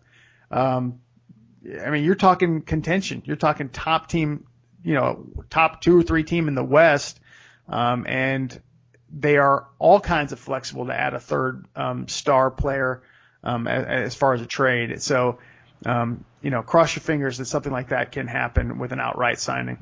um, 0.50 1.00
I 1.84 1.90
mean, 1.90 2.04
you're 2.04 2.14
talking 2.14 2.62
contention. 2.62 3.22
You're 3.26 3.36
talking 3.36 3.68
top 3.68 4.08
team, 4.08 4.46
you 4.82 4.94
know, 4.94 5.26
top 5.50 5.82
two 5.82 5.98
or 5.98 6.02
three 6.02 6.24
team 6.24 6.48
in 6.48 6.54
the 6.54 6.64
West, 6.64 7.20
um, 7.68 8.06
and 8.08 8.58
they 9.16 9.36
are 9.36 9.66
all 9.78 10.00
kinds 10.00 10.32
of 10.32 10.38
flexible 10.38 10.86
to 10.86 10.94
add 10.94 11.14
a 11.14 11.20
third 11.20 11.64
um, 11.74 12.08
star 12.08 12.50
player 12.50 13.02
um, 13.42 13.66
as, 13.66 13.84
as, 14.04 14.14
far 14.14 14.34
as 14.34 14.40
a 14.40 14.46
trade. 14.46 15.00
So, 15.02 15.38
um, 15.86 16.24
you 16.42 16.50
know, 16.50 16.62
cross 16.62 16.94
your 16.94 17.02
fingers 17.02 17.38
that 17.38 17.46
something 17.46 17.72
like 17.72 17.88
that 17.88 18.12
can 18.12 18.26
happen 18.26 18.78
with 18.78 18.92
an 18.92 19.00
outright 19.00 19.38
signing. 19.38 19.78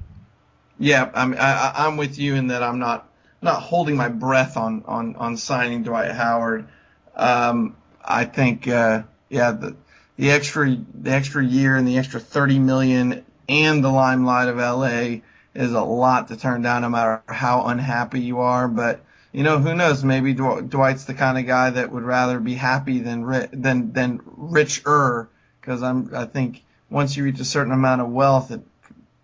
Yeah, 0.79 1.11
I'm 1.15 1.35
I, 1.35 1.73
I'm 1.75 1.97
with 1.97 2.19
you 2.19 2.35
in 2.35 2.49
that 2.49 2.63
I'm 2.63 2.79
not 2.79 3.09
not 3.41 3.63
holding 3.63 3.97
my 3.97 4.09
breath 4.09 4.57
on 4.57 4.85
on 4.87 5.17
on 5.17 5.37
signing 5.37 5.83
Dwight 5.83 6.13
Howard. 6.13 6.69
Um, 7.15 7.77
I 8.05 8.27
think 8.27 8.69
uh, 8.69 9.03
yeah 9.31 9.53
the 9.53 9.77
the 10.17 10.31
extra 10.31 10.77
the 10.95 11.11
extra 11.11 11.45
year 11.45 11.77
and 11.77 11.89
the 11.89 11.99
extra 11.99 12.21
30 12.21 12.59
million 12.59 13.25
and 13.49 13.83
the 13.83 13.91
limelight 13.91 14.49
of 14.49 14.57
LA 14.57 15.21
is 15.55 15.73
a 15.73 15.81
lot 15.81 16.29
to 16.29 16.37
turn 16.37 16.63
down 16.63 16.83
no 16.83 16.89
matter 16.89 17.23
how 17.27 17.67
unhappy 17.67 18.21
you 18.21 18.41
are. 18.41 18.69
But 18.69 19.01
you 19.37 19.43
know 19.43 19.59
who 19.59 19.75
knows? 19.75 20.03
Maybe 20.03 20.33
Dwight's 20.33 21.05
the 21.05 21.13
kind 21.13 21.37
of 21.37 21.45
guy 21.45 21.69
that 21.69 21.93
would 21.93 22.05
rather 22.05 22.41
be 22.41 22.55
happy 22.55 23.01
than 23.01 23.23
ri- 23.23 23.49
than 23.53 23.93
than 23.93 24.23
richer 24.25 25.29
because 25.61 25.83
I'm 25.83 26.11
I 26.15 26.25
think 26.25 26.65
once 26.89 27.19
you 27.19 27.25
reach 27.25 27.39
a 27.39 27.45
certain 27.45 27.75
amount 27.75 28.01
of 28.01 28.09
wealth, 28.09 28.51
it 28.51 28.63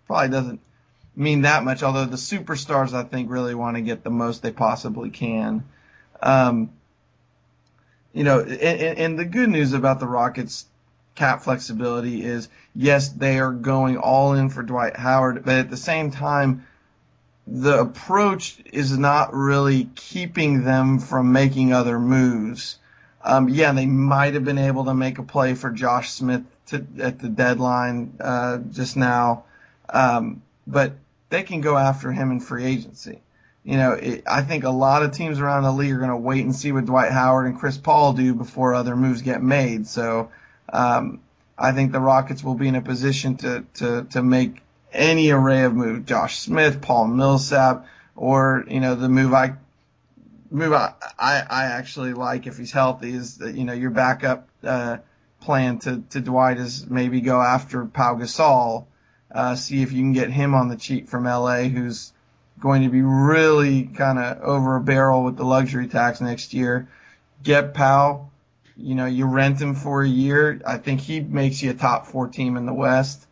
probably 0.07 0.29
doesn't 0.29 0.61
mean 1.17 1.43
that 1.43 1.65
much. 1.65 1.83
Although 1.83 2.05
the 2.05 2.19
superstars, 2.19 2.93
I 2.93 3.05
think, 3.05 3.31
really 3.31 3.55
want 3.55 3.79
to 3.79 3.81
get 3.81 4.05
the 4.05 4.11
most 4.11 4.43
they 4.43 4.53
possibly 4.53 5.09
can. 5.09 5.65
Um, 6.21 6.73
you 8.13 8.25
know, 8.25 8.41
and, 8.41 8.99
and 8.99 9.19
the 9.19 9.25
good 9.25 9.49
news 9.49 9.73
about 9.73 9.99
the 9.99 10.07
Rockets 10.07 10.67
cap 11.15 11.41
flexibility 11.41 12.23
is 12.23 12.51
yes, 12.75 13.09
they 13.09 13.39
are 13.39 13.51
going 13.51 13.97
all 13.97 14.35
in 14.35 14.51
for 14.51 14.63
Dwight 14.63 14.95
Howard, 14.95 15.43
but 15.47 15.55
at 15.55 15.71
the 15.71 15.79
same 15.79 16.11
time, 16.11 16.67
the 17.47 17.81
approach 17.81 18.59
is 18.73 18.97
not 18.97 19.35
really 19.35 19.89
keeping 19.95 20.65
them 20.65 20.99
from 20.99 21.33
making 21.33 21.73
other 21.73 21.99
moves. 21.99 22.79
Um, 23.25 23.49
yeah, 23.49 23.73
they 23.73 23.87
might 23.87 24.35
have 24.35 24.45
been 24.45 24.59
able 24.59 24.85
to 24.87 24.95
make 24.95 25.19
a 25.19 25.23
play 25.23 25.55
for 25.55 25.71
Josh 25.71 26.11
Smith 26.11 26.43
to, 26.67 26.85
at 27.01 27.19
the 27.19 27.29
deadline 27.29 28.15
uh, 28.21 28.59
just 28.59 28.97
now, 28.97 29.45
um, 29.89 30.43
but 30.67 30.93
they 31.29 31.43
can 31.43 31.61
go 31.61 31.77
after 31.77 32.13
him 32.13 32.31
in 32.31 32.41
free 32.41 32.65
agency. 32.65 33.21
You 33.65 33.77
know, 33.77 33.93
it, 33.93 34.25
I 34.27 34.43
think 34.43 34.65
a 34.65 34.71
lot 34.71 35.03
of 35.03 35.13
teams 35.13 35.39
around 35.39 35.63
the 35.63 35.73
league 35.73 35.93
are 35.93 35.99
going 35.99 36.11
to 36.11 36.17
wait 36.17 36.45
and 36.45 36.55
see 36.55 36.73
what 36.73 36.85
Dwight 36.85 37.13
Howard 37.13 37.47
and 37.47 37.59
Chris 37.59 37.79
Paul 37.79 38.13
do 38.13 38.35
before 38.35 38.75
other 38.75 38.97
moves 38.97 39.23
get 39.23 39.43
made. 39.43 39.87
So 39.87 40.31
um, 40.73 41.21
I 41.57 41.73
think 41.73 41.93
the 41.93 42.01
Rockets 42.01 42.43
will 42.43 42.55
be 42.57 42.67
in 42.67 42.75
a 42.75 42.83
position 42.83 43.37
to 43.39 43.65
to 43.75 44.05
to 44.11 44.23
make 44.23 44.62
any 44.93 45.31
array 45.31 45.65
of 45.65 45.75
moves. 45.75 46.09
Josh 46.09 46.39
Smith, 46.39 46.81
Paul 46.81 47.09
Millsap, 47.09 47.87
or 48.17 48.65
you 48.69 48.81
know 48.81 48.95
the 48.95 49.09
move 49.09 49.33
I 49.35 49.55
move 50.51 50.73
I 50.73 50.95
I, 51.19 51.43
I 51.49 51.65
actually 51.65 52.13
like 52.13 52.47
if 52.47 52.59
he's 52.59 52.73
healthy 52.73 53.15
is 53.15 53.39
that 53.39 53.55
you 53.55 53.65
know 53.65 53.73
your 53.73 53.91
backup 53.91 54.49
uh, 54.63 54.99
plan 55.41 55.79
to 55.81 56.03
to 56.11 56.21
Dwight 56.21 56.59
is 56.59 56.89
maybe 56.89 57.21
go 57.21 57.41
after 57.41 57.85
Pau 57.85 58.15
Gasol, 58.17 58.87
uh, 59.31 59.55
see 59.55 59.83
if 59.83 59.93
you 59.93 60.01
can 60.01 60.13
get 60.13 60.31
him 60.31 60.55
on 60.55 60.69
the 60.69 60.77
cheap 60.77 61.09
from 61.09 61.25
LA, 61.25 61.63
who's 61.65 62.13
going 62.61 62.83
to 62.83 62.89
be 62.89 63.03
really 63.03 63.85
kind 63.85 64.19
of 64.19 64.41
over 64.43 64.77
a 64.77 64.81
barrel 64.81 65.25
with 65.25 65.37
the 65.37 65.45
luxury 65.45 65.89
tax 65.89 66.21
next 66.21 66.55
year. 66.55 66.89
Get 67.43 67.75
Pau, 67.75 68.31
you 68.77 68.95
know, 68.95 69.07
you 69.07 69.27
rent 69.27 69.61
him 69.61 69.75
for 69.75 70.03
a 70.03 70.09
year. 70.09 70.61
I 70.65 70.79
think 70.79 71.01
he 71.01 71.21
makes 71.21 71.63
you 71.63 71.71
a 71.71 71.75
top 71.75 72.07
four 72.07 72.29
team 72.29 72.57
in 72.57 72.67
the 72.67 72.75
West. 72.75 73.27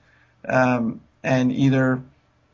Um, 0.48 1.00
and 1.22 1.52
either 1.52 2.02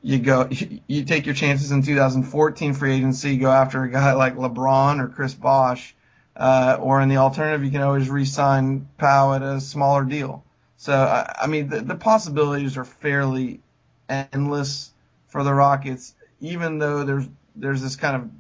you 0.03 0.19
go, 0.19 0.49
you 0.87 1.05
take 1.05 1.27
your 1.27 1.35
chances 1.35 1.71
in 1.71 1.83
2014 1.83 2.75
free 2.75 2.95
agency, 2.95 3.37
go 3.37 3.51
after 3.51 3.83
a 3.83 3.91
guy 3.91 4.13
like 4.13 4.37
LeBron 4.37 5.03
or 5.03 5.09
Chris 5.09 5.35
Bosh, 5.35 5.95
uh, 6.37 6.77
or 6.81 7.01
in 7.01 7.09
the 7.09 7.17
alternative, 7.17 7.65
you 7.65 7.71
can 7.71 7.83
always 7.83 8.11
re-sign 8.11 8.89
Pau 8.99 9.35
at 9.35 9.43
a 9.43 9.61
smaller 9.61 10.05
deal. 10.05 10.45
So, 10.77 10.95
I, 10.95 11.35
I 11.43 11.47
mean, 11.47 11.69
the, 11.69 11.81
the 11.81 11.95
possibilities 11.95 12.77
are 12.77 12.85
fairly 12.85 13.61
endless 14.09 14.93
for 15.29 15.43
the 15.43 15.55
Rockets, 15.55 16.15
even 16.41 16.79
though 16.79 17.05
there's, 17.05 17.27
there's 17.55 17.81
this 17.81 17.97
kind 17.97 18.17
of 18.17 18.31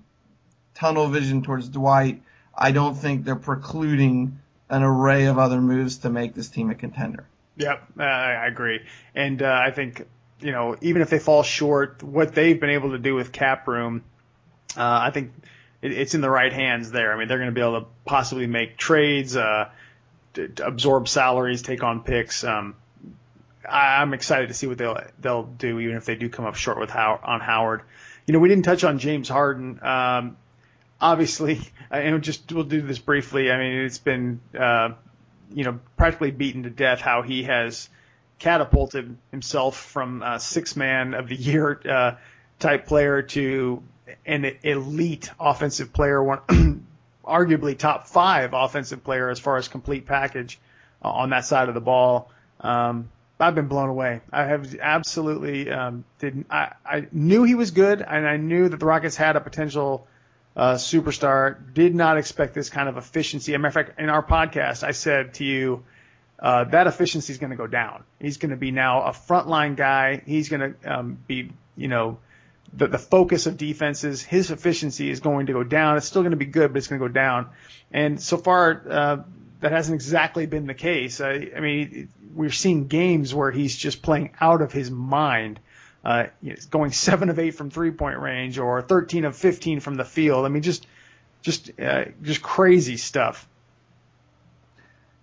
tunnel 0.74 1.08
vision 1.08 1.42
towards 1.42 1.68
Dwight. 1.68 2.22
I 2.54 2.72
don't 2.72 2.94
think 2.94 3.24
they're 3.24 3.36
precluding 3.36 4.40
an 4.68 4.82
array 4.82 5.26
of 5.26 5.38
other 5.38 5.60
moves 5.60 5.98
to 5.98 6.10
make 6.10 6.34
this 6.34 6.48
team 6.48 6.70
a 6.70 6.74
contender. 6.74 7.24
Yep, 7.56 7.82
uh, 7.98 8.02
I 8.02 8.46
agree. 8.46 8.80
And 9.14 9.40
uh, 9.42 9.60
I 9.64 9.70
think, 9.70 10.06
you 10.40 10.52
know, 10.52 10.76
even 10.80 11.02
if 11.02 11.10
they 11.10 11.18
fall 11.18 11.42
short, 11.42 12.02
what 12.02 12.34
they've 12.34 12.58
been 12.58 12.70
able 12.70 12.90
to 12.90 12.98
do 12.98 13.14
with 13.14 13.32
cap 13.32 13.66
room, 13.68 14.04
uh, 14.76 15.00
I 15.02 15.10
think 15.10 15.32
it, 15.82 15.92
it's 15.92 16.14
in 16.14 16.20
the 16.20 16.30
right 16.30 16.52
hands 16.52 16.90
there. 16.90 17.12
I 17.12 17.18
mean, 17.18 17.28
they're 17.28 17.38
going 17.38 17.50
to 17.50 17.54
be 17.54 17.60
able 17.60 17.80
to 17.80 17.86
possibly 18.04 18.46
make 18.46 18.76
trades, 18.76 19.36
uh, 19.36 19.70
to, 20.34 20.48
to 20.48 20.66
absorb 20.66 21.08
salaries, 21.08 21.62
take 21.62 21.82
on 21.82 22.02
picks. 22.02 22.44
Um, 22.44 22.76
I, 23.68 24.02
I'm 24.02 24.14
excited 24.14 24.48
to 24.48 24.54
see 24.54 24.66
what 24.66 24.78
they'll 24.78 25.00
they'll 25.18 25.44
do, 25.44 25.80
even 25.80 25.96
if 25.96 26.04
they 26.04 26.14
do 26.14 26.28
come 26.28 26.44
up 26.44 26.54
short 26.54 26.78
with 26.78 26.90
How, 26.90 27.18
on 27.22 27.40
Howard. 27.40 27.82
You 28.26 28.32
know, 28.32 28.38
we 28.38 28.48
didn't 28.48 28.64
touch 28.64 28.84
on 28.84 28.98
James 28.98 29.28
Harden. 29.28 29.82
Um, 29.82 30.36
obviously, 31.00 31.60
and 31.90 32.22
just 32.22 32.52
we'll 32.52 32.64
do 32.64 32.82
this 32.82 32.98
briefly. 32.98 33.50
I 33.50 33.58
mean, 33.58 33.72
it's 33.80 33.98
been 33.98 34.40
uh, 34.58 34.90
you 35.52 35.64
know 35.64 35.80
practically 35.96 36.30
beaten 36.30 36.64
to 36.64 36.70
death 36.70 37.00
how 37.00 37.22
he 37.22 37.44
has 37.44 37.88
catapulted 38.38 39.16
himself 39.30 39.76
from 39.76 40.22
a 40.22 40.38
six 40.38 40.76
man 40.76 41.14
of 41.14 41.28
the 41.28 41.36
year 41.36 41.80
uh, 41.88 42.12
type 42.58 42.86
player 42.86 43.22
to 43.22 43.82
an 44.24 44.44
elite 44.62 45.30
offensive 45.40 45.92
player, 45.92 46.22
one 46.22 46.86
arguably 47.24 47.76
top 47.76 48.06
five 48.06 48.52
offensive 48.52 49.02
player 49.02 49.30
as 49.30 49.38
far 49.38 49.56
as 49.56 49.68
complete 49.68 50.06
package 50.06 50.58
uh, 51.04 51.10
on 51.10 51.30
that 51.30 51.44
side 51.44 51.68
of 51.68 51.74
the 51.74 51.80
ball. 51.80 52.30
Um, 52.60 53.10
I've 53.38 53.54
been 53.54 53.68
blown 53.68 53.90
away. 53.90 54.22
I 54.32 54.44
have 54.44 54.74
absolutely 54.80 55.70
um, 55.70 56.04
didn't. 56.20 56.46
I, 56.50 56.72
I 56.84 57.06
knew 57.12 57.42
he 57.42 57.54
was 57.54 57.70
good, 57.70 58.00
and 58.00 58.26
I 58.26 58.38
knew 58.38 58.68
that 58.68 58.80
the 58.80 58.86
Rockets 58.86 59.16
had 59.16 59.36
a 59.36 59.40
potential 59.40 60.06
uh, 60.56 60.74
superstar. 60.74 61.56
Did 61.74 61.94
not 61.94 62.16
expect 62.16 62.54
this 62.54 62.70
kind 62.70 62.88
of 62.88 62.96
efficiency. 62.96 63.52
As 63.52 63.56
a 63.56 63.58
matter 63.58 63.80
of 63.80 63.86
fact, 63.86 64.00
in 64.00 64.08
our 64.08 64.22
podcast, 64.22 64.84
I 64.84 64.92
said 64.92 65.34
to 65.34 65.44
you 65.44 65.84
uh, 66.38 66.64
that 66.64 66.86
efficiency 66.86 67.32
is 67.32 67.38
going 67.38 67.50
to 67.50 67.56
go 67.56 67.66
down. 67.66 68.04
He's 68.20 68.36
going 68.36 68.50
to 68.50 68.56
be 68.56 68.70
now 68.70 69.02
a 69.02 69.10
frontline 69.10 69.76
guy. 69.76 70.22
He's 70.24 70.48
going 70.48 70.74
to 70.74 70.98
um, 70.98 71.18
be, 71.26 71.50
you 71.76 71.88
know, 71.88 72.18
the, 72.72 72.88
the 72.88 72.98
focus 72.98 73.46
of 73.46 73.56
defenses. 73.56 74.22
His 74.22 74.50
efficiency 74.50 75.10
is 75.10 75.20
going 75.20 75.46
to 75.46 75.52
go 75.52 75.64
down. 75.64 75.96
It's 75.96 76.06
still 76.06 76.22
going 76.22 76.32
to 76.32 76.36
be 76.36 76.46
good, 76.46 76.72
but 76.72 76.78
it's 76.78 76.88
going 76.88 77.00
to 77.00 77.08
go 77.08 77.12
down. 77.12 77.48
And 77.90 78.20
so 78.20 78.36
far, 78.36 78.82
uh, 78.88 79.16
that 79.60 79.72
hasn't 79.72 79.94
exactly 79.94 80.46
been 80.46 80.66
the 80.66 80.74
case. 80.74 81.20
I, 81.20 81.50
I 81.56 81.60
mean, 81.60 82.08
we're 82.34 82.50
seeing 82.50 82.86
games 82.88 83.34
where 83.34 83.50
he's 83.50 83.74
just 83.76 84.02
playing 84.02 84.32
out 84.40 84.60
of 84.60 84.72
his 84.72 84.90
mind 84.90 85.60
uh, 86.06 86.28
you 86.40 86.50
know, 86.50 86.56
going 86.70 86.92
seven 86.92 87.30
of 87.30 87.38
eight 87.40 87.50
from 87.50 87.68
three 87.68 87.90
point 87.90 88.20
range 88.20 88.60
or 88.60 88.80
13 88.80 89.24
of 89.24 89.36
15 89.36 89.80
from 89.80 89.96
the 89.96 90.04
field. 90.04 90.46
I 90.46 90.48
mean, 90.48 90.62
just 90.62 90.86
just 91.42 91.72
uh, 91.80 92.04
just 92.22 92.40
crazy 92.42 92.96
stuff. 92.96 93.48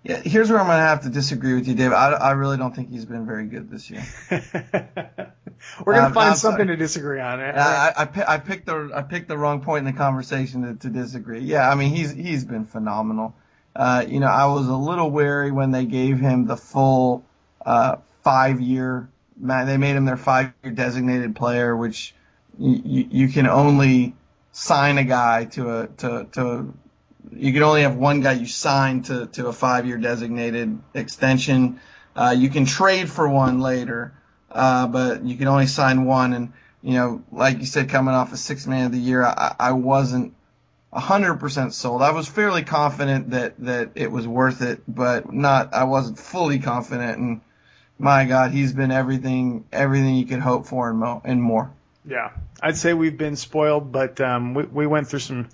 Yeah, 0.04 0.20
here's 0.20 0.50
where 0.50 0.60
I'm 0.60 0.66
going 0.66 0.80
to 0.80 0.84
have 0.84 1.04
to 1.04 1.10
disagree 1.10 1.54
with 1.54 1.66
you, 1.66 1.76
Dave. 1.76 1.94
I, 1.94 2.12
I 2.12 2.32
really 2.32 2.58
don't 2.58 2.76
think 2.76 2.90
he's 2.90 3.06
been 3.06 3.26
very 3.26 3.46
good 3.46 3.70
this 3.70 3.90
year. 3.90 4.04
We're 4.30 5.94
going 5.94 6.02
to 6.02 6.08
um, 6.08 6.14
find 6.14 6.32
I'm 6.32 6.36
something 6.36 6.66
sorry. 6.66 6.68
to 6.68 6.76
disagree 6.76 7.22
on. 7.22 7.40
I, 7.40 7.90
I, 7.90 8.10
I, 8.28 8.38
picked 8.38 8.66
the 8.66 8.92
I 8.94 9.02
picked 9.02 9.30
the 9.30 9.38
wrong 9.38 9.62
point 9.62 9.88
in 9.88 9.94
the 9.94 9.98
conversation 9.98 10.64
to, 10.64 10.76
to 10.76 10.90
disagree. 10.90 11.40
Yeah, 11.40 11.70
I 11.70 11.76
mean 11.76 11.94
he's 11.94 12.12
he's 12.12 12.44
been 12.44 12.66
phenomenal. 12.66 13.34
Uh, 13.74 14.06
you 14.06 14.20
know, 14.20 14.28
I 14.28 14.46
was 14.48 14.68
a 14.68 14.76
little 14.76 15.10
wary 15.10 15.52
when 15.52 15.72
they 15.72 15.86
gave 15.86 16.20
him 16.20 16.48
the 16.48 16.58
full 16.58 17.24
uh, 17.66 17.96
five 18.24 18.60
year 18.60 19.10
man. 19.38 19.68
they 19.68 19.78
made 19.78 19.96
him 19.96 20.06
their 20.06 20.18
five-year 20.18 20.74
designated 20.74 21.36
player, 21.36 21.76
which 21.76 22.14
you, 22.60 23.08
you 23.10 23.28
can 23.30 23.48
only 23.48 24.16
sign 24.52 24.98
a 24.98 25.04
guy 25.04 25.46
to 25.46 25.80
a 25.80 25.88
to 25.88 26.28
to 26.34 26.74
you 27.32 27.54
can 27.54 27.64
only 27.64 27.84
have 27.84 27.96
one 27.96 28.22
guy 28.22 28.34
you 28.34 28.48
sign 28.48 29.04
to 29.04 29.28
to 29.28 29.48
a 29.48 29.54
five-year 29.54 29.98
designated 29.98 30.80
extension. 30.94 31.80
Uh, 32.16 32.36
you 32.38 32.50
can 32.50 32.66
trade 32.66 33.10
for 33.10 33.28
one 33.28 33.60
later, 33.60 34.14
uh, 34.52 34.88
but 34.88 35.24
you 35.24 35.38
can 35.38 35.48
only 35.48 35.68
sign 35.68 36.06
one. 36.06 36.34
And 36.34 36.54
you 36.82 36.94
know, 36.94 37.24
like 37.32 37.60
you 37.60 37.66
said, 37.66 37.90
coming 37.90 38.14
off 38.14 38.34
a 38.34 38.38
six 38.38 38.68
man 38.68 38.88
of 38.88 38.92
the 38.92 39.00
year, 39.00 39.24
I, 39.24 39.56
I 39.60 39.72
wasn't 39.72 40.36
hundred 40.92 41.36
percent 41.36 41.74
sold. 41.74 42.02
I 42.02 42.12
was 42.12 42.28
fairly 42.28 42.64
confident 42.64 43.32
that 43.32 43.60
that 43.60 43.92
it 43.96 44.12
was 44.12 44.28
worth 44.28 44.62
it, 44.62 44.82
but 44.88 45.32
not. 45.34 45.74
I 45.74 45.86
wasn't 45.86 46.20
fully 46.20 46.60
confident 46.60 47.18
and 47.18 47.42
my 48.00 48.26
God, 48.26 48.52
he's 48.52 48.74
been 48.74 48.92
everything 48.92 49.66
everything 49.72 50.16
you 50.16 50.26
could 50.26 50.40
hope 50.40 50.68
for 50.68 50.90
and, 50.90 51.00
mo- 51.00 51.22
and 51.24 51.42
more. 51.42 51.72
Yeah, 52.06 52.32
I'd 52.62 52.76
say 52.76 52.94
we've 52.94 53.18
been 53.18 53.38
spoiled, 53.38 53.92
but 53.92 54.20
um, 54.20 54.54
we 54.54 54.64
we 54.64 54.88
went 54.88 55.08
through 55.08 55.20
some 55.20 55.50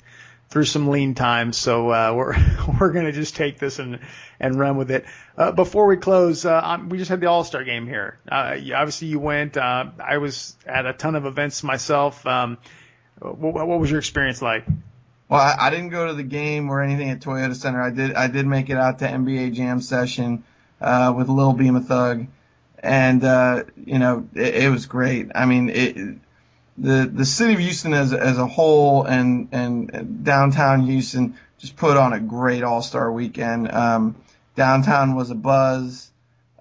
through 0.49 0.65
some 0.65 0.87
lean 0.87 1.13
times, 1.13 1.57
so 1.57 1.91
uh, 1.91 2.13
we're 2.15 2.35
we're 2.79 2.91
gonna 2.91 3.11
just 3.11 3.35
take 3.35 3.59
this 3.59 3.79
and 3.79 3.99
and 4.39 4.57
run 4.59 4.77
with 4.77 4.91
it. 4.91 5.05
Uh, 5.37 5.51
before 5.51 5.85
we 5.85 5.97
close, 5.97 6.45
uh, 6.45 6.77
we 6.87 6.97
just 6.97 7.09
had 7.09 7.21
the 7.21 7.27
All 7.27 7.43
Star 7.43 7.63
game 7.63 7.87
here. 7.87 8.19
Uh, 8.29 8.55
obviously, 8.75 9.09
you 9.09 9.19
went. 9.19 9.57
Uh, 9.57 9.85
I 10.03 10.17
was 10.17 10.55
at 10.65 10.85
a 10.85 10.93
ton 10.93 11.15
of 11.15 11.25
events 11.25 11.63
myself. 11.63 12.25
Um, 12.25 12.57
what, 13.19 13.67
what 13.67 13.79
was 13.79 13.89
your 13.89 13.99
experience 13.99 14.41
like? 14.41 14.65
Well, 15.27 15.39
I, 15.39 15.67
I 15.67 15.69
didn't 15.69 15.89
go 15.89 16.07
to 16.07 16.13
the 16.13 16.23
game 16.23 16.69
or 16.69 16.81
anything 16.81 17.11
at 17.11 17.19
Toyota 17.19 17.55
Center. 17.55 17.81
I 17.81 17.91
did 17.91 18.15
I 18.15 18.27
did 18.27 18.47
make 18.47 18.69
it 18.69 18.77
out 18.77 18.99
to 18.99 19.07
NBA 19.07 19.53
Jam 19.53 19.81
session 19.81 20.43
uh, 20.81 21.13
with 21.15 21.29
Lil 21.29 21.53
Beam 21.53 21.75
a 21.75 21.81
Thug, 21.81 22.25
and 22.79 23.21
you 23.85 23.99
know 23.99 24.27
it, 24.33 24.63
it 24.63 24.69
was 24.71 24.87
great. 24.87 25.29
I 25.35 25.45
mean, 25.45 25.69
it, 25.69 26.17
the 26.79 27.09
the 27.13 27.25
city 27.25 27.53
of 27.53 27.59
Houston 27.59 27.93
as 27.93 28.13
as 28.13 28.37
a 28.37 28.47
whole 28.47 29.03
and 29.03 29.49
and 29.51 30.23
downtown 30.23 30.81
Houston 30.81 31.35
just 31.57 31.75
put 31.75 31.97
on 31.97 32.13
a 32.13 32.19
great 32.19 32.63
All 32.63 32.81
Star 32.81 33.11
weekend. 33.11 33.71
Um, 33.71 34.15
downtown 34.55 35.15
was 35.15 35.29
a 35.29 35.35
buzz. 35.35 36.09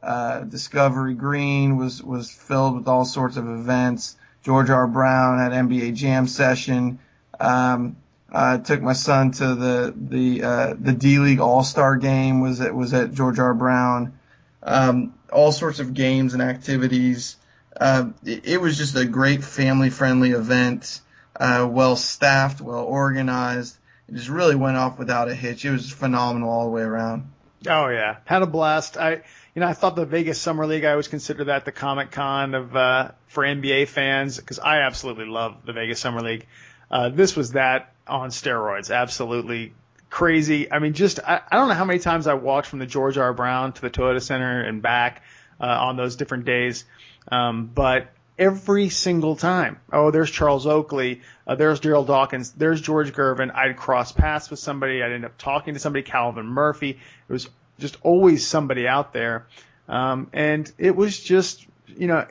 Uh, 0.02 0.40
Discovery 0.40 1.14
Green 1.14 1.76
was 1.76 2.02
was 2.02 2.30
filled 2.30 2.76
with 2.76 2.88
all 2.88 3.04
sorts 3.04 3.36
of 3.36 3.48
events. 3.48 4.16
George 4.42 4.70
R. 4.70 4.86
Brown 4.86 5.38
had 5.38 5.52
NBA 5.52 5.94
Jam 5.94 6.26
session. 6.26 6.98
Um, 7.38 7.96
I 8.30 8.58
took 8.58 8.82
my 8.82 8.92
son 8.92 9.30
to 9.32 9.54
the 9.54 9.94
the 9.96 10.42
uh, 10.42 10.74
the 10.78 10.92
D 10.92 11.18
League 11.18 11.40
All 11.40 11.62
Star 11.62 11.96
game 11.96 12.40
was 12.40 12.60
at 12.60 12.74
was 12.74 12.92
at 12.92 13.12
George 13.12 13.38
R. 13.38 13.54
Brown. 13.54 14.18
Um, 14.62 15.14
all 15.32 15.52
sorts 15.52 15.78
of 15.80 15.94
games 15.94 16.34
and 16.34 16.42
activities. 16.42 17.36
Uh, 17.78 18.10
it, 18.24 18.60
was 18.60 18.76
just 18.76 18.96
a 18.96 19.04
great 19.04 19.44
family 19.44 19.88
friendly 19.88 20.32
event, 20.32 21.00
uh, 21.36 21.66
well 21.70 21.94
staffed, 21.94 22.60
well 22.60 22.82
organized. 22.82 23.76
It 24.08 24.16
just 24.16 24.28
really 24.28 24.56
went 24.56 24.76
off 24.76 24.98
without 24.98 25.28
a 25.28 25.34
hitch. 25.34 25.64
It 25.64 25.70
was 25.70 25.90
phenomenal 25.90 26.50
all 26.50 26.64
the 26.64 26.70
way 26.70 26.82
around. 26.82 27.30
Oh 27.68 27.88
yeah, 27.88 28.16
had 28.24 28.42
a 28.42 28.46
blast. 28.46 28.96
I 28.96 29.22
you 29.54 29.60
know 29.60 29.66
I 29.66 29.74
thought 29.74 29.94
the 29.94 30.06
Vegas 30.06 30.40
Summer 30.40 30.66
League 30.66 30.84
I 30.84 30.92
always 30.92 31.08
consider 31.08 31.44
that 31.44 31.64
the 31.64 31.72
Comic 31.72 32.10
Con 32.10 32.54
of 32.54 32.74
uh, 32.74 33.10
for 33.28 33.44
NBA 33.44 33.88
fans 33.88 34.38
because 34.38 34.58
I 34.58 34.80
absolutely 34.80 35.26
love 35.26 35.64
the 35.64 35.72
Vegas 35.72 36.00
Summer 36.00 36.20
League. 36.20 36.46
Uh, 36.90 37.10
this 37.10 37.36
was 37.36 37.52
that 37.52 37.92
on 38.06 38.30
steroids, 38.30 38.94
absolutely 38.94 39.72
crazy. 40.10 40.70
I 40.72 40.78
mean, 40.78 40.94
just 40.94 41.20
I, 41.20 41.40
I 41.48 41.56
don't 41.56 41.68
know 41.68 41.74
how 41.74 41.84
many 41.84 41.98
times 41.98 42.26
I 42.26 42.34
walked 42.34 42.66
from 42.66 42.78
the 42.78 42.86
George 42.86 43.18
R. 43.18 43.32
Brown 43.32 43.72
to 43.72 43.80
the 43.80 43.90
Toyota 43.90 44.22
Center 44.22 44.62
and 44.62 44.80
back 44.80 45.22
uh, 45.60 45.66
on 45.66 45.96
those 45.96 46.16
different 46.16 46.44
days. 46.44 46.84
Um, 47.30 47.66
but 47.66 48.08
every 48.38 48.88
single 48.88 49.36
time, 49.36 49.80
oh, 49.92 50.10
there's 50.10 50.30
Charles 50.30 50.66
Oakley, 50.66 51.22
uh, 51.46 51.54
there's 51.54 51.80
Darryl 51.80 52.06
Dawkins, 52.06 52.52
there's 52.52 52.80
George 52.80 53.12
Gervin. 53.12 53.54
I'd 53.54 53.76
cross 53.76 54.12
paths 54.12 54.50
with 54.50 54.58
somebody. 54.58 55.02
I'd 55.02 55.12
end 55.12 55.24
up 55.24 55.36
talking 55.38 55.74
to 55.74 55.80
somebody, 55.80 56.02
Calvin 56.02 56.46
Murphy. 56.46 56.90
It 56.90 57.32
was 57.32 57.48
just 57.78 57.96
always 58.02 58.46
somebody 58.46 58.86
out 58.86 59.12
there. 59.12 59.46
Um, 59.88 60.28
and 60.32 60.70
it 60.78 60.94
was 60.94 61.18
just, 61.18 61.66
you 61.86 62.06
know, 62.06 62.26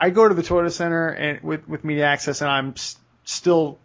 I 0.00 0.10
go 0.10 0.28
to 0.28 0.34
the 0.34 0.42
Toyota 0.42 0.72
Center 0.72 1.08
and 1.08 1.42
with, 1.42 1.68
with 1.68 1.84
media 1.84 2.06
access 2.06 2.40
and 2.40 2.50
I'm 2.50 2.74
still 3.24 3.78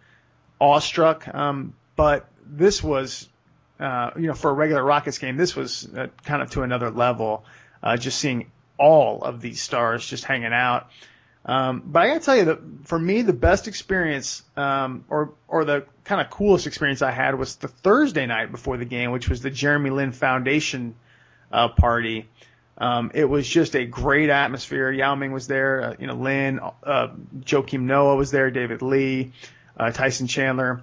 awestruck. 0.60 1.28
Um, 1.28 1.74
but 1.96 2.28
this 2.46 2.84
was 2.84 3.28
uh, 3.80 4.12
you 4.18 4.28
know, 4.28 4.34
for 4.34 4.50
a 4.50 4.54
regular 4.54 4.84
Rockets 4.84 5.18
game, 5.18 5.38
this 5.38 5.56
was 5.56 5.88
uh, 5.96 6.08
kind 6.26 6.42
of 6.42 6.50
to 6.52 6.64
another 6.64 6.90
level. 6.90 7.46
Uh, 7.84 7.96
just 7.96 8.18
seeing 8.18 8.52
all 8.78 9.24
of 9.24 9.42
these 9.42 9.62
stars 9.62 10.06
just 10.06 10.24
hanging 10.24 10.54
out. 10.54 10.90
Um, 11.46 11.82
but 11.86 12.02
I 12.02 12.08
gotta 12.08 12.20
tell 12.20 12.36
you 12.36 12.46
that 12.46 12.60
for 12.84 13.00
me, 13.00 13.22
the 13.22 13.34
best 13.34 13.68
experience, 13.68 14.44
um, 14.58 15.06
or 15.10 15.34
or 15.48 15.64
the 15.64 15.86
kind 16.04 16.20
of 16.20 16.30
coolest 16.30 16.68
experience 16.68 17.02
I 17.02 17.12
had 17.12 17.36
was 17.36 17.56
the 17.56 17.70
Thursday 17.70 18.26
night 18.26 18.52
before 18.52 18.76
the 18.76 18.86
game, 18.86 19.12
which 19.12 19.30
was 19.30 19.42
the 19.42 19.50
Jeremy 19.50 19.90
Lin 19.90 20.12
Foundation 20.12 20.96
uh, 21.52 21.70
party. 21.70 22.28
Um, 22.78 23.12
it 23.14 23.26
was 23.26 23.48
just 23.48 23.76
a 23.76 23.86
great 23.86 24.30
atmosphere. 24.30 24.92
Yao 24.92 25.16
Ming 25.16 25.32
was 25.32 25.48
there, 25.48 25.84
uh, 25.84 25.96
you 26.00 26.06
know, 26.06 26.14
Lin, 26.16 26.60
uh, 26.60 27.08
Joakim 27.40 27.82
Noah 27.82 28.16
was 28.16 28.30
there, 28.30 28.52
David 28.52 28.84
Lee, 28.84 29.32
uh, 29.78 29.92
Tyson 29.92 30.28
Chandler. 30.28 30.82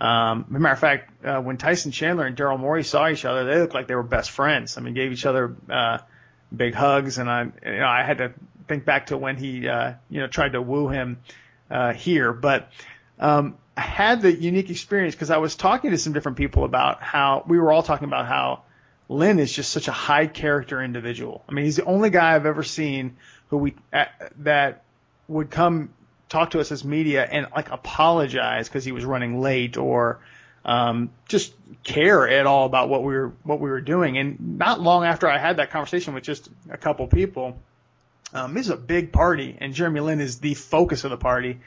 Um, 0.00 0.46
as 0.50 0.56
a 0.56 0.58
matter 0.58 0.72
of 0.72 0.78
fact, 0.78 1.24
uh, 1.24 1.40
when 1.40 1.56
Tyson 1.56 1.90
Chandler 1.90 2.26
and 2.26 2.36
Daryl 2.36 2.60
Morey 2.60 2.84
saw 2.84 3.08
each 3.08 3.24
other, 3.24 3.44
they 3.44 3.58
looked 3.58 3.74
like 3.74 3.88
they 3.88 3.94
were 3.94 4.02
best 4.04 4.30
friends. 4.30 4.78
I 4.78 4.82
mean, 4.82 4.94
gave 4.94 5.10
each 5.10 5.26
other 5.26 5.56
uh, 5.68 5.98
big 6.54 6.74
hugs, 6.74 7.18
and 7.18 7.30
I, 7.30 7.44
you 7.44 7.78
know, 7.78 7.86
I 7.86 8.02
had 8.02 8.18
to 8.18 8.32
think 8.68 8.84
back 8.84 9.06
to 9.06 9.16
when 9.16 9.36
he, 9.36 9.68
uh, 9.68 9.94
you 10.08 10.20
know, 10.20 10.26
tried 10.26 10.52
to 10.52 10.62
woo 10.62 10.88
him 10.88 11.18
uh, 11.70 11.92
here. 11.92 12.32
But 12.32 12.70
um, 13.18 13.56
I 13.76 13.80
had 13.82 14.22
the 14.22 14.32
unique 14.32 14.70
experience 14.70 15.14
because 15.14 15.30
I 15.30 15.38
was 15.38 15.56
talking 15.56 15.90
to 15.90 15.98
some 15.98 16.12
different 16.12 16.38
people 16.38 16.64
about 16.64 17.02
how 17.02 17.44
we 17.46 17.58
were 17.58 17.72
all 17.72 17.82
talking 17.82 18.06
about 18.06 18.26
how 18.26 18.62
Lin 19.08 19.38
is 19.38 19.52
just 19.52 19.70
such 19.70 19.88
a 19.88 19.92
high 19.92 20.26
character 20.26 20.82
individual. 20.82 21.44
I 21.48 21.52
mean, 21.52 21.64
he's 21.64 21.76
the 21.76 21.84
only 21.84 22.10
guy 22.10 22.34
I've 22.34 22.46
ever 22.46 22.62
seen 22.62 23.16
who 23.48 23.58
we 23.58 23.74
uh, 23.92 24.06
that 24.38 24.82
would 25.28 25.50
come 25.50 25.90
talk 26.28 26.50
to 26.52 26.60
us 26.60 26.72
as 26.72 26.84
media 26.84 27.24
and 27.24 27.46
like 27.54 27.70
apologize 27.70 28.68
because 28.68 28.84
he 28.84 28.92
was 28.92 29.04
running 29.04 29.40
late 29.40 29.76
or 29.76 30.20
um, 30.64 31.10
just 31.28 31.54
care 31.82 32.28
at 32.28 32.46
all 32.46 32.66
about 32.66 32.88
what 32.88 33.02
we 33.02 33.14
were 33.14 33.32
what 33.42 33.60
we 33.60 33.70
were 33.70 33.80
doing. 33.80 34.18
And 34.18 34.58
not 34.58 34.80
long 34.80 35.04
after 35.04 35.28
I 35.28 35.38
had 35.38 35.56
that 35.56 35.70
conversation 35.70 36.14
with 36.14 36.24
just 36.24 36.48
a 36.70 36.76
couple 36.76 37.06
people, 37.08 37.58
um, 38.32 38.54
this 38.54 38.66
is 38.66 38.70
a 38.70 38.76
big 38.76 39.12
party, 39.12 39.56
and 39.60 39.74
Jeremy 39.74 40.00
Lin 40.00 40.20
is 40.20 40.38
the 40.38 40.54
focus 40.54 41.04
of 41.04 41.10
the 41.10 41.16
party. 41.16 41.60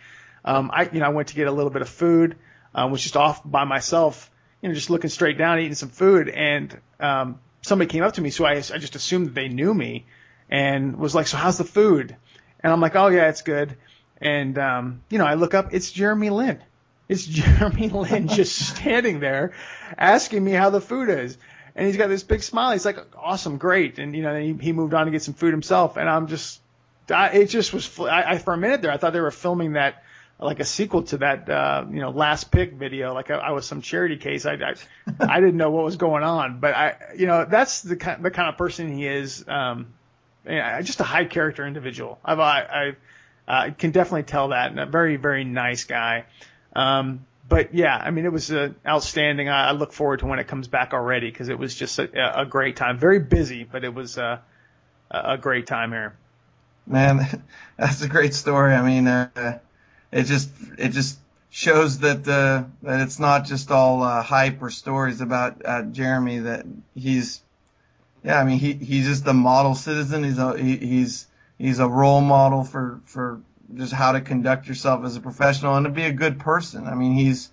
Um, 0.44 0.72
I 0.74 0.90
you 0.92 1.00
know 1.00 1.06
I 1.06 1.10
went 1.10 1.30
to 1.30 1.36
get 1.36 1.48
a 1.48 1.52
little 1.52 1.72
bit 1.72 1.82
of 1.82 1.90
food, 1.90 2.38
um, 2.74 2.92
was 2.92 3.02
just 3.02 3.18
off 3.18 3.42
by 3.44 3.66
myself, 3.66 4.32
you 4.62 4.70
know, 4.70 4.76
just 4.76 4.90
looking 4.90 5.10
straight 5.10 5.38
down, 5.38 5.60
eating 5.60 5.76
some 5.76 5.90
food, 5.90 6.30
and 6.30 6.80
um, 7.00 7.40
somebody 7.62 7.90
came 7.90 8.04
up 8.04 8.14
to 8.14 8.22
me, 8.22 8.30
so 8.30 8.46
I 8.46 8.54
I 8.54 8.62
just 8.62 8.96
assumed 8.96 9.28
that 9.28 9.36
they 9.36 9.50
knew 9.50 9.74
me, 9.74 10.06
and 10.50 10.98
was 10.98 11.14
like, 11.14 11.28
so 11.28 11.38
how's 11.38 11.58
the 11.58 11.64
food? 11.64 12.16
And 12.62 12.72
I'm 12.72 12.82
like, 12.82 12.96
oh 12.96 13.08
yeah, 13.08 13.30
it's 13.30 13.42
good. 13.42 13.78
And 14.22 14.58
um, 14.58 15.02
you 15.10 15.18
know, 15.18 15.26
I 15.26 15.34
look 15.34 15.54
up, 15.54 15.74
it's 15.74 15.92
Jeremy 15.92 16.30
Lin. 16.30 16.64
It's 17.08 17.26
Jeremy 17.26 17.90
Lin 17.94 18.28
just 18.28 18.56
standing 18.56 19.20
there 19.20 19.54
asking 19.98 20.44
me 20.44 20.52
how 20.52 20.70
the 20.70 20.82
food 20.82 21.10
is. 21.10 21.38
And 21.76 21.86
he's 21.86 21.98
got 21.98 22.08
this 22.08 22.24
big 22.24 22.42
smile. 22.42 22.72
He's 22.72 22.86
like, 22.86 22.98
awesome, 23.18 23.58
great. 23.58 24.00
And, 24.00 24.16
you 24.16 24.24
know, 24.24 24.40
he, 24.40 24.54
he 24.54 24.72
moved 24.72 24.94
on 24.94 25.06
to 25.06 25.12
get 25.12 25.22
some 25.22 25.34
food 25.34 25.52
himself. 25.52 25.98
And 25.98 26.10
I'm 26.10 26.28
just, 26.28 26.62
I, 27.10 27.30
it 27.32 27.48
just 27.48 27.74
was, 27.74 28.00
I, 28.00 28.32
I, 28.32 28.38
for 28.38 28.54
a 28.54 28.58
minute 28.58 28.82
there, 28.82 28.92
I 28.92 28.98
thought 28.98 29.12
they 29.12 29.20
were 29.20 29.32
filming 29.32 29.74
that, 29.74 30.02
like 30.40 30.60
a 30.60 30.66
sequel 30.66 31.04
to 31.04 31.18
that, 31.18 31.50
uh, 31.50 31.86
you 31.90 32.00
know, 32.00 32.10
last 32.10 32.52
pick 32.52 32.74
video. 32.74 33.14
Like 33.14 33.30
I, 33.30 33.36
I 33.36 33.52
was 33.52 33.66
some 33.66 33.82
charity 33.82 34.18
case. 34.18 34.46
I, 34.46 34.54
I, 34.54 34.76
I 35.20 35.40
didn't 35.42 35.58
know 35.58 35.70
what 35.72 35.84
was 35.84 35.98
going 35.98 36.24
on, 36.24 36.60
but 36.60 36.74
I, 36.74 36.96
you 37.18 37.28
know, 37.28 37.46
that's 37.46 37.82
the 37.82 37.98
kind, 37.98 38.24
the 38.24 38.32
kind 38.32 38.50
of 38.50 38.58
person 38.58 38.96
he 38.96 39.06
is. 39.06 39.46
Um, 39.48 39.88
just 40.46 41.00
a 41.00 41.04
high 41.04 41.26
character 41.26 41.66
individual. 41.66 42.20
I've, 42.24 42.40
I, 42.40 42.62
I, 42.62 42.96
uh, 43.48 43.72
can 43.72 43.92
definitely 43.92 44.24
tell 44.24 44.50
that. 44.50 44.72
And 44.72 44.80
a 44.80 44.86
very, 44.86 45.18
very 45.18 45.44
nice 45.44 45.84
guy. 45.84 46.26
Um, 46.76 47.26
but 47.48 47.74
yeah, 47.74 47.96
I 47.96 48.12
mean, 48.12 48.26
it 48.26 48.32
was 48.32 48.52
uh, 48.52 48.70
outstanding. 48.86 49.50
I, 49.50 49.70
I 49.70 49.72
look 49.72 49.94
forward 49.94 50.20
to 50.20 50.26
when 50.26 50.40
it 50.40 50.48
comes 50.48 50.68
back 50.68 50.94
already 50.94 51.30
because 51.30 51.50
it 51.50 51.60
was 51.60 51.76
just 51.76 52.00
a, 52.00 52.42
a 52.42 52.46
great 52.46 52.76
time. 52.76 52.98
Very 52.98 53.20
busy, 53.20 53.64
but 53.64 53.84
it 53.84 53.94
was 53.94 54.18
uh, 54.18 54.40
a 55.12 55.38
great 55.38 55.68
time 55.68 55.92
here. 55.92 56.16
Man, 56.88 57.44
that's 57.78 58.02
a 58.02 58.08
great 58.08 58.34
story. 58.34 58.74
I 58.74 58.82
mean, 58.82 59.08
uh, 59.08 59.60
it 60.12 60.24
just 60.24 60.50
it 60.78 60.90
just 60.90 61.20
shows 61.50 62.00
that 62.00 62.28
uh, 62.28 62.64
that 62.84 63.02
it's 63.02 63.20
not 63.20 63.46
just 63.46 63.72
all 63.72 64.04
uh, 64.04 64.22
hype 64.22 64.62
or 64.62 64.70
stories 64.70 65.22
about 65.22 65.62
uh, 65.64 65.84
Jeremy. 65.84 66.40
That 66.40 66.66
he's 66.96 67.42
yeah, 68.24 68.40
I 68.40 68.44
mean, 68.44 68.58
he 68.58 68.74
he's 68.74 69.06
just 69.06 69.28
a 69.28 69.34
model 69.34 69.76
citizen. 69.76 70.24
He's 70.24 70.40
a 70.40 70.58
he, 70.58 70.78
he's 70.78 71.28
he's 71.60 71.80
a 71.80 71.88
role 71.88 72.22
model 72.22 72.64
for 72.64 73.02
for 73.06 73.42
just 73.74 73.94
how 73.94 74.12
to 74.12 74.22
conduct 74.22 74.68
yourself 74.68 75.06
as 75.06 75.16
a 75.16 75.22
professional 75.22 75.76
and 75.76 75.86
to 75.86 75.92
be 75.92 76.04
a 76.04 76.12
good 76.12 76.40
person. 76.40 76.88
I 76.88 76.96
mean, 76.96 77.14
he's 77.14 77.50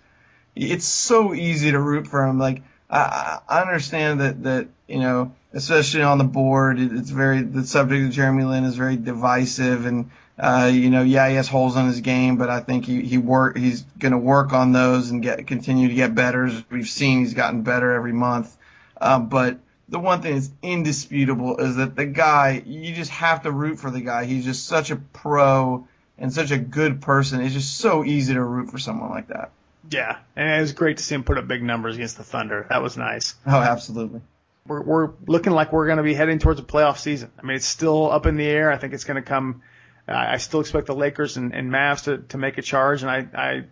it's 0.54 0.84
so 0.84 1.34
easy 1.34 1.70
to 1.70 1.80
root 1.80 2.06
for 2.06 2.26
him. 2.26 2.38
Like 2.38 2.62
I, 2.90 3.40
I 3.48 3.60
understand 3.62 4.20
that 4.20 4.42
that 4.42 4.68
you 4.86 5.00
know, 5.00 5.32
especially 5.52 6.02
on 6.02 6.18
the 6.18 6.24
board, 6.24 6.78
it, 6.78 6.92
it's 6.92 7.10
very 7.10 7.42
the 7.42 7.64
subject 7.64 8.06
of 8.06 8.12
Jeremy 8.12 8.44
Lin 8.44 8.64
is 8.64 8.76
very 8.76 8.96
divisive 8.96 9.86
and. 9.86 10.10
Uh, 10.38 10.70
you 10.72 10.88
know, 10.88 11.02
yeah, 11.02 11.28
he 11.28 11.34
has 11.36 11.46
holes 11.46 11.76
in 11.76 11.84
his 11.84 12.00
game, 12.00 12.36
but 12.36 12.48
I 12.48 12.60
think 12.60 12.86
he 12.86 13.02
he 13.02 13.18
work 13.18 13.56
he's 13.56 13.82
going 13.98 14.12
to 14.12 14.18
work 14.18 14.54
on 14.54 14.72
those 14.72 15.10
and 15.10 15.22
get 15.22 15.46
continue 15.46 15.88
to 15.88 15.94
get 15.94 16.14
better. 16.14 16.46
As 16.46 16.64
we've 16.70 16.88
seen, 16.88 17.20
he's 17.20 17.34
gotten 17.34 17.62
better 17.62 17.92
every 17.92 18.14
month. 18.14 18.56
Um, 18.98 19.28
but 19.28 19.58
the 19.90 19.98
one 19.98 20.22
thing 20.22 20.34
that's 20.34 20.50
indisputable 20.62 21.58
is 21.58 21.76
that 21.76 21.94
the 21.94 22.06
guy, 22.06 22.62
you 22.64 22.94
just 22.94 23.10
have 23.10 23.42
to 23.42 23.52
root 23.52 23.78
for 23.78 23.90
the 23.90 24.00
guy. 24.00 24.24
He's 24.24 24.44
just 24.44 24.66
such 24.66 24.90
a 24.90 24.96
pro 24.96 25.86
and 26.18 26.32
such 26.32 26.50
a 26.50 26.58
good 26.58 27.00
person. 27.00 27.40
It's 27.40 27.54
just 27.54 27.76
so 27.76 28.04
easy 28.04 28.34
to 28.34 28.42
root 28.42 28.70
for 28.70 28.78
someone 28.78 29.10
like 29.10 29.28
that. 29.28 29.50
Yeah, 29.90 30.18
and 30.36 30.48
it 30.48 30.60
was 30.60 30.72
great 30.72 30.98
to 30.98 31.02
see 31.02 31.14
him 31.14 31.24
put 31.24 31.38
up 31.38 31.48
big 31.48 31.62
numbers 31.62 31.96
against 31.96 32.16
the 32.16 32.24
Thunder. 32.24 32.66
That 32.70 32.82
was 32.82 32.96
nice. 32.96 33.34
Oh, 33.46 33.60
absolutely. 33.60 34.20
We're, 34.66 34.82
we're 34.82 35.10
looking 35.26 35.52
like 35.52 35.72
we're 35.72 35.86
going 35.86 35.96
to 35.96 36.04
be 36.04 36.14
heading 36.14 36.38
towards 36.38 36.60
a 36.60 36.62
playoff 36.62 36.98
season. 36.98 37.30
I 37.38 37.42
mean, 37.42 37.56
it's 37.56 37.66
still 37.66 38.10
up 38.10 38.26
in 38.26 38.36
the 38.36 38.46
air. 38.46 38.70
I 38.70 38.78
think 38.78 38.94
it's 38.94 39.04
going 39.04 39.16
to 39.16 39.28
come. 39.28 39.62
I 40.06 40.36
still 40.38 40.60
expect 40.60 40.86
the 40.86 40.94
Lakers 40.94 41.36
and, 41.36 41.54
and 41.54 41.70
Mavs 41.70 42.04
to, 42.04 42.18
to 42.18 42.38
make 42.38 42.58
a 42.58 42.62
charge, 42.62 43.02
and 43.02 43.10
I, 43.10 43.26
I 43.34 43.64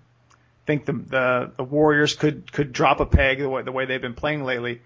think 0.66 0.84
the, 0.84 0.93
the 0.93 1.53
the 1.57 1.64
Warriors 1.64 2.14
could 2.14 2.53
could 2.53 2.72
drop 2.72 3.01
a 3.01 3.07
peg 3.07 3.38
the 3.38 3.49
way 3.49 3.62
the 3.62 3.72
way 3.72 3.84
they've 3.86 4.01
been 4.01 4.14
playing 4.14 4.45
lately. 4.45 4.80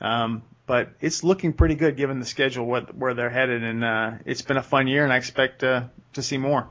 Um, 0.00 0.42
but 0.66 0.90
it's 1.00 1.24
looking 1.24 1.52
pretty 1.54 1.74
good 1.74 1.96
given 1.96 2.18
the 2.18 2.26
schedule 2.26 2.66
where, 2.66 2.82
where 2.82 3.14
they're 3.14 3.30
headed, 3.30 3.62
and 3.62 3.84
uh, 3.84 4.10
it's 4.24 4.42
been 4.42 4.56
a 4.56 4.62
fun 4.62 4.86
year, 4.86 5.04
and 5.04 5.12
I 5.12 5.16
expect 5.16 5.64
uh, 5.64 5.84
to 6.14 6.22
see 6.22 6.38
more. 6.38 6.68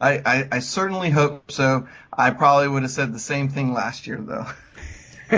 I, 0.00 0.18
I, 0.18 0.48
I 0.52 0.58
certainly 0.58 1.10
hope 1.10 1.50
so. 1.50 1.88
I 2.12 2.30
probably 2.30 2.68
would 2.68 2.82
have 2.82 2.90
said 2.90 3.12
the 3.12 3.18
same 3.18 3.48
thing 3.48 3.72
last 3.72 4.06
year, 4.06 4.18
though. 4.18 4.46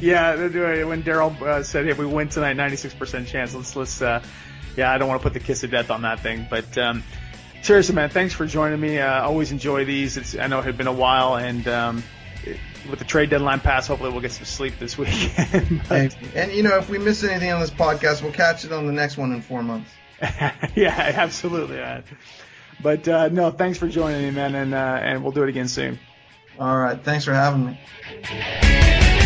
yeah, 0.00 0.34
when 0.34 1.02
Daryl 1.02 1.40
uh, 1.40 1.62
said, 1.62 1.86
"If 1.86 1.98
we 1.98 2.06
win 2.06 2.28
tonight, 2.28 2.56
96% 2.56 3.26
chance," 3.26 3.54
let's 3.54 3.76
let's. 3.76 4.02
Uh, 4.02 4.22
yeah, 4.76 4.90
I 4.90 4.98
don't 4.98 5.08
want 5.08 5.20
to 5.20 5.22
put 5.22 5.34
the 5.34 5.40
kiss 5.40 5.62
of 5.62 5.70
death 5.70 5.90
on 5.90 6.02
that 6.02 6.20
thing, 6.20 6.48
but 6.50 6.76
um, 6.78 7.04
seriously, 7.62 7.94
man, 7.94 8.10
thanks 8.10 8.34
for 8.34 8.44
joining 8.44 8.80
me. 8.80 8.98
Uh, 8.98 9.22
always 9.22 9.52
enjoy 9.52 9.84
these. 9.84 10.16
It's, 10.16 10.36
I 10.36 10.48
know 10.48 10.58
it 10.58 10.64
had 10.64 10.76
been 10.76 10.88
a 10.88 10.92
while, 10.92 11.36
and 11.36 11.66
um, 11.68 12.02
it, 12.42 12.58
with 12.90 12.98
the 12.98 13.04
trade 13.04 13.30
deadline 13.30 13.60
pass, 13.60 13.86
hopefully 13.86 14.10
we'll 14.10 14.20
get 14.20 14.32
some 14.32 14.44
sleep 14.44 14.78
this 14.80 14.98
weekend. 14.98 15.82
but, 15.88 16.16
and 16.34 16.52
you 16.52 16.62
know, 16.62 16.76
if 16.78 16.88
we 16.88 16.98
miss 16.98 17.22
anything 17.22 17.52
on 17.52 17.60
this 17.60 17.70
podcast, 17.70 18.22
we'll 18.22 18.32
catch 18.32 18.64
it 18.64 18.72
on 18.72 18.86
the 18.86 18.92
next 18.92 19.16
one 19.16 19.32
in 19.32 19.42
four 19.42 19.62
months. 19.62 19.90
yeah, 20.74 21.12
absolutely, 21.14 21.76
man. 21.76 22.02
But 22.82 23.08
uh, 23.08 23.28
no, 23.28 23.50
thanks 23.50 23.78
for 23.78 23.88
joining 23.88 24.22
me, 24.22 24.30
man, 24.30 24.54
and 24.54 24.74
uh, 24.74 24.98
and 25.00 25.22
we'll 25.22 25.32
do 25.32 25.42
it 25.42 25.48
again 25.48 25.68
soon. 25.68 25.98
All 26.58 26.76
right, 26.76 27.02
thanks 27.02 27.24
for 27.24 27.32
having 27.32 27.66
me. 27.66 29.23